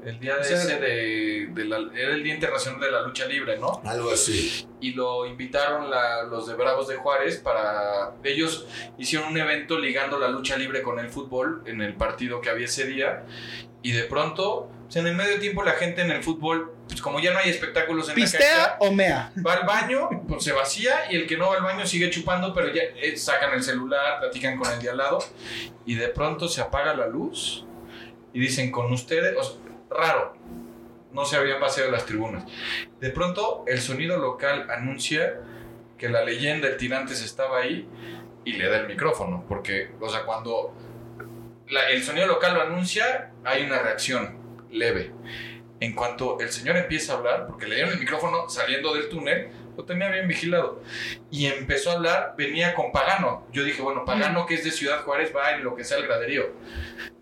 El 0.05 0.19
día 0.19 0.35
de 0.35 0.41
O 0.41 0.43
sea, 0.43 0.57
ese 0.63 0.79
de, 0.79 1.47
de 1.51 1.65
la- 1.65 1.89
era 1.95 2.13
el 2.13 2.23
Día 2.23 2.33
Internacional 2.35 2.79
de 2.79 2.91
la 2.91 3.01
Lucha 3.01 3.25
Libre, 3.25 3.57
¿no? 3.57 3.81
Algo 3.85 4.11
así. 4.11 4.65
y 4.81 4.93
lo 4.93 5.25
invitaron 5.25 5.89
la- 5.89 6.23
los 6.23 6.47
de 6.47 6.53
Bravos 6.53 6.87
de 6.87 6.95
Juárez 6.95 7.37
para... 7.37 8.11
Ellos 8.23 8.65
hicieron 8.97 9.29
un 9.29 9.37
evento 9.37 9.77
ligando 9.77 10.17
la 10.17 10.29
lucha 10.29 10.55
libre 10.57 10.81
con 10.81 10.99
el 10.99 11.09
fútbol 11.09 11.63
en 11.65 11.81
el 11.81 11.95
partido 11.95 12.39
que 12.41 12.49
había 12.49 12.65
ese 12.65 12.85
día 12.85 13.25
y 13.81 13.91
de 13.91 14.03
pronto, 14.03 14.69
pues, 14.83 14.95
en 14.97 15.07
el 15.07 15.15
medio 15.15 15.39
tiempo 15.39 15.63
la 15.63 15.73
gente 15.73 16.01
en 16.01 16.11
el 16.11 16.23
fútbol, 16.23 16.73
pues 16.87 17.01
como 17.01 17.19
ya 17.19 17.31
no 17.33 17.39
hay 17.39 17.49
espectáculos 17.49 18.07
en 18.09 18.15
la 18.19 18.23
¿Pistea 18.25 18.39
cancha, 18.39 18.75
o 18.79 18.91
mea? 18.91 19.31
va 19.45 19.53
al 19.53 19.65
baño, 19.65 20.09
pues 20.27 20.43
se 20.43 20.51
vacía 20.53 21.11
y 21.11 21.15
el 21.15 21.27
que 21.27 21.37
no 21.37 21.49
va 21.49 21.57
al 21.57 21.63
baño 21.63 21.85
sigue 21.85 22.09
chupando, 22.09 22.53
pero 22.53 22.73
ya 22.73 22.81
eh, 22.83 23.15
sacan 23.17 23.53
el 23.53 23.63
celular, 23.63 24.19
platican 24.19 24.57
con 24.57 24.71
el 24.71 24.81
de 24.81 24.89
al 24.89 24.97
lado 24.97 25.19
y 25.85 25.95
de 25.95 26.07
pronto 26.09 26.47
se 26.47 26.61
apaga 26.61 26.93
la 26.93 27.07
luz 27.07 27.65
y 28.33 28.39
dicen 28.39 28.71
con 28.71 28.91
ustedes, 28.93 29.35
o 29.37 29.43
sea, 29.43 29.55
raro, 29.89 30.33
no 31.11 31.25
se 31.25 31.35
habían 31.35 31.59
vaciado 31.59 31.91
las 31.91 32.05
tribunas. 32.05 32.45
De 32.99 33.09
pronto 33.09 33.63
el 33.67 33.79
sonido 33.79 34.17
local 34.17 34.69
anuncia 34.69 35.41
que 35.97 36.09
la 36.09 36.23
leyenda, 36.23 36.67
el 36.67 36.77
Tirantes 36.77 37.21
estaba 37.21 37.59
ahí 37.59 37.87
y 38.45 38.53
le 38.53 38.69
da 38.69 38.77
el 38.77 38.87
micrófono, 38.87 39.45
porque, 39.47 39.91
o 39.99 40.09
sea, 40.09 40.23
cuando 40.23 40.73
el 41.67 42.03
sonido 42.03 42.27
local 42.27 42.55
lo 42.55 42.61
anuncia, 42.61 43.31
hay 43.43 43.63
una 43.63 43.79
reacción 43.79 44.37
leve. 44.71 45.11
En 45.81 45.93
cuanto 45.93 46.39
el 46.39 46.49
señor 46.49 46.77
empieza 46.77 47.13
a 47.13 47.17
hablar, 47.17 47.47
porque 47.47 47.67
le 47.67 47.75
dieron 47.75 47.93
el 47.93 47.99
micrófono 47.99 48.49
saliendo 48.49 48.93
del 48.93 49.09
túnel, 49.09 49.49
lo 49.77 49.85
tenía 49.85 50.09
bien 50.09 50.27
vigilado. 50.27 50.81
Y 51.31 51.45
empezó 51.45 51.91
a 51.91 51.93
hablar, 51.93 52.35
venía 52.37 52.73
con 52.73 52.91
Pagano. 52.91 53.47
Yo 53.53 53.63
dije, 53.63 53.81
bueno, 53.81 54.03
Pagano 54.03 54.45
que 54.45 54.55
es 54.55 54.63
de 54.63 54.71
Ciudad 54.71 55.03
Juárez 55.03 55.33
va 55.35 55.51
en 55.51 55.63
lo 55.63 55.75
que 55.75 55.83
sea 55.83 55.97
el 55.97 56.05
graderío. 56.05 56.51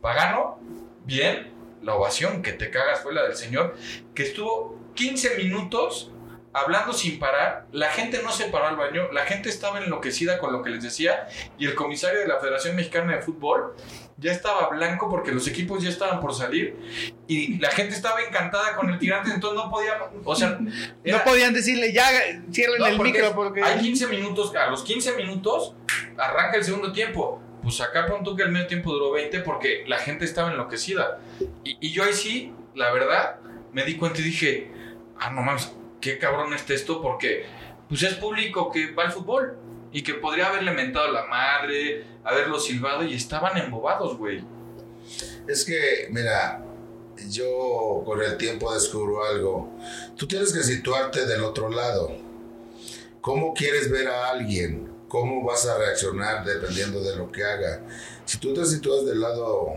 Pagano, 0.02 0.60
bien, 1.06 1.52
la 1.88 1.96
ovación 1.96 2.42
que 2.42 2.52
te 2.52 2.70
cagas 2.70 3.00
fue 3.00 3.14
la 3.14 3.24
del 3.24 3.36
señor, 3.38 3.74
que 4.14 4.24
estuvo 4.24 4.78
15 4.96 5.38
minutos 5.38 6.12
hablando 6.52 6.92
sin 6.92 7.18
parar. 7.18 7.66
La 7.72 7.90
gente 7.90 8.22
no 8.22 8.30
se 8.32 8.46
paró 8.50 8.68
al 8.68 8.76
baño, 8.76 9.10
la 9.14 9.24
gente 9.24 9.48
estaba 9.48 9.80
enloquecida 9.80 10.38
con 10.38 10.52
lo 10.52 10.62
que 10.64 10.70
les 10.70 10.84
decía. 10.84 11.30
Y 11.58 11.66
el 11.66 11.76
comisario 11.76 12.20
de 12.20 12.28
la 12.28 12.40
Federación 12.40 12.76
Mexicana 12.76 13.16
de 13.16 13.22
Fútbol 13.22 13.74
ya 14.18 14.34
estaba 14.34 14.68
blanco 14.68 15.10
porque 15.10 15.32
los 15.32 15.48
equipos 15.48 15.82
ya 15.82 15.90
estaban 15.90 16.20
por 16.20 16.34
salir. 16.36 16.76
Y 17.26 17.58
la 17.60 17.72
gente 17.72 17.96
estaba 17.96 18.22
encantada 18.22 18.76
con 18.76 18.90
el 18.90 19.00
tirante, 19.00 19.32
entonces 19.32 19.58
no 19.64 19.70
podía. 19.72 19.94
O 20.26 20.36
sea, 20.36 20.60
era- 21.06 21.20
No 21.20 21.24
podían 21.24 21.54
decirle, 21.54 21.94
ya, 21.94 22.10
cierren 22.52 22.80
no, 22.80 22.86
el 22.88 22.98
porque 22.98 23.12
micro 23.14 23.34
porque... 23.34 23.64
Hay 23.64 23.80
15 23.80 24.08
minutos, 24.08 24.54
a 24.56 24.68
los 24.68 24.84
15 24.84 25.14
minutos 25.16 25.74
arranca 26.18 26.58
el 26.58 26.66
segundo 26.66 26.92
tiempo. 26.92 27.42
Pues 27.62 27.82
acá 27.82 28.06
pronto 28.06 28.36
que 28.36 28.44
el 28.44 28.52
medio 28.52 28.68
tiempo 28.68 28.94
duró 28.94 29.12
20 29.12 29.40
porque 29.42 29.84
la 29.88 29.98
gente 29.98 30.26
estaba 30.26 30.52
enloquecida. 30.52 31.20
Y, 31.64 31.78
y 31.80 31.92
yo 31.92 32.04
ahí 32.04 32.14
sí, 32.14 32.54
la 32.76 32.92
verdad, 32.92 33.38
me 33.74 33.84
di 33.84 33.96
cuenta 33.96 34.22
y 34.22 34.24
dije, 34.24 34.72
ah, 35.20 35.32
no 35.32 35.42
mames, 35.42 35.72
qué 36.00 36.18
cabrón 36.18 36.54
está 36.54 36.74
esto 36.74 37.02
porque 37.02 37.46
pues 37.90 38.04
es 38.04 38.16
público 38.16 38.72
que 38.72 38.92
va 38.92 39.04
al 39.04 39.12
fútbol 39.12 39.58
y 39.92 40.02
que 40.02 40.16
podría 40.16 40.48
haberle 40.48 40.72
mentado 40.72 41.12
la 41.12 41.26
madre, 41.26 42.04
haberlo 42.24 42.60
silbado 42.60 43.04
y 43.04 43.14
estaban 43.14 43.58
embobados, 43.58 44.18
güey. 44.18 44.44
Es 45.48 45.64
que, 45.64 46.08
mira, 46.12 46.64
yo 47.30 48.04
con 48.06 48.22
el 48.22 48.38
tiempo 48.38 48.74
descubro 48.74 49.24
algo. 49.24 49.78
Tú 50.16 50.28
tienes 50.28 50.54
que 50.54 50.62
situarte 50.62 51.26
del 51.26 51.44
otro 51.44 51.70
lado. 51.70 52.12
¿Cómo 53.22 53.54
quieres 53.54 53.90
ver 53.90 54.08
a 54.08 54.30
alguien? 54.30 54.87
¿Cómo 55.08 55.44
vas 55.44 55.66
a 55.66 55.78
reaccionar 55.78 56.44
dependiendo 56.46 57.02
de 57.02 57.16
lo 57.16 57.32
que 57.32 57.44
haga? 57.44 57.82
Si 58.26 58.38
tú 58.40 58.54
te 58.54 58.66
sitúas 58.66 59.06
del 59.06 59.22
lado 59.22 59.76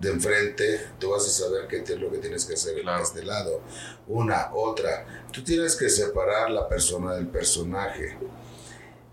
de 0.00 0.10
enfrente, 0.10 0.80
tú 0.98 1.10
vas 1.10 1.26
a 1.26 1.30
saber 1.30 1.68
qué 1.68 1.78
es 1.78 2.00
lo 2.00 2.10
que 2.10 2.18
tienes 2.18 2.44
que 2.44 2.54
hacer 2.54 2.80
Claro. 2.80 2.98
en 2.98 3.02
este 3.02 3.22
lado. 3.22 3.60
Una, 4.08 4.52
otra. 4.54 5.26
Tú 5.30 5.44
tienes 5.44 5.76
que 5.76 5.88
separar 5.88 6.50
la 6.50 6.68
persona 6.68 7.14
del 7.14 7.28
personaje. 7.28 8.16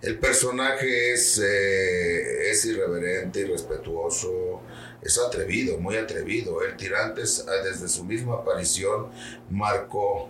El 0.02 0.18
personaje 0.18 1.12
es, 1.12 1.40
eh, 1.44 2.50
es 2.50 2.64
irreverente, 2.64 3.42
irrespetuoso, 3.42 4.62
es 5.02 5.18
atrevido, 5.20 5.78
muy 5.78 5.98
atrevido. 5.98 6.64
El 6.64 6.78
Tirantes, 6.78 7.46
ah, 7.50 7.62
desde 7.64 7.90
su 7.90 8.06
misma 8.06 8.36
aparición, 8.36 9.10
marcó 9.50 10.30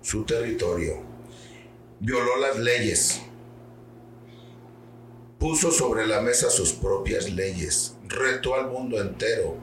su 0.00 0.24
territorio, 0.24 1.02
violó 1.98 2.36
las 2.36 2.56
leyes, 2.56 3.20
puso 5.38 5.70
sobre 5.70 6.06
la 6.06 6.20
mesa 6.20 6.50
sus 6.50 6.72
propias 6.72 7.30
leyes, 7.30 7.94
retó 8.08 8.54
al 8.54 8.68
mundo 8.68 9.00
entero, 9.00 9.56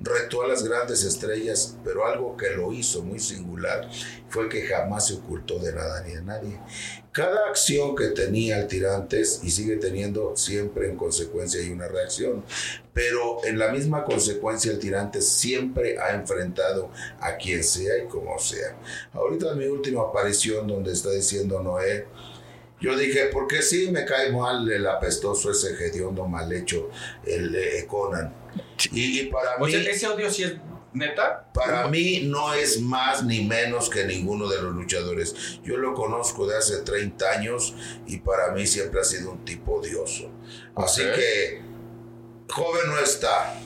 retó 0.00 0.42
a 0.42 0.48
las 0.48 0.62
grandes 0.62 1.04
estrellas, 1.04 1.76
pero 1.84 2.06
algo 2.06 2.36
que 2.36 2.50
lo 2.50 2.72
hizo 2.72 3.02
muy 3.02 3.18
singular 3.18 3.88
fue 4.28 4.48
que 4.48 4.62
jamás 4.62 5.08
se 5.08 5.14
ocultó 5.14 5.58
de 5.58 5.72
nada 5.72 6.04
nadie. 6.24 6.58
Cada 7.12 7.48
acción 7.48 7.94
que 7.94 8.08
tenía 8.08 8.58
el 8.58 8.66
Tirantes 8.66 9.40
y 9.42 9.50
sigue 9.50 9.76
teniendo 9.76 10.34
siempre 10.36 10.88
en 10.88 10.96
consecuencia 10.96 11.60
hay 11.60 11.70
una 11.70 11.86
reacción, 11.86 12.42
pero 12.94 13.44
en 13.44 13.58
la 13.58 13.70
misma 13.70 14.04
consecuencia 14.04 14.72
el 14.72 14.78
Tirantes 14.78 15.28
siempre 15.28 15.98
ha 15.98 16.14
enfrentado 16.14 16.90
a 17.20 17.36
quien 17.36 17.62
sea 17.62 17.98
y 18.02 18.06
como 18.06 18.38
sea. 18.38 18.76
Ahorita 19.12 19.52
en 19.52 19.58
mi 19.58 19.66
última 19.66 20.02
aparición 20.02 20.66
donde 20.66 20.92
está 20.92 21.10
diciendo 21.10 21.62
Noé, 21.62 22.06
yo 22.82 22.96
dije, 22.96 23.26
porque 23.32 23.62
sí 23.62 23.90
me 23.90 24.04
cae 24.04 24.32
mal 24.32 24.70
el 24.70 24.86
apestoso 24.86 25.50
ese 25.50 25.72
hediondo 25.72 26.26
mal 26.26 26.52
hecho, 26.52 26.90
el 27.24 27.54
eh, 27.54 27.86
Conan. 27.86 28.34
Y, 28.90 29.20
y 29.20 29.26
para 29.26 29.56
O 29.56 29.66
mí... 29.66 29.72
sea, 29.72 29.80
ese 29.80 30.08
odio 30.08 30.30
sí 30.30 30.42
es 30.42 30.54
neta. 30.92 31.50
Para 31.54 31.88
mí 31.88 32.22
no 32.24 32.52
es 32.54 32.80
más 32.80 33.24
ni 33.24 33.44
menos 33.44 33.88
que 33.88 34.04
ninguno 34.04 34.48
de 34.48 34.60
los 34.60 34.74
luchadores. 34.74 35.60
Yo 35.64 35.76
lo 35.76 35.94
conozco 35.94 36.46
de 36.46 36.56
hace 36.56 36.78
30 36.78 37.30
años 37.30 37.74
y 38.06 38.18
para 38.18 38.52
mí 38.52 38.66
siempre 38.66 39.00
ha 39.00 39.04
sido 39.04 39.30
un 39.30 39.44
tipo 39.44 39.74
odioso. 39.76 40.30
Así 40.74 41.02
que 41.02 41.62
joven 42.48 42.88
no 42.88 42.98
está. 42.98 43.58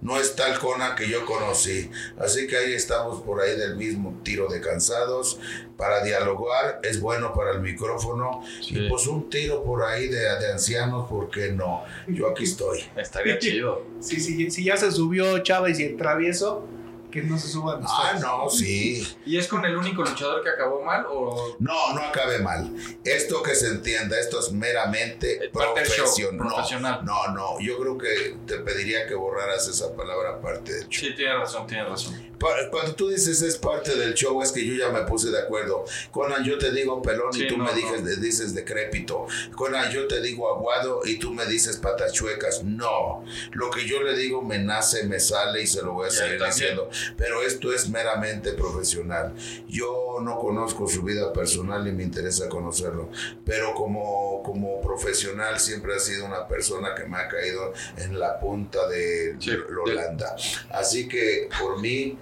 No 0.00 0.18
está 0.18 0.52
el 0.52 0.58
Conan 0.58 0.94
que 0.94 1.08
yo 1.08 1.24
conocí. 1.24 1.90
Así 2.18 2.46
que 2.46 2.56
ahí 2.56 2.72
estamos 2.72 3.22
por 3.22 3.40
ahí 3.40 3.56
del 3.56 3.76
mismo 3.76 4.20
tiro 4.22 4.48
de 4.48 4.60
cansados. 4.60 5.40
Para 5.76 6.02
dialogar 6.02 6.80
es 6.82 7.00
bueno 7.00 7.32
para 7.34 7.52
el 7.52 7.60
micrófono. 7.60 8.42
Sí. 8.60 8.78
Y 8.78 8.88
pues 8.88 9.06
un 9.06 9.28
tiro 9.30 9.62
por 9.62 9.82
ahí 9.82 10.08
de, 10.08 10.20
de 10.20 10.52
ancianos, 10.52 11.08
¿por 11.08 11.30
qué 11.30 11.52
no? 11.52 11.82
Yo 12.06 12.28
aquí 12.28 12.44
estoy. 12.44 12.84
Estaría 12.96 13.38
chido. 13.38 13.82
Sí, 14.00 14.20
sí, 14.20 14.50
si 14.50 14.64
ya 14.64 14.76
se 14.76 14.90
subió 14.90 15.38
Chávez 15.40 15.78
y 15.80 15.84
el 15.84 15.96
travieso, 15.96 16.66
que 17.10 17.22
no 17.22 17.38
se 17.38 17.48
suban 17.48 17.80
Ah, 17.86 18.18
no, 18.20 18.48
sí. 18.50 19.06
¿Y 19.24 19.38
es 19.38 19.48
con 19.48 19.64
el 19.64 19.76
único 19.76 20.02
luchador 20.02 20.42
que 20.42 20.50
acabó 20.50 20.82
mal 20.82 21.06
o 21.08 21.56
No, 21.58 21.94
no 21.94 22.00
acabe 22.02 22.38
mal. 22.40 22.74
Esto 23.04 23.42
que 23.42 23.54
se 23.54 23.68
entienda, 23.68 24.18
esto 24.18 24.38
es 24.40 24.52
meramente 24.52 25.46
Eh, 25.46 25.50
profesional. 25.52 26.46
profesional. 26.48 27.00
No, 27.04 27.28
no, 27.32 27.60
yo 27.60 27.78
creo 27.78 27.96
que 27.98 28.36
te 28.46 28.58
pediría 28.58 29.06
que 29.06 29.14
borraras 29.14 29.66
esa 29.68 29.94
palabra 29.94 30.40
parte 30.40 30.72
del 30.72 30.88
show. 30.88 31.08
Sí, 31.08 31.14
tiene 31.14 31.34
razón, 31.36 31.66
tiene 31.66 31.84
razón. 31.84 32.28
Cuando 32.70 32.94
tú 32.94 33.08
dices 33.08 33.42
es 33.42 33.56
parte 33.56 33.96
del 33.96 34.14
show, 34.14 34.40
es 34.42 34.52
que 34.52 34.64
yo 34.64 34.74
ya 34.74 34.90
me 34.90 35.00
puse 35.02 35.28
de 35.30 35.38
acuerdo. 35.40 35.84
Conan, 36.12 36.44
yo 36.44 36.56
te 36.56 36.70
digo 36.70 37.02
pelón 37.02 37.32
Sí, 37.32 37.42
y 37.44 37.48
tú 37.48 37.56
no, 37.56 37.64
me 37.64 37.70
no. 37.72 37.76
dices, 37.76 38.20
dices 38.20 38.54
decrépito. 38.54 39.26
Conan, 39.56 39.90
yo 39.90 40.06
te 40.06 40.20
digo 40.20 40.48
aguado 40.54 41.00
y 41.04 41.18
tú 41.18 41.32
me 41.32 41.46
dices 41.46 41.78
patas 41.78 42.12
chuecas. 42.12 42.62
No, 42.62 43.24
lo 43.52 43.70
que 43.70 43.84
yo 43.86 44.02
le 44.02 44.16
digo 44.16 44.40
me 44.42 44.58
nace, 44.60 45.02
me 45.04 45.18
sale 45.18 45.62
y 45.62 45.66
se 45.66 45.82
lo 45.82 45.94
voy 45.94 46.06
a 46.06 46.10
seguir 46.10 46.40
diciendo. 46.44 46.88
Pero 47.16 47.42
esto 47.42 47.72
es 47.72 47.88
meramente 47.88 48.52
profesional. 48.52 49.34
Yo 49.68 50.18
no 50.22 50.38
conozco 50.38 50.86
su 50.88 51.02
vida 51.02 51.32
personal 51.32 51.86
y 51.86 51.92
me 51.92 52.02
interesa 52.02 52.48
conocerlo. 52.48 53.10
Pero 53.44 53.74
como, 53.74 54.42
como 54.44 54.80
profesional 54.80 55.58
siempre 55.60 55.94
ha 55.94 55.98
sido 55.98 56.24
una 56.26 56.46
persona 56.48 56.94
que 56.94 57.04
me 57.04 57.16
ha 57.18 57.28
caído 57.28 57.72
en 57.96 58.18
la 58.18 58.38
punta 58.40 58.88
de 58.88 59.36
Sí, 59.38 59.50
Holanda. 59.84 60.34
Así 60.70 61.08
que 61.08 61.48
por 61.60 61.80
mí 61.80 62.18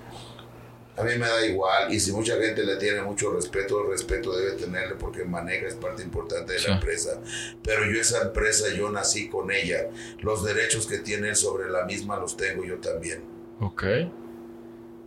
a 0.99 1.03
mí 1.03 1.11
me 1.19 1.29
da 1.29 1.45
igual 1.45 1.93
y 1.93 2.01
si 2.01 2.11
mucha 2.11 2.37
gente 2.41 2.65
le 2.65 2.77
tiene 2.77 3.03
mucho 3.03 3.31
respeto, 3.31 3.83
el 3.83 3.91
respeto 3.91 4.35
debe 4.35 4.53
tenerle 4.53 4.95
porque 4.95 5.25
maneja 5.27 5.67
es 5.67 5.75
parte 5.75 6.03
importante 6.03 6.55
de 6.55 6.59
Sí. 6.59 6.69
la 6.69 6.75
empresa. 6.77 7.21
Pero 7.63 7.85
yo 7.85 8.01
esa 8.01 8.23
empresa, 8.23 8.69
yo 8.75 8.91
nací 8.91 9.29
con 9.29 9.51
ella. 9.51 9.89
Los 10.21 10.43
derechos 10.43 10.87
que 10.87 10.99
tiene 11.01 11.35
sobre 11.35 11.69
la 11.69 11.85
misma 11.85 12.17
los 12.19 12.37
tengo 12.39 12.65
yo 12.65 12.77
también. 12.79 13.23
Ok. 13.61 13.85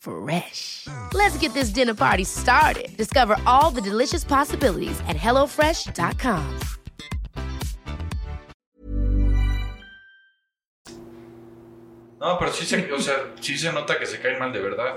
Fresh. 0.00 0.86
Let's 1.12 1.36
get 1.36 1.52
this 1.52 1.68
dinner 1.70 1.94
party 1.94 2.24
started. 2.24 2.96
Discover 2.96 3.36
all 3.46 3.70
the 3.70 3.82
delicious 3.82 4.24
possibilities 4.24 4.98
at 5.08 5.16
hellofresh.com. 5.16 6.58
No, 12.18 12.38
pero 12.38 12.52
sí 12.52 12.66
se, 12.66 12.92
o 12.92 13.00
sea, 13.00 13.32
sí 13.40 13.56
se 13.56 13.72
nota 13.72 13.98
que 13.98 14.06
se 14.06 14.20
caen 14.20 14.38
mal 14.38 14.52
de 14.52 14.60
verdad. 14.60 14.96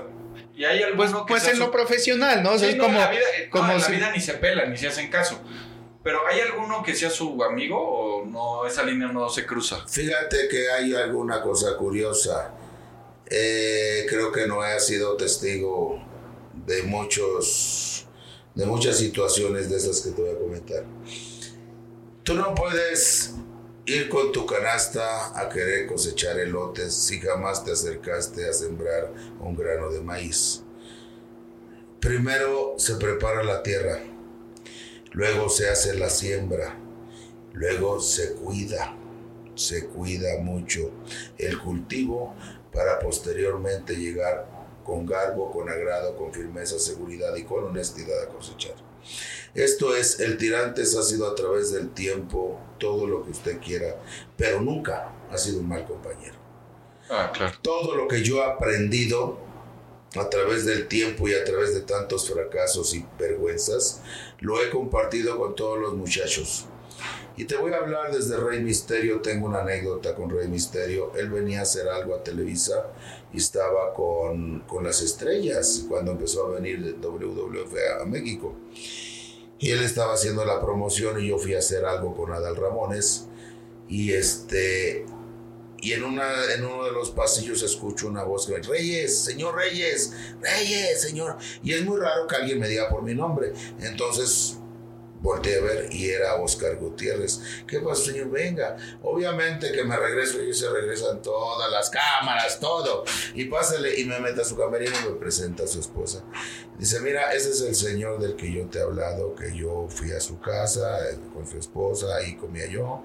Y 0.54 0.64
hay 0.64 0.80
Pues, 0.94 1.10
pues 1.26 1.46
en 1.48 1.54
su- 1.56 1.60
lo 1.62 1.70
profesional, 1.70 2.42
¿no? 2.42 2.52
O 2.52 2.58
sea, 2.58 2.68
Sí, 2.68 2.72
es 2.74 2.76
no, 2.76 2.84
como, 2.84 2.96
en 2.98 3.04
la 3.04 3.10
vida, 3.10 3.22
eh, 3.38 3.44
no, 3.46 3.50
como 3.50 3.72
en 3.72 3.80
la 3.80 3.88
vida 3.88 4.10
ni 4.12 4.20
se 4.20 4.34
pelan, 4.34 4.70
ni 4.70 4.76
se 4.76 4.88
hacen 4.88 5.08
caso. 5.10 5.40
Pero 6.02 6.26
¿hay 6.26 6.40
alguno 6.40 6.82
que 6.82 6.94
sea 6.94 7.08
su 7.08 7.42
amigo 7.42 7.78
o 7.80 8.26
no? 8.26 8.66
Esa 8.66 8.82
línea 8.82 9.08
no 9.08 9.28
se 9.30 9.46
cruza. 9.46 9.86
Fíjate 9.88 10.48
que 10.48 10.70
hay 10.70 10.94
alguna 10.94 11.40
cosa 11.40 11.76
curiosa. 11.78 12.52
Eh, 13.36 14.06
creo 14.08 14.30
que 14.30 14.46
Noé 14.46 14.74
ha 14.74 14.78
sido 14.78 15.16
testigo 15.16 16.00
de 16.64 16.84
muchos, 16.84 18.06
de 18.54 18.64
muchas 18.64 18.96
situaciones 18.96 19.68
de 19.68 19.76
esas 19.76 20.02
que 20.02 20.10
te 20.10 20.22
voy 20.22 20.30
a 20.30 20.38
comentar. 20.38 20.84
Tú 22.22 22.34
no 22.34 22.54
puedes 22.54 23.34
ir 23.86 24.08
con 24.08 24.30
tu 24.30 24.46
canasta 24.46 25.36
a 25.36 25.48
querer 25.48 25.88
cosechar 25.88 26.38
elotes 26.38 26.94
si 26.94 27.18
jamás 27.18 27.64
te 27.64 27.72
acercaste 27.72 28.48
a 28.48 28.52
sembrar 28.52 29.12
un 29.40 29.56
grano 29.56 29.90
de 29.90 30.00
maíz. 30.00 30.62
Primero 31.98 32.74
se 32.78 32.94
prepara 32.94 33.42
la 33.42 33.64
tierra, 33.64 33.98
luego 35.10 35.48
se 35.48 35.68
hace 35.68 35.98
la 35.98 36.08
siembra, 36.08 36.78
luego 37.52 38.00
se 38.00 38.34
cuida, 38.34 38.94
se 39.56 39.86
cuida 39.86 40.38
mucho 40.38 40.92
el 41.36 41.58
cultivo 41.58 42.36
para 42.74 42.98
posteriormente 42.98 43.94
llegar 43.94 44.46
con 44.84 45.06
garbo, 45.06 45.50
con 45.50 45.68
agrado, 45.68 46.16
con 46.16 46.32
firmeza, 46.32 46.78
seguridad 46.78 47.34
y 47.36 47.44
con 47.44 47.64
honestidad 47.64 48.22
a 48.22 48.28
cosechar. 48.28 48.74
Esto 49.54 49.94
es, 49.94 50.20
el 50.20 50.36
tirantes 50.36 50.96
ha 50.96 51.02
sido 51.02 51.28
a 51.28 51.34
través 51.34 51.72
del 51.72 51.90
tiempo 51.90 52.58
todo 52.78 53.06
lo 53.06 53.24
que 53.24 53.30
usted 53.30 53.60
quiera, 53.60 53.96
pero 54.36 54.60
nunca 54.60 55.12
ha 55.30 55.38
sido 55.38 55.60
un 55.60 55.68
mal 55.68 55.86
compañero. 55.86 56.34
Ah, 57.08 57.30
claro. 57.32 57.56
Todo 57.62 57.94
lo 57.94 58.08
que 58.08 58.22
yo 58.22 58.38
he 58.38 58.44
aprendido 58.44 59.38
a 60.16 60.28
través 60.28 60.64
del 60.64 60.88
tiempo 60.88 61.28
y 61.28 61.34
a 61.34 61.44
través 61.44 61.74
de 61.74 61.80
tantos 61.80 62.30
fracasos 62.30 62.94
y 62.94 63.04
vergüenzas, 63.18 64.00
lo 64.40 64.60
he 64.60 64.70
compartido 64.70 65.38
con 65.38 65.54
todos 65.54 65.78
los 65.78 65.94
muchachos. 65.94 66.66
Y 67.36 67.46
te 67.46 67.56
voy 67.56 67.72
a 67.72 67.78
hablar 67.78 68.12
desde 68.12 68.36
Rey 68.36 68.60
Misterio, 68.62 69.20
tengo 69.20 69.46
una 69.46 69.62
anécdota 69.62 70.14
con 70.14 70.30
Rey 70.30 70.46
Misterio. 70.46 71.12
Él 71.16 71.30
venía 71.30 71.60
a 71.60 71.62
hacer 71.62 71.88
algo 71.88 72.14
a 72.14 72.22
Televisa 72.22 72.92
y 73.32 73.38
estaba 73.38 73.92
con, 73.92 74.60
con 74.60 74.84
las 74.84 75.02
estrellas 75.02 75.84
cuando 75.88 76.12
empezó 76.12 76.46
a 76.46 76.50
venir 76.50 76.84
de 76.84 76.92
WWF 76.92 77.74
a 78.00 78.04
México. 78.04 78.54
Y 79.58 79.70
él 79.70 79.82
estaba 79.82 80.14
haciendo 80.14 80.44
la 80.44 80.60
promoción 80.60 81.20
y 81.20 81.28
yo 81.28 81.38
fui 81.38 81.54
a 81.54 81.58
hacer 81.58 81.84
algo 81.84 82.14
con 82.14 82.32
Adal 82.32 82.54
Ramones. 82.54 83.26
Y 83.88 84.12
este, 84.12 85.04
y 85.80 85.92
en, 85.92 86.04
una, 86.04 86.52
en 86.54 86.64
uno 86.64 86.84
de 86.84 86.92
los 86.92 87.10
pasillos 87.10 87.62
escucho 87.62 88.06
una 88.06 88.22
voz 88.22 88.46
que 88.46 88.52
me 88.52 88.58
dice, 88.58 88.70
Reyes, 88.70 89.18
señor 89.18 89.56
Reyes, 89.56 90.12
Reyes, 90.40 91.02
señor. 91.02 91.36
Y 91.64 91.72
es 91.72 91.84
muy 91.84 91.98
raro 91.98 92.28
que 92.28 92.36
alguien 92.36 92.60
me 92.60 92.68
diga 92.68 92.88
por 92.88 93.02
mi 93.02 93.14
nombre. 93.14 93.52
Entonces 93.80 94.58
volteé 95.24 95.56
a 95.56 95.62
ver 95.62 95.88
y 95.90 96.10
era 96.10 96.34
Oscar 96.34 96.76
Gutiérrez. 96.76 97.40
¿Qué 97.66 97.80
pasa, 97.80 98.04
señor? 98.04 98.30
Venga. 98.30 98.76
Obviamente 99.02 99.72
que 99.72 99.82
me 99.82 99.96
regreso 99.96 100.42
y 100.42 100.52
se 100.52 100.68
regresan 100.68 101.22
todas 101.22 101.70
las 101.70 101.88
cámaras, 101.88 102.60
todo. 102.60 103.04
Y 103.34 103.46
pásale 103.46 103.98
y 103.98 104.04
me 104.04 104.20
mete 104.20 104.42
a 104.42 104.44
su 104.44 104.54
camerino 104.54 104.94
y 105.02 105.08
me 105.08 105.16
presenta 105.16 105.64
a 105.64 105.66
su 105.66 105.80
esposa. 105.80 106.22
Dice, 106.78 107.00
mira, 107.00 107.32
ese 107.32 107.50
es 107.50 107.62
el 107.62 107.74
señor 107.74 108.20
del 108.20 108.36
que 108.36 108.52
yo 108.52 108.66
te 108.66 108.80
he 108.80 108.82
hablado, 108.82 109.34
que 109.34 109.56
yo 109.56 109.86
fui 109.88 110.12
a 110.12 110.20
su 110.20 110.38
casa 110.40 110.98
eh, 111.08 111.18
con 111.32 111.46
su 111.46 111.56
esposa, 111.56 112.16
ahí 112.16 112.34
comía 112.36 112.66
yo. 112.66 113.02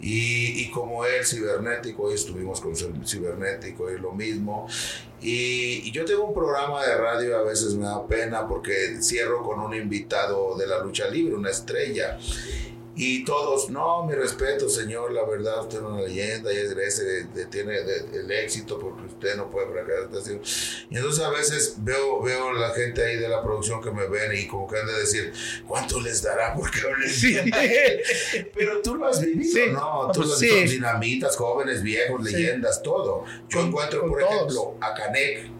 Y, 0.00 0.62
y 0.62 0.70
como 0.72 1.04
él, 1.04 1.24
cibernético, 1.24 2.04
hoy 2.04 2.14
estuvimos 2.14 2.60
con 2.60 2.74
su 2.74 2.92
cibernético 3.06 3.90
y 3.92 3.98
lo 3.98 4.10
mismo. 4.10 4.66
Y, 5.22 5.90
yo 5.92 6.04
tengo 6.04 6.24
un 6.24 6.34
programa 6.34 6.84
de 6.84 6.96
radio, 6.96 7.38
a 7.38 7.42
veces 7.42 7.74
me 7.74 7.84
da 7.84 8.06
pena 8.06 8.48
porque 8.48 9.02
cierro 9.02 9.42
con 9.42 9.60
un 9.60 9.74
invitado 9.74 10.56
de 10.56 10.66
la 10.66 10.78
lucha 10.82 11.08
libre, 11.08 11.34
una 11.34 11.50
estrella. 11.50 12.18
Y 12.96 13.24
todos, 13.24 13.70
no, 13.70 14.04
mi 14.04 14.14
respeto, 14.14 14.68
señor, 14.68 15.12
la 15.12 15.24
verdad, 15.24 15.60
usted 15.62 15.78
es 15.78 15.84
una 15.84 16.00
leyenda 16.02 16.52
y 16.52 16.56
es 16.56 16.70
ese, 16.72 17.24
de- 17.24 17.46
tiene 17.46 17.78
el 17.78 18.30
éxito 18.30 18.78
porque 18.80 19.06
usted 19.06 19.36
no 19.36 19.48
puede 19.48 19.68
fracasar. 19.68 20.10
Y 20.90 20.96
entonces 20.96 21.24
a 21.24 21.30
veces 21.30 21.76
veo, 21.78 22.20
veo 22.20 22.52
la 22.52 22.70
gente 22.70 23.02
ahí 23.04 23.16
de 23.16 23.28
la 23.28 23.42
producción 23.42 23.80
que 23.80 23.90
me 23.92 24.06
ven 24.08 24.32
y 24.36 24.46
como 24.48 24.66
que 24.68 24.78
han 24.78 24.86
de 24.86 24.94
decir, 24.98 25.32
¿cuánto 25.68 26.00
les 26.00 26.20
dará 26.22 26.52
porque 26.52 26.80
hablen 26.80 27.10
él?" 27.54 28.00
Pero 28.54 28.82
tú 28.82 28.96
lo 28.96 29.06
has 29.06 29.20
vivido, 29.20 29.50
Sí. 29.52 29.70
¿no? 29.72 30.08
Tú 30.12 30.18
Pues 30.20 30.28
lo 30.28 30.34
has 30.34 30.40
sí. 30.40 30.50
visto, 30.50 30.70
dinamitas, 30.72 31.36
jóvenes, 31.36 31.82
viejos, 31.82 32.26
Sí. 32.26 32.34
leyendas, 32.34 32.82
todo. 32.82 33.24
Yo 33.48 33.60
encuentro, 33.60 34.06
por 34.08 34.18
todos. 34.18 34.34
ejemplo, 34.34 34.74
a 34.80 34.94
Canek. 34.94 35.59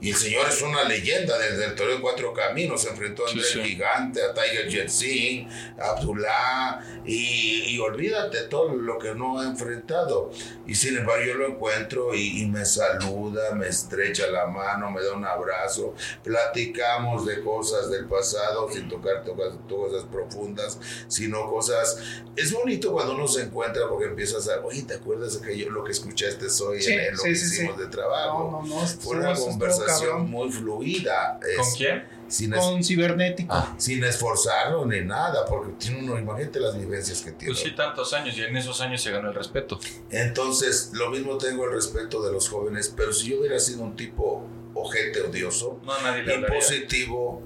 Y 0.00 0.10
el 0.10 0.16
señor 0.16 0.46
es 0.48 0.62
una 0.62 0.84
leyenda 0.84 1.36
desde 1.38 1.64
el 1.64 1.74
Toreo 1.74 1.96
de 1.96 2.00
Cuatro 2.00 2.32
Caminos. 2.32 2.82
Se 2.82 2.90
enfrentó 2.90 3.24
a 3.24 3.28
Sí, 3.28 3.34
André 3.34 3.50
sí. 3.50 3.62
Gigante, 3.62 4.22
a 4.22 4.32
Tiger 4.32 4.70
Jetsin, 4.70 5.48
a 5.78 5.90
Abdullah. 5.90 7.02
Y, 7.04 7.64
y 7.74 7.78
olvídate 7.80 8.42
todo 8.42 8.74
lo 8.74 8.98
que 8.98 9.14
no 9.14 9.40
ha 9.40 9.46
enfrentado. 9.46 10.30
Y 10.66 10.74
sin 10.76 10.98
embargo, 10.98 11.24
yo 11.24 11.34
lo 11.34 11.48
encuentro 11.48 12.14
y, 12.14 12.42
y 12.42 12.46
me 12.46 12.64
saluda, 12.64 13.54
me 13.54 13.68
estrecha 13.68 14.28
la 14.28 14.46
mano, 14.46 14.90
me 14.90 15.02
da 15.02 15.14
un 15.14 15.24
abrazo. 15.24 15.94
Platicamos 16.22 17.26
de 17.26 17.42
cosas 17.42 17.90
del 17.90 18.06
pasado 18.06 18.70
sin 18.70 18.88
tocar 18.88 19.24
cosas 19.24 20.04
profundas, 20.12 20.78
sino 21.08 21.50
cosas. 21.50 21.98
Es 22.36 22.52
bonito 22.52 22.92
cuando 22.92 23.14
uno 23.14 23.26
se 23.26 23.42
encuentra 23.42 23.88
porque 23.88 24.06
empiezas 24.06 24.48
a. 24.48 24.60
Oye, 24.60 24.82
¿te 24.82 24.94
acuerdas 24.94 25.40
de 25.40 25.46
que 25.46 25.58
yo 25.58 25.70
lo 25.70 25.82
que 25.82 25.92
escuchaste 25.92 26.46
hoy 26.64 26.82
Sí, 26.82 26.92
en, 26.92 27.16
lo 27.16 27.22
que 27.22 27.30
hicimos 27.30 27.78
de 27.78 27.86
trabajo? 27.86 28.62
No, 28.62 28.68
no, 28.68 28.80
no. 28.80 28.86
Fue 28.86 29.16
una 29.16 29.32
estuvo 29.32 29.87
conversación 29.88 30.10
cabrón. 30.10 30.30
muy 30.30 30.50
fluida. 30.52 31.40
¿Con 31.56 31.66
quién? 31.76 32.18
Sin, 32.28 32.52
es- 32.52 32.60
Con 32.60 32.84
cibernético. 32.84 33.54
ah, 33.54 33.74
sin 33.78 34.04
esforzarlo 34.04 34.84
ni 34.84 35.00
nada, 35.00 35.46
porque 35.46 35.72
tiene 35.78 36.00
uno, 36.02 36.18
imagínate 36.18 36.60
las 36.60 36.78
vivencias 36.78 37.22
que 37.22 37.32
tiene. 37.32 37.54
Pues 37.54 37.64
sí, 37.64 37.74
tantos 37.74 38.12
años 38.12 38.36
y 38.36 38.42
en 38.42 38.54
esos 38.56 38.80
años 38.82 39.00
se 39.02 39.10
ganó 39.10 39.28
el 39.30 39.34
respeto. 39.34 39.78
Entonces, 40.10 40.90
lo 40.92 41.08
mismo 41.10 41.38
tengo 41.38 41.64
el 41.64 41.72
respeto 41.72 42.22
de 42.22 42.30
los 42.32 42.48
jóvenes, 42.48 42.92
pero 42.94 43.12
si 43.14 43.30
yo 43.30 43.40
hubiera 43.40 43.58
sido 43.58 43.82
un 43.82 43.96
tipo 43.96 44.46
ojete 44.74 45.22
odioso, 45.22 45.80
No, 45.84 45.98
nadie 46.02 46.22
impositivo 46.34 47.42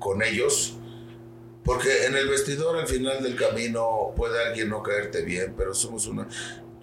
con 0.00 0.22
ellos, 0.22 0.76
porque 1.64 2.06
en 2.06 2.16
el 2.16 2.28
vestidor 2.28 2.76
al 2.76 2.86
final 2.88 3.22
del 3.22 3.36
camino 3.36 4.12
puede 4.16 4.44
alguien 4.44 4.68
no 4.68 4.82
caerte 4.82 5.22
bien, 5.22 5.54
pero 5.56 5.72
somos 5.74 6.06
una... 6.08 6.26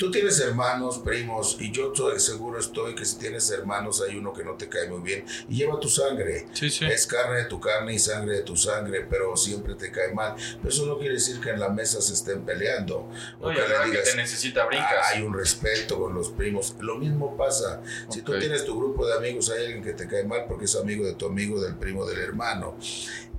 Tú 0.02 0.10
tienes 0.10 0.40
hermanos, 0.40 0.98
primos, 0.98 1.58
y 1.60 1.72
yo 1.72 1.92
estoy- 1.92 2.20
seguro 2.20 2.60
estoy 2.60 2.96
que 2.96 3.06
si 3.06 3.18
tienes 3.20 3.52
hermanos 3.52 4.02
hay 4.02 4.16
uno 4.18 4.34
que 4.34 4.44
no 4.44 4.56
te 4.56 4.68
cae 4.68 4.88
muy 4.90 5.00
bien 5.02 5.24
y 5.48 5.58
lleva 5.58 5.80
tu 5.80 5.90
sangre. 5.90 6.48
Sí, 6.54 6.72
sí. 6.72 6.86
Es 6.86 7.06
carne 7.06 7.38
de 7.38 7.46
tu 7.46 7.60
carne 7.60 7.94
y 7.94 8.00
sangre 8.00 8.38
de 8.38 8.42
tu 8.42 8.58
sangre, 8.58 9.06
pero 9.08 9.38
siempre 9.38 9.76
te 9.76 9.92
cae 9.92 10.12
mal. 10.12 10.36
Pero 10.58 10.70
eso 10.74 10.88
no 10.88 10.98
quiere 10.98 11.14
decir 11.14 11.40
que 11.40 11.52
en 11.52 11.60
la 11.60 11.70
mesa 11.70 12.02
se 12.02 12.14
estén 12.14 12.42
peleando. 12.44 13.08
Hora 13.40 13.54
que 13.92 13.98
te 14.00 14.16
necesita 14.16 14.66
brincas. 14.66 14.90
"Ah, 15.04 15.10
hay 15.14 15.22
un 15.22 15.36
respeto 15.36 16.00
con 16.00 16.16
los 16.16 16.30
primos. 16.30 16.74
Lo 16.80 16.96
mismo 16.98 17.38
pasa. 17.38 17.84
Si 18.10 18.24
tú 18.24 18.32
tienes 18.40 18.66
tu 18.66 18.76
grupo 18.80 19.06
de 19.06 19.14
amigos, 19.14 19.52
hay 19.52 19.66
alguien 19.66 19.84
que 19.84 19.94
te 19.94 20.08
cae 20.08 20.24
mal 20.24 20.46
porque 20.48 20.66
es 20.66 20.76
amigo 20.76 21.06
de 21.06 21.14
tu 21.14 21.28
amigo, 21.28 21.62
del 21.62 21.76
primo, 21.76 22.08
del 22.08 22.18
hermano. 22.18 22.76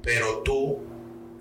Pero 0.01 0.43
tú 0.45 0.79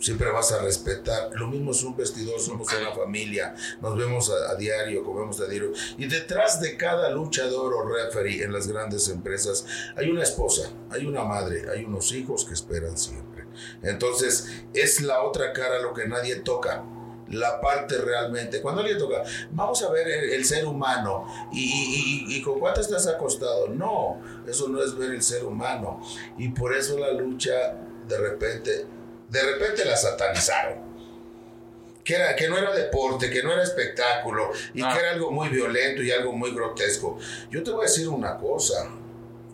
siempre 0.01 0.29
vas 0.31 0.51
a 0.51 0.61
respetar. 0.61 1.29
Lo 1.35 1.47
mismo 1.47 1.71
es 1.71 1.81
un 1.83 1.95
vestidor, 1.95 2.39
somos 2.39 2.67
una 2.73 2.91
familia, 2.91 3.55
nos 3.81 3.97
vemos 3.97 4.29
a, 4.31 4.51
a 4.51 4.55
diario, 4.55 5.03
comemos 5.05 5.39
a 5.39 5.45
diario. 5.45 5.71
Y 5.97 6.07
detrás 6.07 6.59
de 6.59 6.75
cada 6.75 7.09
luchador 7.09 7.73
o 7.73 7.87
referee 7.87 8.43
en 8.43 8.51
las 8.51 8.67
grandes 8.67 9.07
empresas 9.07 9.65
hay 9.95 10.09
una 10.09 10.23
esposa, 10.23 10.69
hay 10.89 11.05
una 11.05 11.23
madre, 11.23 11.69
hay 11.71 11.85
unos 11.85 12.11
hijos 12.11 12.43
que 12.43 12.53
esperan 12.53 12.97
siempre. 12.97 13.45
Entonces, 13.83 14.63
es 14.73 15.01
la 15.01 15.23
otra 15.23 15.53
cara 15.53 15.79
lo 15.79 15.93
que 15.93 16.07
nadie 16.07 16.37
toca. 16.37 16.83
La 17.29 17.61
parte 17.61 17.97
realmente, 17.97 18.61
cuando 18.61 18.81
alguien 18.81 18.97
toca, 18.97 19.23
vamos 19.51 19.81
a 19.83 19.89
ver 19.89 20.05
el, 20.05 20.31
el 20.31 20.43
ser 20.43 20.65
humano 20.65 21.25
y, 21.53 21.59
y- 21.61 22.25
y- 22.33 22.35
y 22.37 22.41
con 22.41 22.59
cuánto 22.59 22.81
estás 22.81 23.07
acostado. 23.07 23.69
No, 23.69 24.19
eso 24.45 24.67
no 24.67 24.83
es 24.83 24.97
ver 24.97 25.11
el 25.11 25.21
ser 25.23 25.45
humano. 25.45 26.01
Y 26.37 26.49
por 26.49 26.75
eso 26.75 26.97
la 26.99 27.11
lucha 27.13 27.53
de 28.05 28.17
repente, 28.17 28.85
de 29.31 29.41
repente 29.41 29.83
la 29.85 29.97
satanizaron. 29.97 30.91
Que, 32.03 32.15
era, 32.15 32.35
que 32.35 32.49
no 32.49 32.57
era 32.57 32.73
deporte, 32.73 33.29
que 33.29 33.43
no 33.43 33.51
era 33.53 33.61
espectáculo 33.63 34.51
y 34.73 34.81
Ah. 34.81 34.91
que 34.93 34.99
era 34.99 35.11
algo 35.11 35.29
muy 35.31 35.49
violento 35.49 36.01
y 36.01 36.11
algo 36.11 36.31
muy 36.33 36.51
grotesco. 36.51 37.19
Yo 37.51 37.61
te 37.63 37.69
voy 37.71 37.81
a 37.81 37.87
decir 37.87 38.07
una 38.09 38.37
cosa, 38.37 38.89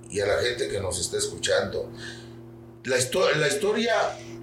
y 0.09 0.21
a 0.21 0.25
la 0.25 0.38
gente 0.38 0.69
que 0.69 0.80
nos 0.80 0.97
está 0.99 1.17
escuchando, 1.17 1.91
la, 2.86 2.97
histo- 2.97 3.30
la 3.36 3.47
historia 3.49 3.93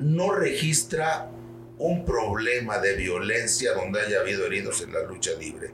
no 0.01 0.33
registra 0.33 1.31
un 1.79 2.05
problema 2.05 2.79
de 2.79 2.95
violencia 2.95 3.73
donde 3.73 4.01
haya 4.03 4.21
habido 4.21 4.45
heridos 4.47 4.83
en 4.83 4.93
la 4.93 5.01
lucha 5.03 5.31
libre, 5.41 5.73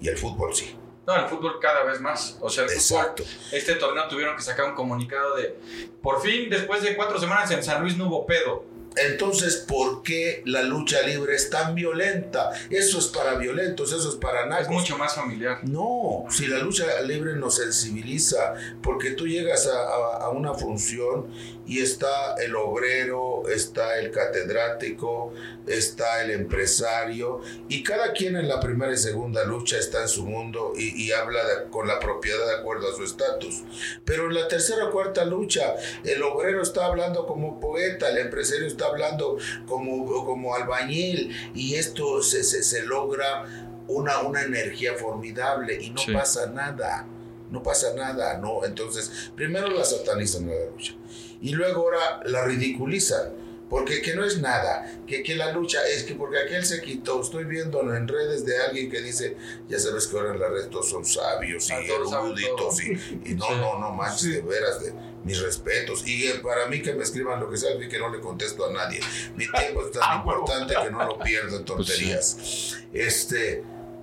y 0.00 0.08
el 0.08 0.16
fútbol 0.16 0.54
sí. 0.54 0.76
No, 1.04 1.16
el 1.16 1.26
fútbol 1.28 1.58
cada 1.60 1.82
vez 1.82 2.00
más. 2.00 2.38
O 2.40 2.48
sea, 2.48 2.62
el 2.62 2.70
Exacto. 2.70 3.24
fútbol, 3.24 3.38
este 3.58 3.74
torneo 3.74 4.06
tuvieron 4.06 4.36
que 4.36 4.42
sacar 4.42 4.66
un 4.66 4.76
comunicado 4.76 5.34
de, 5.34 5.58
por 6.00 6.22
fin, 6.22 6.48
después 6.48 6.80
de 6.82 6.94
cuatro 6.94 7.18
semanas 7.18 7.50
en 7.50 7.60
San 7.64 7.82
Luis 7.82 7.96
no 7.96 8.06
hubo 8.06 8.24
pedo. 8.24 8.70
Entonces, 8.96 9.56
¿por 9.56 10.02
qué 10.02 10.42
la 10.44 10.62
lucha 10.62 11.02
libre 11.02 11.34
es 11.34 11.50
tan 11.50 11.74
violenta? 11.74 12.50
Eso 12.70 12.98
es 12.98 13.06
para 13.06 13.34
violentos, 13.34 13.92
eso 13.92 14.08
es 14.08 14.16
para 14.16 14.46
nada. 14.46 14.62
Es 14.62 14.68
mucho 14.68 14.98
más 14.98 15.14
familiar. 15.14 15.60
No, 15.64 16.24
si 16.30 16.46
la 16.46 16.58
lucha 16.58 17.00
libre 17.02 17.34
nos 17.36 17.56
sensibiliza, 17.56 18.54
porque 18.82 19.10
tú 19.12 19.26
llegas 19.26 19.66
a, 19.66 19.78
a- 19.78 20.16
a 20.24 20.28
una 20.30 20.54
función 20.54 21.28
y 21.66 21.80
está 21.80 22.34
el 22.34 22.56
obrero, 22.56 23.44
está 23.48 23.98
el 23.98 24.10
catedrático, 24.10 25.32
está 25.66 26.22
el 26.22 26.30
empresario, 26.32 27.40
y 27.68 27.82
cada 27.82 28.12
quien 28.12 28.36
en 28.36 28.48
la 28.48 28.60
primera 28.60 28.92
y 28.92 28.96
segunda 28.96 29.44
lucha 29.44 29.78
está 29.78 30.02
en 30.02 30.08
su 30.08 30.26
mundo 30.26 30.72
y, 30.76 31.00
y 31.02 31.12
habla 31.12 31.44
de- 31.44 31.70
con 31.70 31.86
la 31.86 31.98
propiedad 32.00 32.44
de 32.46 32.54
acuerdo 32.56 32.90
a 32.90 32.94
su 32.96 33.04
estatus. 33.04 33.62
Pero 34.04 34.26
en 34.26 34.34
la 34.34 34.48
tercera 34.48 34.86
o 34.86 34.90
cuarta 34.90 35.24
lucha, 35.24 35.74
el 36.04 36.22
obrero 36.22 36.62
está 36.62 36.86
hablando 36.86 37.26
como 37.26 37.60
poeta, 37.60 38.10
el 38.10 38.18
empresario 38.18 38.66
está 38.66 38.81
hablando 38.82 39.38
como, 39.66 40.24
como 40.24 40.54
albañil, 40.54 41.34
y 41.54 41.74
esto 41.76 42.22
se, 42.22 42.44
se- 42.44 42.62
se 42.62 42.82
logra 42.82 43.46
una, 43.88 44.20
una 44.20 44.42
energía 44.42 44.94
formidable 44.94 45.80
y 45.82 45.90
no 45.90 46.00
Sí. 46.00 46.12
pasa 46.12 46.46
nada. 46.46 47.06
No 47.50 47.62
pasa 47.62 47.92
nada, 47.94 48.38
¿no? 48.38 48.64
Entonces, 48.64 49.30
primero 49.36 49.68
la 49.68 49.84
satanizan 49.84 50.48
a 50.48 50.54
la 50.54 50.64
lucha 50.70 50.94
y 51.42 51.50
luego 51.50 51.82
ahora 51.82 52.20
la 52.24 52.44
ridiculizan. 52.44 53.42
Porque 53.68 54.02
que 54.02 54.14
no 54.14 54.22
es 54.22 54.38
nada, 54.38 55.00
que, 55.06 55.22
que 55.22 55.34
la 55.34 55.50
lucha 55.50 55.78
es 55.88 56.02
que 56.02 56.14
porque 56.14 56.38
aquel 56.38 56.62
se 56.62 56.82
quitó, 56.82 57.22
estoy 57.22 57.44
viendo 57.44 57.80
en 57.94 58.06
redes 58.06 58.44
de 58.44 58.58
alguien 58.58 58.90
que 58.90 59.00
dice, 59.00 59.38
ya 59.66 59.78
sabes 59.78 60.08
que 60.08 60.18
ahora 60.18 60.34
en 60.34 60.40
las 60.40 60.50
redes 60.50 60.68
todos 60.68 60.90
son 60.90 61.06
sabios 61.06 61.70
y 61.70 61.72
Ah, 61.72 61.80
eruditos 61.80 62.82
y, 62.84 62.92
y 63.30 63.34
no, 63.34 63.48
no, 63.56 63.78
no 63.78 63.90
manches, 63.92 64.30
de 64.30 64.40
veras, 64.42 64.78
de, 64.82 64.92
mis 65.24 65.40
respetos. 65.40 66.06
Y 66.06 66.26
eh, 66.26 66.40
para 66.42 66.66
mí 66.66 66.82
que 66.82 66.92
me 66.94 67.02
escriban 67.04 67.40
lo 67.40 67.50
que 67.50 67.56
sea, 67.56 67.78
que 67.78 67.98
no 67.98 68.08
le 68.08 68.20
contesto 68.20 68.66
a 68.66 68.72
nadie. 68.72 69.00
Mi 69.36 69.46
tiempo 69.58 69.86
es 69.86 69.92
tan 69.92 70.18
importante 70.18 70.74
que 70.82 70.90
no 70.90 71.04
lo 71.04 71.18
pierdo 71.18 71.56
en 71.56 71.64
tonterías. 71.66 72.76
Este, 72.92 73.62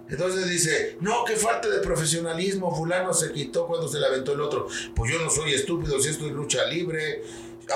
entonces 0.09 0.49
dice, 0.49 0.97
no, 1.01 1.23
qué 1.23 1.35
falta 1.35 1.69
de 1.69 1.79
profesionalismo, 1.79 2.75
fulano 2.75 3.13
se 3.13 3.31
quitó 3.31 3.67
cuando 3.67 3.87
se 3.87 3.99
le 3.99 4.07
aventó 4.07 4.33
el 4.33 4.41
otro. 4.41 4.67
Pues 4.95 5.11
yo 5.11 5.19
no 5.19 5.29
soy 5.29 5.53
estúpido, 5.53 5.99
si 5.99 6.09
esto 6.09 6.25
es 6.25 6.31
lucha 6.31 6.65
libre. 6.65 7.23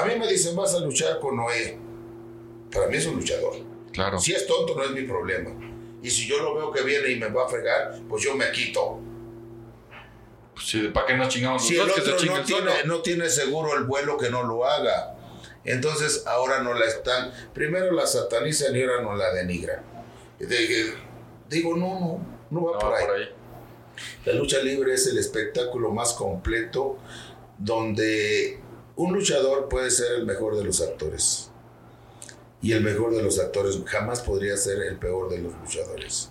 A 0.02 0.06
mí 0.06 0.16
me 0.18 0.28
dicen, 0.28 0.56
vas 0.56 0.74
a 0.74 0.80
luchar 0.80 1.20
con 1.20 1.38
Noé. 1.38 1.78
Para 2.72 2.88
mí 2.88 2.98
es 2.98 3.06
un 3.06 3.16
luchador. 3.16 3.54
Claro. 3.92 4.20
Si 4.20 4.34
es 4.34 4.48
tonto, 4.48 4.76
no 4.76 4.84
es 4.84 4.92
mi 4.92 5.04
problema. 5.04 5.52
Y 6.02 6.10
si 6.10 6.28
yo 6.28 6.40
lo 6.42 6.56
veo 6.56 6.72
que 6.72 6.82
viene 6.82 7.10
y 7.12 7.20
me 7.20 7.30
va 7.30 7.46
a 7.46 7.48
fregar, 7.48 8.02
pues 8.10 8.24
yo 8.24 8.36
me 8.36 8.52
quito. 8.52 9.00
Pues 10.54 10.68
sí, 10.68 10.88
¿para 10.94 11.08
qué 11.08 11.18
nos 11.18 11.30
chingamos 11.30 11.66
Si 11.66 11.76
el 11.78 11.88
nosotros? 11.88 12.06
Que 12.06 12.12
se 12.26 12.30
otro 12.32 12.38
no 12.38 12.44
tiene, 12.46 12.72
no 12.86 13.02
tiene 13.02 13.30
seguro 13.30 13.76
el 13.78 13.86
vuelo, 13.86 14.18
que 14.18 14.30
no 14.30 14.44
lo 14.44 14.66
haga. 14.66 15.16
Entonces 15.66 16.24
ahora 16.28 16.62
no 16.62 16.74
la 16.74 16.86
están, 16.86 17.32
primero 17.54 17.92
la 17.92 18.06
satanizan 18.06 18.76
y 18.76 18.82
ahora 18.84 19.02
no 19.02 19.16
la 19.16 19.34
denigran. 19.34 19.82
Digo, 21.50 21.76
no, 21.78 22.00
no, 22.00 22.26
no 22.50 22.66
va 22.66 22.74
No, 22.74 22.80
por, 22.80 22.94
ahí. 22.96 23.06
por 23.06 23.16
ahí. 23.16 23.30
La 24.26 24.34
lucha 24.34 24.60
libre 24.60 24.94
es 24.94 25.08
el 25.08 25.18
espectáculo 25.18 25.92
más 25.92 26.14
completo 26.14 26.98
donde 27.58 28.60
un 28.96 29.14
luchador 29.14 29.70
puede 29.70 29.90
ser 29.92 30.14
el 30.14 30.26
mejor 30.26 30.58
de 30.58 30.64
los 30.66 30.82
actores. 30.82 31.50
Y 32.62 32.72
el 32.74 32.82
mejor 32.82 33.14
de 33.16 33.22
los 33.22 33.40
actores 33.40 33.78
jamás 33.86 34.22
podría 34.22 34.58
ser 34.58 34.82
el 34.82 34.98
peor 34.98 35.30
de 35.30 35.40
los 35.40 35.54
luchadores. 35.54 36.30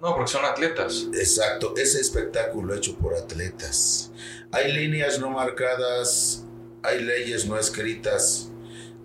No, 0.00 0.14
porque 0.14 0.30
son 0.30 0.44
atletas. 0.44 1.06
Exacto, 1.14 1.74
ese 1.76 2.00
espectáculo 2.00 2.74
hecho 2.74 2.96
por 2.96 3.14
atletas. 3.14 4.12
Hay 4.52 4.72
líneas 4.72 5.18
no 5.18 5.30
marcadas, 5.30 6.44
hay 6.82 7.02
leyes 7.02 7.46
no 7.46 7.58
escritas 7.58 8.50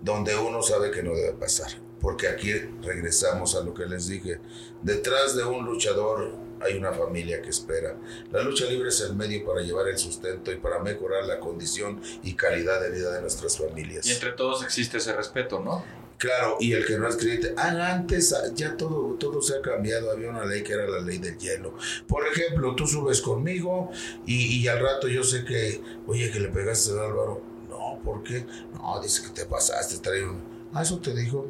donde 0.02 0.36
uno 0.36 0.62
sabe 0.62 0.90
que 0.90 1.02
no 1.02 1.14
debe 1.14 1.32
pasar. 1.32 1.72
Porque 2.00 2.28
aquí 2.28 2.52
regresamos 2.82 3.54
a 3.54 3.60
lo 3.60 3.72
que 3.72 3.86
les 3.86 4.08
dije. 4.08 4.40
Detrás 4.82 5.36
de 5.36 5.44
un 5.44 5.64
luchador 5.64 6.34
hay 6.60 6.76
una 6.76 6.92
familia 6.92 7.40
que 7.40 7.50
espera. 7.50 7.96
La 8.30 8.42
lucha 8.42 8.66
libre 8.66 8.88
es 8.88 9.00
el 9.00 9.14
medio 9.14 9.44
para 9.44 9.62
llevar 9.62 9.88
el 9.88 9.98
sustento 9.98 10.52
y 10.52 10.56
para 10.56 10.80
mejorar 10.80 11.24
la 11.24 11.38
condición 11.38 12.00
y 12.22 12.34
calidad 12.34 12.80
de 12.80 12.90
vida 12.90 13.12
de 13.12 13.20
nuestras 13.20 13.56
familias. 13.56 14.06
Y 14.06 14.12
entre 14.12 14.32
todos 14.32 14.62
existe 14.64 14.98
ese 14.98 15.12
respeto, 15.12 15.60
¿no? 15.60 15.84
Claro, 16.18 16.56
y 16.60 16.72
el 16.72 16.86
que 16.86 16.98
no 16.98 17.08
es 17.08 17.16
creyente, 17.16 17.52
ah, 17.56 17.92
antes 17.92 18.32
ah, 18.32 18.52
ya 18.54 18.76
todo, 18.76 19.14
todo 19.18 19.42
se 19.42 19.56
ha 19.56 19.60
cambiado, 19.60 20.10
había 20.10 20.30
una 20.30 20.44
ley 20.44 20.62
que 20.62 20.72
era 20.72 20.86
la 20.86 21.00
ley 21.00 21.18
del 21.18 21.36
hielo. 21.36 21.74
Por 22.06 22.26
ejemplo, 22.26 22.76
tú 22.76 22.86
subes 22.86 23.20
conmigo 23.20 23.90
y, 24.24 24.60
y 24.60 24.68
al 24.68 24.80
rato 24.80 25.08
yo 25.08 25.24
sé 25.24 25.44
que, 25.44 25.82
oye, 26.06 26.30
que 26.30 26.38
le 26.38 26.48
pegaste 26.48 26.92
a 26.92 27.04
Álvaro. 27.06 27.42
No, 27.68 28.00
¿por 28.04 28.22
qué? 28.22 28.46
No, 28.74 29.00
dice 29.02 29.22
que 29.22 29.30
te 29.30 29.46
pasaste, 29.46 29.98
trae. 29.98 30.24
Ah, 30.72 30.82
eso 30.82 30.98
te 31.00 31.12
dijo. 31.14 31.48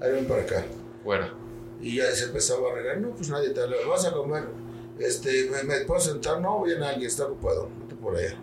Ahí 0.00 0.12
ven 0.12 0.26
para 0.26 0.42
acá. 0.42 0.66
Fuera. 1.02 1.32
Y 1.80 1.96
ya 1.96 2.10
se 2.12 2.24
empezaba 2.24 2.70
a 2.70 2.74
regar, 2.74 2.98
no, 2.98 3.14
pues 3.14 3.30
nadie 3.30 3.50
te 3.50 3.62
habla, 3.62 3.76
vas 3.88 4.04
a 4.04 4.12
comer, 4.12 4.48
este, 4.98 5.48
¿me, 5.48 5.62
me 5.62 5.84
puedo 5.84 6.00
sentar? 6.00 6.40
No, 6.40 6.64
viene 6.64 6.84
alguien, 6.84 7.06
está 7.06 7.24
ocupado, 7.26 7.70
vete 7.80 7.94
por 7.94 8.16
allá. 8.16 8.36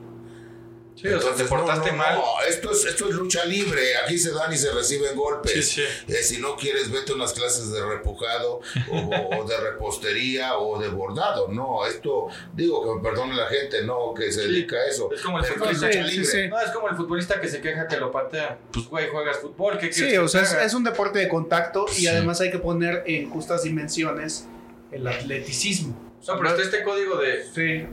Sí, 0.95 1.07
o 1.09 1.19
sea, 1.21 1.33
te 1.35 1.43
portaste 1.43 1.91
no, 1.91 1.97
no, 1.97 2.03
mal. 2.03 2.15
No, 2.15 2.23
esto 2.47 2.71
es, 2.71 2.85
esto 2.85 3.09
es 3.09 3.15
lucha 3.15 3.43
libre. 3.45 3.97
Aquí 3.97 4.17
se 4.17 4.31
dan 4.31 4.51
y 4.53 4.57
se 4.57 4.71
reciben 4.71 5.15
golpes. 5.15 5.67
Sí, 5.69 5.81
sí. 5.81 6.13
Eh, 6.13 6.23
si 6.23 6.37
no 6.39 6.55
quieres, 6.55 6.89
vete 6.89 7.11
a 7.11 7.15
unas 7.15 7.33
clases 7.33 7.71
de 7.71 7.85
repujado 7.85 8.61
o, 8.89 8.97
o 9.37 9.43
de 9.45 9.57
repostería 9.57 10.57
o 10.57 10.79
de 10.79 10.87
bordado. 10.87 11.49
No, 11.49 11.85
esto, 11.85 12.27
digo 12.53 12.83
que 12.83 12.95
me 12.95 13.01
perdone 13.09 13.35
la 13.35 13.47
gente, 13.47 13.83
no, 13.83 14.13
que 14.13 14.31
se 14.31 14.43
Sí. 14.43 14.47
dedica 14.47 14.77
a 14.77 14.85
eso. 14.87 15.11
Es 15.13 15.21
como 15.21 15.37
el 15.39 15.43
Pero 15.43 15.55
futbolista. 15.55 15.89
es 15.89 15.95
lucha 15.95 16.07
Sí, 16.07 16.11
libre. 16.15 16.25
sí, 16.31 16.41
sí. 16.43 16.47
No, 16.47 16.59
es 16.61 16.71
como 16.71 16.89
el 16.89 16.95
futbolista 16.95 17.41
que 17.41 17.47
se 17.49 17.59
queja 17.61 17.87
que 17.87 17.97
lo 17.97 18.11
patean. 18.11 18.57
Pues, 18.71 18.85
güey, 18.87 19.09
juegas 19.09 19.37
fútbol. 19.39 19.73
¿Qué 19.73 19.89
quieres 19.89 19.95
Sí, 19.97 20.07
que 20.11 20.19
o 20.19 20.27
sea, 20.29 20.43
es, 20.43 20.53
es 20.53 20.73
un 20.73 20.83
deporte 20.85 21.19
de 21.19 21.27
contacto 21.27 21.85
y 21.91 21.93
Sí. 22.01 22.07
además 22.07 22.39
hay 22.41 22.51
que 22.51 22.59
poner 22.59 23.03
en 23.05 23.29
justas 23.29 23.63
dimensiones 23.63 24.47
el 24.91 25.05
atleticismo. 25.05 26.13
No, 26.25 26.37
pero 26.37 26.49
está 26.51 26.61
este 26.63 26.83
código 26.83 27.17
de 27.17 27.43
Sí, 27.53 27.85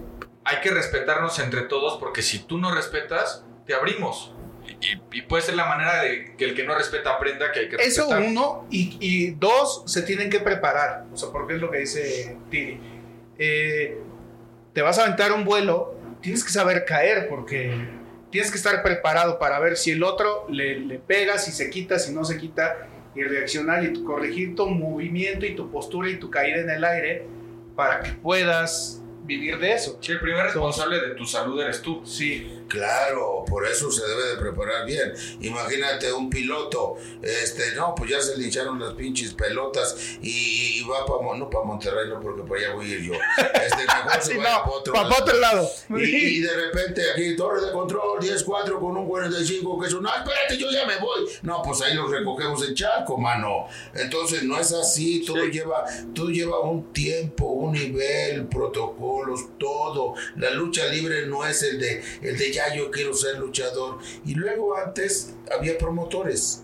hay 0.44 0.60
que 0.60 0.70
respetarnos 0.70 1.38
entre 1.38 1.62
todos 1.62 1.98
porque 1.98 2.22
si 2.22 2.40
tú 2.40 2.58
no 2.58 2.74
respetas, 2.74 3.44
te 3.66 3.74
abrimos. 3.74 4.34
Y, 4.66 4.72
y- 4.72 5.02
y 5.18 5.22
puede 5.22 5.42
ser 5.42 5.54
la 5.56 5.66
manera 5.66 6.02
de 6.02 6.34
que 6.36 6.44
el 6.44 6.54
que 6.54 6.64
no 6.64 6.74
respeta 6.76 7.10
aprenda 7.10 7.50
que 7.52 7.60
hay 7.60 7.68
que 7.68 7.76
Eso 7.76 8.02
respetar. 8.02 8.22
uno, 8.22 8.66
y, 8.70 8.96
y 9.00 9.30
dos, 9.32 9.82
se 9.86 10.02
tienen 10.02 10.30
que 10.30 10.40
preparar. 10.40 11.04
O 11.12 11.16
sea, 11.16 11.30
porque 11.30 11.54
es 11.54 11.60
lo 11.60 11.70
que 11.70 11.78
dice 11.78 12.36
Tiri. 12.50 12.80
Eh, 13.38 13.98
te 14.72 14.82
vas 14.82 14.98
a 14.98 15.02
aventar 15.04 15.32
un 15.32 15.44
vuelo, 15.44 15.94
tienes 16.20 16.44
que 16.44 16.50
saber 16.50 16.84
caer 16.84 17.28
porque 17.28 17.74
tienes 18.30 18.50
que 18.50 18.56
estar 18.56 18.82
preparado 18.82 19.38
para 19.38 19.58
ver 19.58 19.76
si 19.76 19.90
el 19.90 20.02
otro 20.02 20.46
le, 20.48 20.78
le 20.80 20.98
pega, 20.98 21.38
si 21.38 21.50
se 21.52 21.68
quita, 21.68 21.98
si 21.98 22.12
no 22.12 22.24
se 22.24 22.38
quita, 22.38 22.88
y 23.14 23.22
reaccionar 23.24 23.84
y 23.84 24.02
corregir 24.04 24.54
tu 24.54 24.66
movimiento 24.68 25.44
y 25.44 25.54
tu 25.54 25.70
postura 25.70 26.08
y 26.08 26.16
tu 26.18 26.30
caída 26.30 26.58
en 26.60 26.70
el 26.70 26.82
aire 26.84 27.26
para 27.76 28.00
que 28.00 28.12
puedas 28.12 29.01
vivir 29.24 29.58
de 29.58 29.72
eso. 29.72 29.98
Sí, 30.00 30.12
el 30.12 30.20
primer 30.20 30.44
responsable 30.44 31.00
de 31.00 31.14
tu 31.14 31.24
salud 31.24 31.60
eres 31.60 31.82
tú. 31.82 32.02
Sí, 32.04 32.60
Claro, 32.72 33.44
por 33.46 33.66
eso 33.66 33.92
se 33.92 34.02
debe 34.08 34.28
de 34.30 34.36
preparar 34.36 34.86
bien. 34.86 35.12
Imagínate 35.40 36.10
un 36.10 36.30
piloto, 36.30 36.96
este, 37.20 37.74
no, 37.74 37.94
pues 37.94 38.08
ya 38.10 38.18
se 38.22 38.34
le 38.38 38.46
echaron 38.46 38.80
las 38.80 38.94
pinches 38.94 39.34
pelotas 39.34 39.94
y, 40.22 40.78
y 40.80 40.84
va 40.88 41.04
para, 41.04 41.36
no 41.36 41.50
para 41.50 41.66
Monterrey, 41.66 42.08
no, 42.08 42.18
porque 42.18 42.40
para 42.48 42.60
allá 42.62 42.74
voy 42.74 42.90
a 42.90 42.94
ir 42.94 43.02
yo. 43.02 43.12
Este, 43.12 43.76
mejor 43.84 44.12
se 44.22 44.32
Sí, 44.32 44.38
vaya 44.38 44.56
no, 44.56 44.64
pa' 44.64 44.70
otro 44.70 44.92
pa' 44.94 45.02
lado. 45.04 45.16
otro 45.22 45.38
lado. 45.38 45.70
Y, 45.98 46.02
y 46.02 46.40
de 46.40 46.52
repente 46.54 47.02
aquí, 47.12 47.36
torre 47.36 47.60
de 47.60 47.72
control, 47.72 48.18
10-4 48.20 48.80
con 48.80 48.96
un 48.96 49.06
45 49.06 49.78
que 49.78 49.88
es 49.88 49.92
un, 49.92 50.04
no, 50.04 50.08
espérate, 50.14 50.56
yo 50.56 50.70
ya 50.70 50.86
me 50.86 50.96
voy. 50.96 51.28
No, 51.42 51.60
pues 51.62 51.82
ahí 51.82 51.92
los 51.94 52.10
recogemos 52.10 52.66
en 52.66 52.74
charco, 52.74 53.18
mano. 53.18 53.66
Entonces 53.94 54.44
no 54.44 54.58
es 54.58 54.72
así, 54.72 55.22
todo 55.26 55.44
lleva, 55.44 55.84
todo 56.14 56.30
lleva 56.30 56.60
un 56.60 56.90
tiempo, 56.94 57.44
un 57.48 57.72
nivel, 57.72 58.46
protocolos, 58.46 59.58
todo. 59.58 60.14
La 60.36 60.50
lucha 60.52 60.86
libre 60.86 61.26
no 61.26 61.44
es 61.46 61.62
el 61.64 61.78
de, 61.78 62.02
el 62.22 62.38
de 62.38 62.50
ya 62.50 62.61
yo 62.74 62.90
quiero 62.90 63.14
ser 63.14 63.38
luchador. 63.38 63.98
Y 64.24 64.34
luego 64.34 64.76
antes 64.76 65.34
había 65.56 65.76
promotores. 65.78 66.62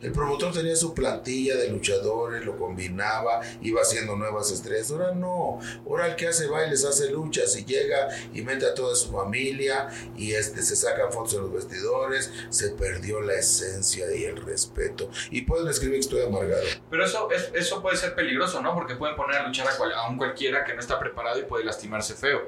El 0.00 0.12
promotor 0.12 0.52
tenía 0.52 0.76
su 0.76 0.94
plantilla 0.94 1.56
de 1.56 1.70
luchadores, 1.70 2.44
lo 2.44 2.56
combinaba, 2.56 3.40
iba 3.62 3.80
haciendo 3.82 4.14
nuevas 4.14 4.52
estrellas. 4.52 4.92
Ahora 4.92 5.10
no, 5.12 5.58
ahora 5.84 6.06
el 6.06 6.14
que 6.14 6.28
hace 6.28 6.46
bailes 6.46 6.84
hace 6.84 7.10
luchas 7.10 7.56
y 7.56 7.64
llega 7.64 8.08
y 8.32 8.42
mete 8.42 8.64
a 8.66 8.74
toda 8.74 8.94
su 8.94 9.10
familia 9.10 9.88
y 10.16 10.34
este, 10.34 10.62
se 10.62 10.76
sacan 10.76 11.10
fotos 11.10 11.34
en 11.34 11.40
los 11.40 11.52
vestidores. 11.52 12.30
Se 12.48 12.68
perdió 12.70 13.20
la 13.22 13.34
esencia 13.34 14.06
y 14.14 14.22
el 14.22 14.36
respeto. 14.36 15.10
Y 15.32 15.42
pueden 15.42 15.66
escribir 15.66 15.94
que 15.96 16.00
estoy 16.00 16.22
amargado. 16.22 16.62
Pero 16.88 17.04
eso, 17.04 17.28
es- 17.32 17.50
eso 17.54 17.82
puede 17.82 17.96
ser 17.96 18.14
peligroso, 18.14 18.62
¿no? 18.62 18.74
Porque 18.74 18.94
pueden 18.94 19.16
poner 19.16 19.38
a 19.38 19.46
luchar 19.48 19.66
a 19.96 20.08
un 20.08 20.16
cualquiera 20.16 20.62
que 20.64 20.74
no 20.74 20.80
está 20.80 20.96
preparado 21.00 21.40
y 21.40 21.42
puede 21.42 21.64
lastimarse 21.64 22.14
feo. 22.14 22.42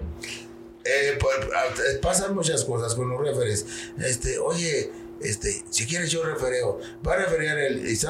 Eh, 0.84 1.18
pues, 1.20 1.98
pasan 2.00 2.34
muchas 2.34 2.64
cosas 2.64 2.94
con 2.94 3.08
los 3.10 3.20
referees. 3.20 3.66
Este, 3.98 4.38
oye, 4.38 4.90
este, 5.20 5.62
si 5.68 5.86
quieres 5.86 6.10
yo 6.10 6.24
refereo, 6.24 6.80
va 7.06 7.12
a 7.12 7.16
referear 7.18 7.58
él 7.58 7.86
y 7.86 8.06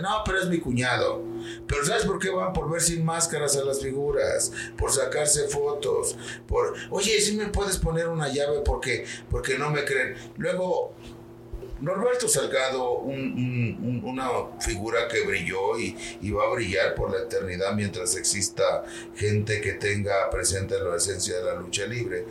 no, 0.00 0.22
pero 0.24 0.38
es 0.38 0.48
mi 0.48 0.58
cuñado. 0.58 1.22
Pero 1.66 1.84
¿sabes 1.84 2.04
por 2.04 2.18
qué 2.18 2.30
van? 2.30 2.54
Por 2.54 2.70
ver 2.70 2.80
sin 2.80 3.04
máscaras 3.04 3.56
a 3.56 3.64
las 3.64 3.80
figuras, 3.80 4.52
por 4.78 4.90
sacarse 4.90 5.48
fotos, 5.48 6.16
por, 6.48 6.74
oye, 6.90 7.20
si 7.20 7.36
me 7.36 7.48
puedes 7.48 7.76
poner 7.76 8.08
una 8.08 8.28
llave 8.28 8.60
porque, 8.64 9.04
porque 9.30 9.58
no 9.58 9.70
me 9.70 9.84
creen. 9.84 10.14
Luego, 10.38 10.94
Norberto 11.80 12.26
Salgado, 12.28 12.92
un- 12.98 13.14
un- 13.20 13.78
un- 13.82 14.02
una 14.04 14.28
figura 14.60 15.08
que 15.08 15.20
brilló 15.26 15.78
y, 15.78 15.96
y 16.22 16.30
va 16.30 16.44
a 16.44 16.50
brillar 16.50 16.94
por 16.94 17.10
la 17.10 17.22
eternidad 17.24 17.74
mientras 17.74 18.16
exista 18.16 18.84
gente 19.14 19.60
que 19.60 19.72
tenga 19.74 20.30
presente 20.30 20.78
la 20.80 20.96
esencia 20.96 21.36
de 21.38 21.44
la 21.44 21.54
lucha 21.54 21.84
libre. 21.86 22.24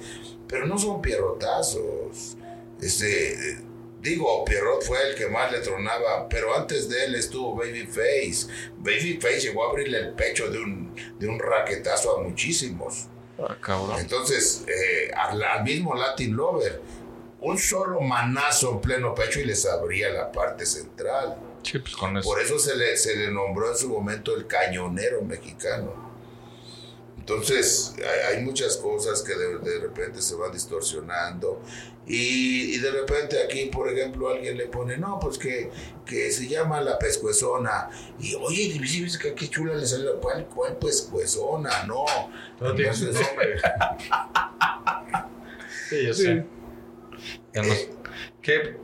Pero 0.47 0.65
no 0.65 0.77
son 0.77 1.01
pierrotazos. 1.01 2.37
Este, 2.81 3.57
digo, 4.01 4.43
Pierrot 4.45 4.83
fue 4.83 5.09
el 5.09 5.15
que 5.15 5.27
más 5.27 5.51
le 5.51 5.59
tronaba, 5.59 6.27
pero 6.29 6.55
antes 6.55 6.89
de 6.89 7.05
él 7.05 7.15
estuvo 7.15 7.55
Babyface. 7.55 8.47
Babyface 8.79 9.39
llegó 9.41 9.65
a 9.65 9.69
abrirle 9.69 9.99
el 9.99 10.11
pecho 10.13 10.49
de 10.49 10.59
un, 10.59 10.93
de 11.19 11.27
un 11.27 11.39
raquetazo 11.39 12.17
a 12.17 12.23
muchísimos. 12.23 13.07
Ah. 13.39 13.57
Entonces, 13.99 14.63
eh, 14.67 15.11
al, 15.15 15.41
al 15.43 15.63
mismo 15.63 15.93
Latin 15.95 16.35
Lover, 16.35 16.81
un 17.45 17.59
solo 17.59 18.01
manazo 18.01 18.71
en 18.71 18.81
pleno 18.81 19.13
pecho 19.13 19.39
y 19.39 19.45
les 19.45 19.65
abría 19.67 20.09
la 20.09 20.31
parte 20.31 20.65
central. 20.65 21.37
Sí, 21.61 21.77
pues 21.77 21.95
con 21.95 22.17
eso. 22.17 22.27
Por 22.27 22.41
eso 22.41 22.57
se 22.57 22.75
le, 22.75 22.97
se 22.97 23.15
le 23.15 23.31
nombró 23.31 23.69
en 23.69 23.77
su 23.77 23.87
momento 23.89 24.35
el 24.35 24.47
cañonero 24.47 25.21
mexicano. 25.21 26.05
Entonces, 27.19 27.95
hay, 27.97 28.35
hay 28.35 28.43
muchas 28.43 28.77
cosas 28.77 29.21
que 29.21 29.35
de, 29.35 29.59
de 29.59 29.79
repente 29.79 30.21
se 30.21 30.35
van 30.35 30.51
distorsionando. 30.51 31.61
Y, 32.07 32.75
y 32.75 32.79
de 32.79 32.91
repente 32.91 33.41
aquí, 33.43 33.65
por 33.65 33.89
ejemplo, 33.89 34.29
alguien 34.29 34.57
le 34.57 34.65
pone, 34.67 34.97
no, 34.97 35.19
pues 35.19 35.37
que, 35.37 35.69
que 36.05 36.31
se 36.31 36.47
llama 36.47 36.81
la 36.81 36.97
pescuezona. 36.97 37.89
Y 38.19 38.33
oye, 38.35 38.79
¿sí 38.87 39.03
ves 39.03 39.17
que 39.19 39.33
qué 39.35 39.47
chula 39.49 39.75
le 39.75 39.85
salió? 39.85 40.19
¿Cuál, 40.19 40.47
cuál 40.47 40.77
pescuezona? 40.77 41.83
No. 41.83 42.05
Su 42.57 42.65
Entonces, 42.65 43.13
nombre. 43.13 43.55
Sí, 45.89 46.03
yo 46.03 46.13
sé. 46.15 46.43
Ya 47.55 47.61
nos- 47.63 47.89
¿Qué? 48.41 48.75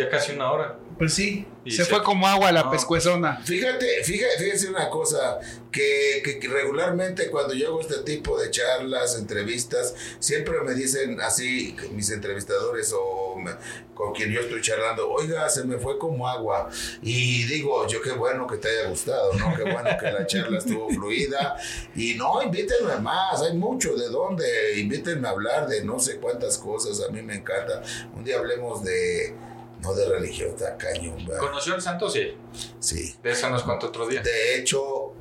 Ya 0.00 0.08
casi 0.08 0.32
una 0.32 0.50
hora. 0.52 0.78
Pues 0.98 1.14
sí, 1.14 1.46
Y 1.64 1.70
se 1.70 1.84
se- 1.84 1.90
fue 1.90 2.02
como 2.02 2.26
agua 2.28 2.52
la 2.52 2.64
No. 2.64 2.70
pescuezona. 2.70 3.40
Fíjate, 3.44 4.04
fíjate, 4.04 4.36
fíjense 4.38 4.68
una 4.68 4.90
cosa, 4.90 5.38
que, 5.72 6.20
que- 6.22 6.38
que 6.38 6.46
regularmente 6.48 7.30
cuando 7.30 7.54
yo 7.54 7.68
hago 7.68 7.80
este 7.80 7.98
tipo 8.02 8.38
de 8.38 8.50
charlas, 8.50 9.16
entrevistas, 9.18 9.94
siempre 10.18 10.60
me 10.60 10.74
dicen 10.74 11.18
así, 11.22 11.74
mis 11.92 12.10
entrevistadores 12.10 12.94
o 12.94 13.36
me- 13.36 13.52
con 13.94 14.12
quien 14.14 14.30
yo 14.30 14.40
estoy 14.40 14.60
charlando, 14.62 15.10
oiga, 15.10 15.48
se 15.48 15.64
me 15.64 15.78
fue 15.78 15.98
como 15.98 16.28
agua. 16.28 16.68
Y 17.02 17.44
digo, 17.44 17.86
yo 17.86 18.00
qué 18.02 18.12
bueno 18.12 18.46
que 18.46 18.56
te 18.58 18.68
haya 18.68 18.88
gustado, 18.90 19.32
¿no? 19.34 19.54
Qué 19.56 19.62
bueno 19.62 19.90
que 19.98 20.10
la 20.12 20.26
charla 20.26 20.58
estuvo 20.58 20.88
fluida. 20.90 21.56
Y 21.94 22.14
no, 22.14 22.42
invítenme 22.42 22.96
más, 23.00 23.40
hay 23.42 23.56
mucho 23.56 23.94
de 23.96 24.08
dónde, 24.08 24.78
invítenme 24.78 25.28
a 25.28 25.30
hablar 25.32 25.66
de 25.68 25.82
no 25.84 25.98
sé 25.98 26.16
cuántas 26.18 26.58
cosas, 26.58 27.02
a 27.06 27.10
mí 27.12 27.22
me 27.22 27.34
encanta. 27.36 27.82
Un 28.14 28.24
día 28.24 28.36
hablemos 28.38 28.82
de, 28.84 29.34
no 29.80 29.94
de 29.94 30.08
religión, 30.08 30.50
está 30.50 30.76
cañón, 30.76 31.24
¿verdad? 31.26 31.38
¿Conoció 31.38 31.74
al 31.74 31.82
santo? 31.82 32.08
Sí. 32.08 32.36
Sí. 32.78 33.14
De 33.22 33.30
eso 33.30 33.48
nos 33.50 33.62
contó 33.62 33.88
otro 33.88 34.06
día. 34.06 34.22
De 34.22 34.56
hecho, 34.56 35.12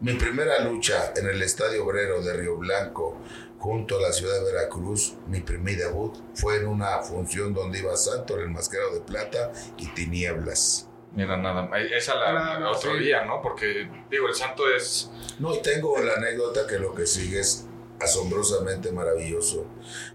mi 0.00 0.14
primera 0.14 0.60
lucha 0.60 1.12
en 1.16 1.28
el 1.28 1.42
Estadio 1.42 1.84
Obrero 1.84 2.22
de 2.22 2.32
Río 2.34 2.56
Blanco, 2.56 3.18
junto 3.58 3.98
a 3.98 4.00
la 4.00 4.12
ciudad 4.12 4.38
de 4.38 4.44
Veracruz, 4.52 5.14
mi 5.28 5.40
primer 5.40 5.76
debut 5.76 6.16
fue 6.34 6.56
en 6.56 6.66
una 6.66 6.98
función 7.00 7.52
donde 7.52 7.80
iba 7.80 7.96
Santo, 7.96 8.38
el 8.38 8.48
mascarado 8.48 8.94
de 8.94 9.00
plata 9.00 9.52
y 9.76 9.86
tinieblas. 9.88 10.88
Mira, 11.12 11.36
nada 11.36 11.66
más. 11.66 11.80
Esa 11.90 12.14
la, 12.14 12.70
otro 12.70 12.92
sí. 12.92 13.00
día, 13.00 13.24
¿no? 13.24 13.42
Porque, 13.42 13.90
digo, 14.10 14.28
el 14.28 14.34
santo 14.34 14.72
es. 14.72 15.10
No, 15.38 15.54
y 15.54 15.60
tengo 15.60 15.98
la 15.98 16.14
anécdota 16.14 16.66
que 16.66 16.78
lo 16.78 16.94
que 16.94 17.06
sigue 17.06 17.40
es 17.40 17.66
asombrosamente 18.00 18.92
maravilloso, 18.92 19.66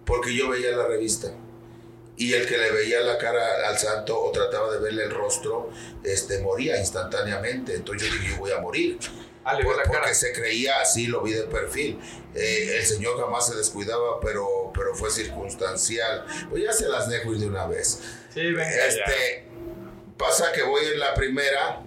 porque 0.06 0.34
yo 0.34 0.50
veía 0.50 0.76
la 0.76 0.88
revista. 0.88 1.28
Y 2.18 2.34
el 2.34 2.48
que 2.48 2.58
le 2.58 2.72
veía 2.72 3.02
la 3.02 3.18
cara 3.18 3.68
al 3.68 3.78
santo 3.78 4.18
o 4.22 4.32
trataba 4.32 4.72
de 4.72 4.80
verle 4.80 5.04
el 5.04 5.12
rostro, 5.12 5.70
este, 6.04 6.40
moría 6.40 6.80
instantáneamente. 6.80 7.76
Entonces 7.76 8.08
yo 8.08 8.14
dije, 8.16 8.30
yo 8.34 8.38
voy 8.40 8.52
a 8.52 8.60
morir. 8.60 8.98
Ah, 9.44 9.58
Por- 9.62 9.76
la 9.78 9.84
porque 9.84 10.00
cara. 10.02 10.14
se 10.14 10.32
creía 10.32 10.80
así, 10.82 11.08
lo 11.08 11.22
vi 11.22 11.34
de 11.34 11.44
perfil. 11.44 12.00
Eh, 12.34 12.78
el 12.80 12.86
señor 12.86 13.20
jamás 13.20 13.48
se 13.48 13.56
descuidaba, 13.56 14.20
pero, 14.22 14.72
pero 14.74 14.96
fue 14.96 15.12
circunstancial. 15.12 16.26
Pues 16.50 16.64
ya 16.64 16.72
se 16.74 16.88
las 16.88 17.08
dejo 17.10 17.34
ir 17.34 17.40
de 17.40 17.48
una 17.48 17.68
vez. 17.68 18.00
Sí, 18.34 18.42
venga. 18.42 18.64
ya. 18.76 18.86
Este, 18.88 19.46
pasa 20.18 20.52
que 20.52 20.64
voy 20.64 20.86
en 20.86 21.00
la 21.00 21.14
primera 21.14 21.82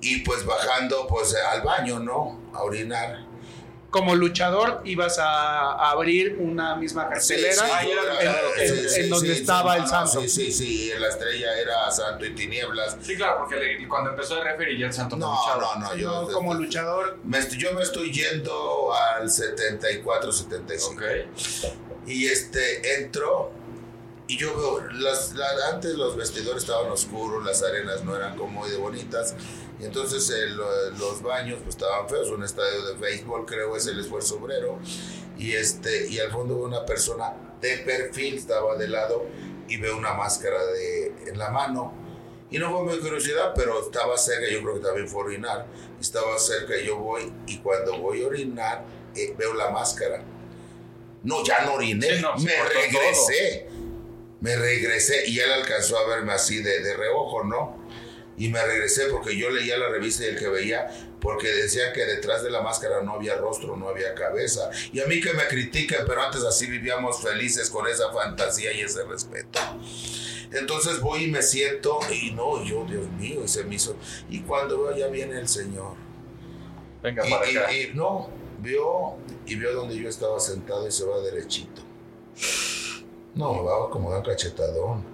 y 0.00 0.20
pues 0.22 0.44
bajando 0.44 1.06
pues 1.06 1.34
al 1.34 1.62
baño, 1.62 2.00
¿no? 2.00 2.40
A 2.54 2.62
orinar. 2.64 3.26
Como 3.90 4.14
luchador 4.14 4.82
ibas 4.84 5.18
a, 5.18 5.72
a 5.72 5.90
abrir 5.90 6.36
una 6.38 6.76
misma 6.76 7.08
cartelera 7.08 7.82
en, 7.82 7.88
era- 7.90 8.40
en- 8.58 8.68
sí, 8.68 8.78
en 8.84 8.88
sí, 9.04 9.08
donde 9.08 9.34
sí, 9.34 9.40
estaba 9.40 9.72
sí, 9.72 9.76
el 9.78 9.82
no, 9.82 9.88
santo. 9.90 10.20
Sí, 10.20 10.28
sí, 10.28 10.52
sí, 10.52 10.92
la 10.96 11.08
estrella 11.08 11.58
era 11.58 11.90
Santo 11.90 12.24
y 12.24 12.34
Tinieblas. 12.34 12.96
Sí, 13.02 13.16
claro, 13.16 13.38
porque 13.40 13.56
le- 13.56 13.88
cuando 13.88 14.10
empezó 14.10 14.38
el 14.38 14.44
referee 14.44 14.78
ya 14.78 14.86
el 14.86 14.92
santo 14.92 15.16
no, 15.16 15.26
No, 15.26 15.34
luchaba. 15.34 15.78
no, 15.80 15.88
no, 15.88 15.94
yo 15.96 16.22
No, 16.22 16.28
como 16.28 16.54
luchador, 16.54 17.18
me 17.24 17.38
estoy- 17.38 17.58
yo 17.58 17.72
me 17.74 17.82
estoy 17.82 18.12
yendo 18.12 18.92
al 18.94 19.28
74, 19.28 20.30
75. 20.32 20.94
Ok. 20.94 22.06
Y 22.06 22.26
este, 22.28 23.00
entro 23.02 23.50
y 24.28 24.36
yo 24.38 24.56
veo, 24.56 24.88
las, 24.92 25.32
la- 25.32 25.46
antes 25.72 25.94
los 25.94 26.14
vestidores 26.16 26.62
estaban 26.62 26.88
oscuros, 26.92 27.44
las 27.44 27.60
arenas 27.64 28.04
no 28.04 28.14
eran 28.14 28.36
como 28.36 28.60
muy 28.60 28.70
de 28.70 28.76
bonitas. 28.76 29.34
Y 29.80 29.84
entonces 29.86 30.28
el, 30.30 30.60
eh, 30.60 30.64
los 30.98 31.22
baños 31.22 31.58
pues 31.62 31.76
estaban 31.76 32.08
feos, 32.08 32.28
un 32.30 32.44
estadio 32.44 32.84
de 32.86 32.94
béisbol 32.94 33.46
creo 33.46 33.76
es 33.76 33.86
el 33.86 33.98
esfuerzo 33.98 34.36
obrero. 34.36 34.78
Y, 35.38 35.54
este, 35.54 36.08
y 36.08 36.18
al 36.18 36.30
fondo 36.30 36.56
una 36.56 36.84
persona 36.84 37.32
de 37.60 37.78
perfil, 37.78 38.36
estaba 38.36 38.76
de 38.76 38.88
lado 38.88 39.24
y 39.68 39.78
veo 39.78 39.96
una 39.96 40.12
máscara 40.12 40.64
de, 40.66 41.14
en 41.28 41.38
la 41.38 41.50
mano. 41.50 41.94
Y 42.50 42.58
no 42.58 42.70
fue 42.70 42.94
mi 42.94 43.00
curiosidad, 43.00 43.52
pero 43.54 43.80
estaba 43.80 44.18
cerca, 44.18 44.50
yo 44.50 44.60
creo 44.60 44.74
que 44.74 44.80
también 44.80 45.08
fue 45.08 45.22
a 45.22 45.24
orinar. 45.26 45.66
Estaba 46.00 46.38
cerca 46.38 46.76
y 46.76 46.86
yo 46.86 46.96
voy, 46.98 47.32
y 47.46 47.58
cuando 47.58 47.98
voy 47.98 48.22
a 48.22 48.26
orinar, 48.26 48.84
eh, 49.14 49.34
veo 49.38 49.54
la 49.54 49.70
máscara. 49.70 50.22
No, 51.22 51.44
ya 51.44 51.64
no 51.64 51.74
oriné, 51.74 52.16
Sí, 52.16 52.22
no, 52.22 52.38
se 52.38 52.46
me 52.46 52.62
regresé. 52.64 53.68
Me 54.40 54.56
regresé 54.56 55.28
y 55.28 55.38
él 55.38 55.52
alcanzó 55.52 55.98
a 55.98 56.08
verme 56.08 56.32
así 56.32 56.62
de, 56.62 56.80
de 56.80 56.96
reojo, 56.96 57.44
¿no? 57.44 57.79
Y 58.40 58.48
me 58.48 58.64
regresé 58.64 59.06
porque 59.10 59.36
yo 59.36 59.50
leía 59.50 59.76
la 59.76 59.88
revista 59.90 60.24
y 60.24 60.28
el 60.28 60.38
que 60.38 60.48
veía, 60.48 60.88
porque 61.20 61.46
decía 61.48 61.92
que 61.92 62.06
detrás 62.06 62.42
de 62.42 62.50
la 62.50 62.62
máscara 62.62 63.02
no 63.02 63.12
había 63.12 63.36
rostro, 63.36 63.76
no 63.76 63.88
había 63.88 64.14
cabeza. 64.14 64.70
Y 64.92 65.00
a 65.00 65.06
mí 65.06 65.20
que 65.20 65.34
me 65.34 65.46
critiquen, 65.46 66.00
pero 66.06 66.22
antes 66.22 66.42
así 66.44 66.66
vivíamos 66.66 67.20
felices 67.22 67.68
con 67.68 67.86
esa 67.86 68.10
fantasía 68.12 68.72
y 68.72 68.80
ese 68.80 69.04
respeto. 69.04 69.60
Entonces 70.52 71.00
voy 71.00 71.24
y 71.24 71.30
me 71.30 71.42
siento 71.42 72.00
y 72.10 72.30
no, 72.32 72.64
yo, 72.64 72.84
Dios 72.84 73.08
mío, 73.10 73.42
y 73.44 73.48
se 73.48 73.62
me 73.62 73.74
hizo. 73.74 73.94
Y 74.30 74.40
cuando 74.40 74.82
veo, 74.84 74.96
ya 74.96 75.08
viene 75.08 75.38
el 75.38 75.46
Señor. 75.46 75.94
Venga, 77.02 77.26
Y, 77.26 77.30
para 77.30 77.50
y- 77.50 77.56
acá. 77.58 77.72
y 77.72 77.90
no, 77.94 78.30
vio 78.60 79.16
y 79.46 79.54
vio 79.56 79.74
donde 79.74 79.96
yo 79.98 80.08
estaba 80.08 80.40
sentado 80.40 80.88
y 80.88 80.90
se 80.90 81.04
va 81.04 81.20
derechito. 81.20 81.82
No, 83.34 83.54
me 83.54 83.62
va 83.62 83.90
como 83.90 84.08
un 84.08 84.22
cachetadón. 84.22 85.04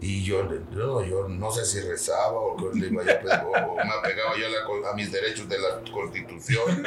Y 0.00 0.22
yo, 0.24 0.42
no, 0.44 1.02
yo 1.04 1.26
no 1.28 1.50
sé 1.50 1.64
si 1.64 1.80
rezaba 1.80 2.32
o, 2.32 2.56
que 2.56 2.78
le 2.78 2.88
iba 2.88 3.02
yo 3.02 3.12
a 3.12 3.20
pedir- 3.20 3.44
o- 3.44 3.72
o 3.72 3.76
me 3.76 3.90
apegaba 3.92 4.36
yo 4.36 4.46
a, 4.46 4.50
la 4.82 4.90
a 4.90 4.94
mis 4.94 5.10
derechos 5.10 5.48
de 5.48 5.58
la 5.58 5.80
constitución. 5.90 6.86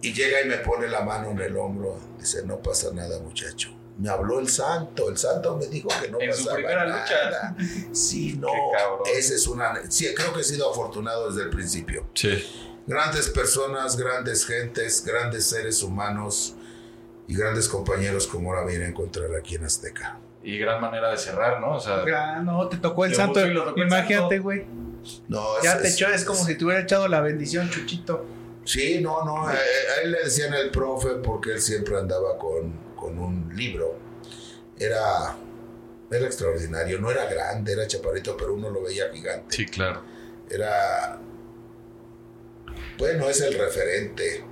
Y 0.00 0.12
llega 0.12 0.40
y 0.42 0.48
me 0.48 0.58
pone 0.58 0.88
la 0.88 1.02
mano 1.02 1.30
en 1.30 1.40
el 1.40 1.56
hombro. 1.56 1.96
Dice, 2.18 2.44
no 2.44 2.58
pasa 2.58 2.90
nada, 2.92 3.20
muchacho. 3.20 3.70
Me 3.98 4.08
habló 4.08 4.40
el 4.40 4.48
santo. 4.48 5.08
El 5.08 5.16
santo 5.16 5.56
me 5.56 5.66
dijo 5.66 5.88
que 6.02 6.10
no 6.10 6.20
En 6.20 6.32
su 6.34 6.40
pasaba 6.40 6.56
primera 6.56 6.84
lucha. 6.86 7.24
nada. 7.30 7.56
Sí, 7.92 8.34
no. 8.38 8.48
Esa 9.14 9.34
es 9.34 9.46
una. 9.46 9.88
Sí, 9.90 10.12
creo 10.14 10.32
que 10.32 10.40
he 10.40 10.44
sido 10.44 10.68
afortunado 10.70 11.28
desde 11.30 11.42
el 11.44 11.50
principio. 11.50 12.08
Sí. 12.14 12.42
Grandes 12.86 13.28
personas, 13.30 13.96
grandes 13.96 14.44
gentes, 14.44 15.04
grandes 15.04 15.44
seres 15.46 15.82
humanos 15.84 16.54
y 17.28 17.36
grandes 17.36 17.68
compañeros 17.68 18.26
como 18.26 18.50
ahora 18.52 18.66
viene 18.66 18.86
a 18.86 18.88
encontrar 18.88 19.32
aquí 19.36 19.54
en 19.54 19.64
Azteca. 19.64 20.18
Y 20.44 20.58
gran 20.58 20.80
manera 20.80 21.10
de 21.10 21.16
cerrar, 21.16 21.60
¿no? 21.60 21.76
O 21.76 21.80
sea, 21.80 22.02
Ah, 22.16 22.40
no, 22.44 22.68
te 22.68 22.76
tocó 22.78 23.04
el 23.04 23.14
santo. 23.14 23.40
tocó 23.40 23.80
Imagínate, 23.80 24.38
güey. 24.40 24.64
No, 25.28 25.44
Ya 25.62 25.72
es- 25.74 25.82
te 25.82 25.88
es- 25.88 25.94
echó, 25.94 26.08
es 26.08 26.24
como 26.24 26.44
si 26.44 26.56
te 26.56 26.64
hubiera 26.64 26.80
echado 26.82 27.06
la 27.08 27.20
bendición, 27.20 27.70
Chuchito. 27.70 28.24
Sí, 28.64 29.00
no, 29.00 29.24
no. 29.24 29.50
eh, 29.50 29.54
A 29.98 30.00
él 30.02 30.12
le 30.12 30.22
decían 30.24 30.54
el 30.54 30.70
profe 30.70 31.10
porque 31.22 31.50
él 31.52 31.60
siempre 31.60 31.96
andaba 31.98 32.38
con, 32.38 32.72
con 32.96 33.18
un 33.18 33.52
libro. 33.56 33.96
Era, 34.78 35.36
era 36.10 36.26
extraordinario. 36.26 36.98
No 37.00 37.10
era 37.10 37.24
grande, 37.26 37.72
era 37.72 37.86
chaparrito, 37.86 38.36
pero 38.36 38.54
uno 38.54 38.70
lo 38.70 38.82
veía 38.82 39.10
gigante. 39.12 39.54
sí, 39.56 39.66
claro. 39.66 40.02
Era. 40.50 41.18
Bueno, 42.98 43.28
es 43.28 43.40
el 43.40 43.54
referente. 43.58 44.44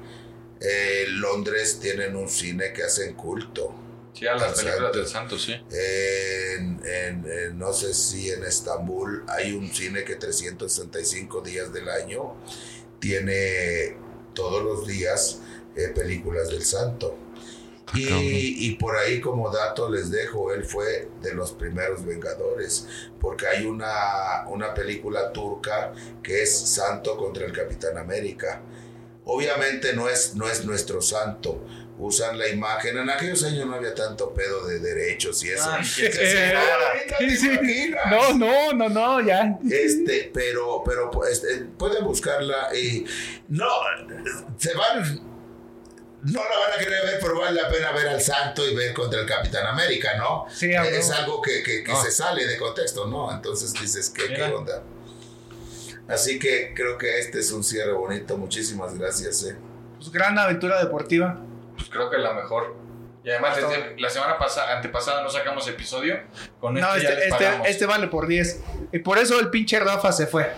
Eh, 0.61 1.05
Londres 1.09 1.79
tienen 1.81 2.17
un 2.17 2.29
cine 2.29 2.73
que 2.73 2.83
hacen 2.83 3.15
culto. 3.15 3.75
Sí, 4.13 4.27
a 4.27 4.35
las 4.35 4.53
películas 4.53 4.93
del 4.93 5.07
santo, 5.07 5.39
sí. 5.39 5.53
En, 5.71 6.81
en- 6.85 7.25
en- 7.31 7.59
no 7.59 7.73
sé 7.73 7.95
si 7.95 8.31
en 8.31 8.45
Estambul 8.45 9.25
hay 9.29 9.53
un 9.53 9.71
cine 9.73 10.05
que 10.05 10.17
365 10.17 11.41
días 11.41 11.73
del 11.73 11.89
año 11.89 12.35
tiene 12.99 13.97
todos 14.35 14.63
los 14.63 14.87
días 14.87 15.41
eh, 15.77 15.89
películas 15.95 16.51
del 16.51 16.65
santo. 16.65 17.17
Y, 17.93 18.69
y 18.69 18.77
por 18.77 18.97
ahí 18.97 19.21
como 19.21 19.51
dato 19.51 19.89
les 19.91 20.11
dejo, 20.11 20.53
él 20.53 20.65
fue 20.65 21.09
de 21.23 21.35
los 21.35 21.53
primeros 21.53 22.05
Vengadores, 22.05 22.87
porque 23.21 23.49
hay 23.49 23.67
una, 23.67 24.47
una 24.49 24.75
película 24.75 25.33
turca 25.33 25.93
que 26.23 26.43
es 26.43 26.57
Santo 26.57 27.17
contra 27.17 27.47
el 27.47 27.53
Capitán 27.53 27.99
América. 27.99 28.63
Obviamente 29.25 29.93
no 29.95 30.09
es, 30.09 30.35
no 30.35 30.49
es 30.49 30.65
nuestro 30.65 31.03
santo, 31.03 31.65
usan 32.01 32.39
la 32.39 32.49
imagen. 32.49 32.99
En 32.99 33.11
aquellos 33.11 33.43
años 33.45 33.67
no 33.67 33.75
había 33.75 33.95
tanto 33.95 34.33
pedo 34.35 34.67
de 34.67 34.79
derechos 34.81 35.43
y 35.45 35.51
eso. 35.51 35.69
Imaginas. 35.71 36.15
No, 38.11 38.35
no, 38.39 38.73
no, 38.73 38.89
no, 38.89 39.21
ya. 39.21 39.59
Este, 39.71 40.31
pero, 40.33 40.83
pero 40.85 41.11
eh, 41.27 41.67
pueden 41.79 42.05
buscarla 42.05 42.75
y 42.77 43.05
no, 43.49 43.67
se 44.59 44.75
van, 44.75 45.03
no 46.23 46.41
la 46.43 46.59
van 46.59 46.73
a 46.77 46.79
querer 46.79 47.05
ver, 47.07 47.19
pero 47.21 47.39
vale 47.39 47.61
la 47.61 47.69
pena 47.69 47.93
ver 47.93 48.09
al 48.09 48.21
Santo 48.21 48.67
y 48.69 48.75
ver 48.75 48.93
contra 48.95 49.21
el 49.21 49.27
Capitán 49.27 49.67
América, 49.67 50.17
¿no? 50.17 50.47
Sí, 50.51 50.75
a 50.75 50.85
es 50.85 51.11
algo 51.11 51.41
que, 51.43 51.63
que- 51.63 51.85
que 51.85 51.93
Ah. 51.93 52.03
se 52.03 52.11
sale 52.11 52.47
de 52.47 52.57
contexto, 52.57 53.07
¿no? 53.07 53.33
Entonces 53.33 53.73
dices, 53.75 54.11
¿qué, 54.11 54.33
qué 54.35 54.43
onda? 54.43 54.83
Así 56.09 56.39
que 56.39 56.73
creo 56.75 56.99
que 56.99 57.21
este 57.21 57.39
es 57.39 57.53
un 57.53 57.63
cierre 57.63 57.93
bonito. 57.93 58.37
Muchísimas 58.37 58.99
gracias, 58.99 59.45
eh. 59.45 59.57
Pues 59.97 60.11
gran 60.11 60.37
aventura 60.39 60.83
deportiva. 60.83 61.41
Pues 61.81 61.91
creo 61.91 62.11
que 62.11 62.19
la 62.19 62.35
mejor. 62.35 62.77
Y 63.23 63.31
además, 63.31 63.57
desde 63.57 64.01
la 64.01 64.09
semana 64.09 64.39
pasada, 64.39 64.77
antepasada 64.77 65.23
no 65.23 65.29
sacamos 65.29 65.69
episodio. 65.69 66.21
Con 66.59 66.75
No, 66.75 66.81
este, 66.95 67.03
ya 67.03 67.09
este, 67.11 67.15
les 67.17 67.33
este, 67.33 67.45
pagamos. 67.45 67.69
este 67.69 67.87
vale 67.87 68.07
por 68.09 68.27
10. 68.27 68.61
Y 68.93 68.99
por 69.01 69.19
eso 69.19 69.39
el 69.41 69.51
pinche 69.51 69.79
Rafa 69.79 70.11
se 70.13 70.27
fue. 70.27 70.51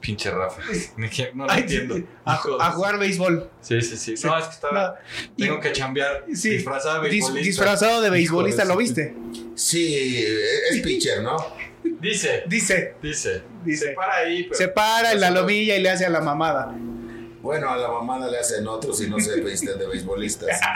Pinche 0.00 0.30
Rafa. 0.30 0.60
No 1.34 1.44
lo 1.46 1.52
Ay, 1.52 1.60
entiendo. 1.60 1.96
A, 2.24 2.36
jugar 2.36 2.98
béisbol. 2.98 3.50
Sí, 3.60 3.80
sí, 3.82 3.96
sí. 3.96 4.14
No, 4.26 4.36
es 4.38 4.46
que 4.46 4.54
estaba. 4.54 4.98
No, 5.12 5.32
y- 5.36 5.42
Tengo 5.44 5.60
que 5.60 5.72
chambear. 5.72 6.24
Sí, 6.34 6.50
disfrazado 6.50 7.02
de 7.02 7.10
beisbolista. 7.10 7.46
disfrazado 7.46 8.00
de 8.00 8.10
beisbolista, 8.10 8.64
¿lo 8.64 8.76
viste? 8.76 9.14
Sí, 9.54 10.24
es 10.70 10.80
pitcher, 10.80 11.22
¿no? 11.22 11.36
Dice, 12.00 12.44
Dice, 12.46 12.94
dice. 13.02 13.42
Dice. 13.64 13.88
Se 13.88 13.92
para 13.92 14.16
ahí. 14.16 14.44
Pero 14.44 14.54
se 14.54 14.68
para 14.68 15.12
en 15.12 15.20
la 15.20 15.30
lomilla 15.30 15.76
y 15.76 15.82
le 15.82 15.90
hace 15.90 16.06
a 16.06 16.10
la 16.10 16.20
mamada. 16.22 16.74
Bueno, 17.42 17.70
a 17.70 17.76
la 17.76 17.88
mamada 17.88 18.28
le 18.28 18.38
hacen 18.38 18.66
otros 18.68 19.00
y 19.00 19.08
no 19.08 19.18
se 19.18 19.40
visten 19.40 19.78
de 19.78 19.86
beisbolistas. 19.86 20.60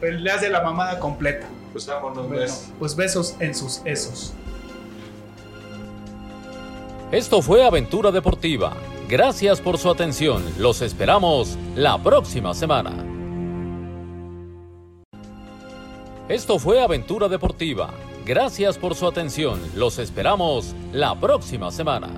Pues 0.00 0.20
le 0.20 0.30
hace 0.30 0.48
la 0.48 0.62
mamada 0.62 0.98
completa. 0.98 1.46
Pues 1.72 1.86
vámonos, 1.86 2.26
Bueno, 2.26 2.40
ves. 2.42 2.72
pues 2.78 2.96
besos 2.96 3.36
en 3.38 3.54
sus 3.54 3.82
esos. 3.84 4.32
Esto 7.12 7.42
fue 7.42 7.64
Aventura 7.64 8.10
Deportiva. 8.10 8.72
Gracias 9.08 9.60
por 9.60 9.78
su 9.78 9.90
atención. 9.90 10.42
Los 10.58 10.80
esperamos 10.82 11.56
la 11.76 12.02
próxima 12.02 12.54
semana. 12.54 12.92
Esto 16.28 16.58
fue 16.58 16.80
Aventura 16.82 17.28
Deportiva. 17.28 17.90
Gracias 18.24 18.78
por 18.78 18.94
su 18.94 19.06
atención. 19.06 19.60
Los 19.76 19.98
esperamos 19.98 20.74
la 20.92 21.14
próxima 21.18 21.70
semana. 21.70 22.08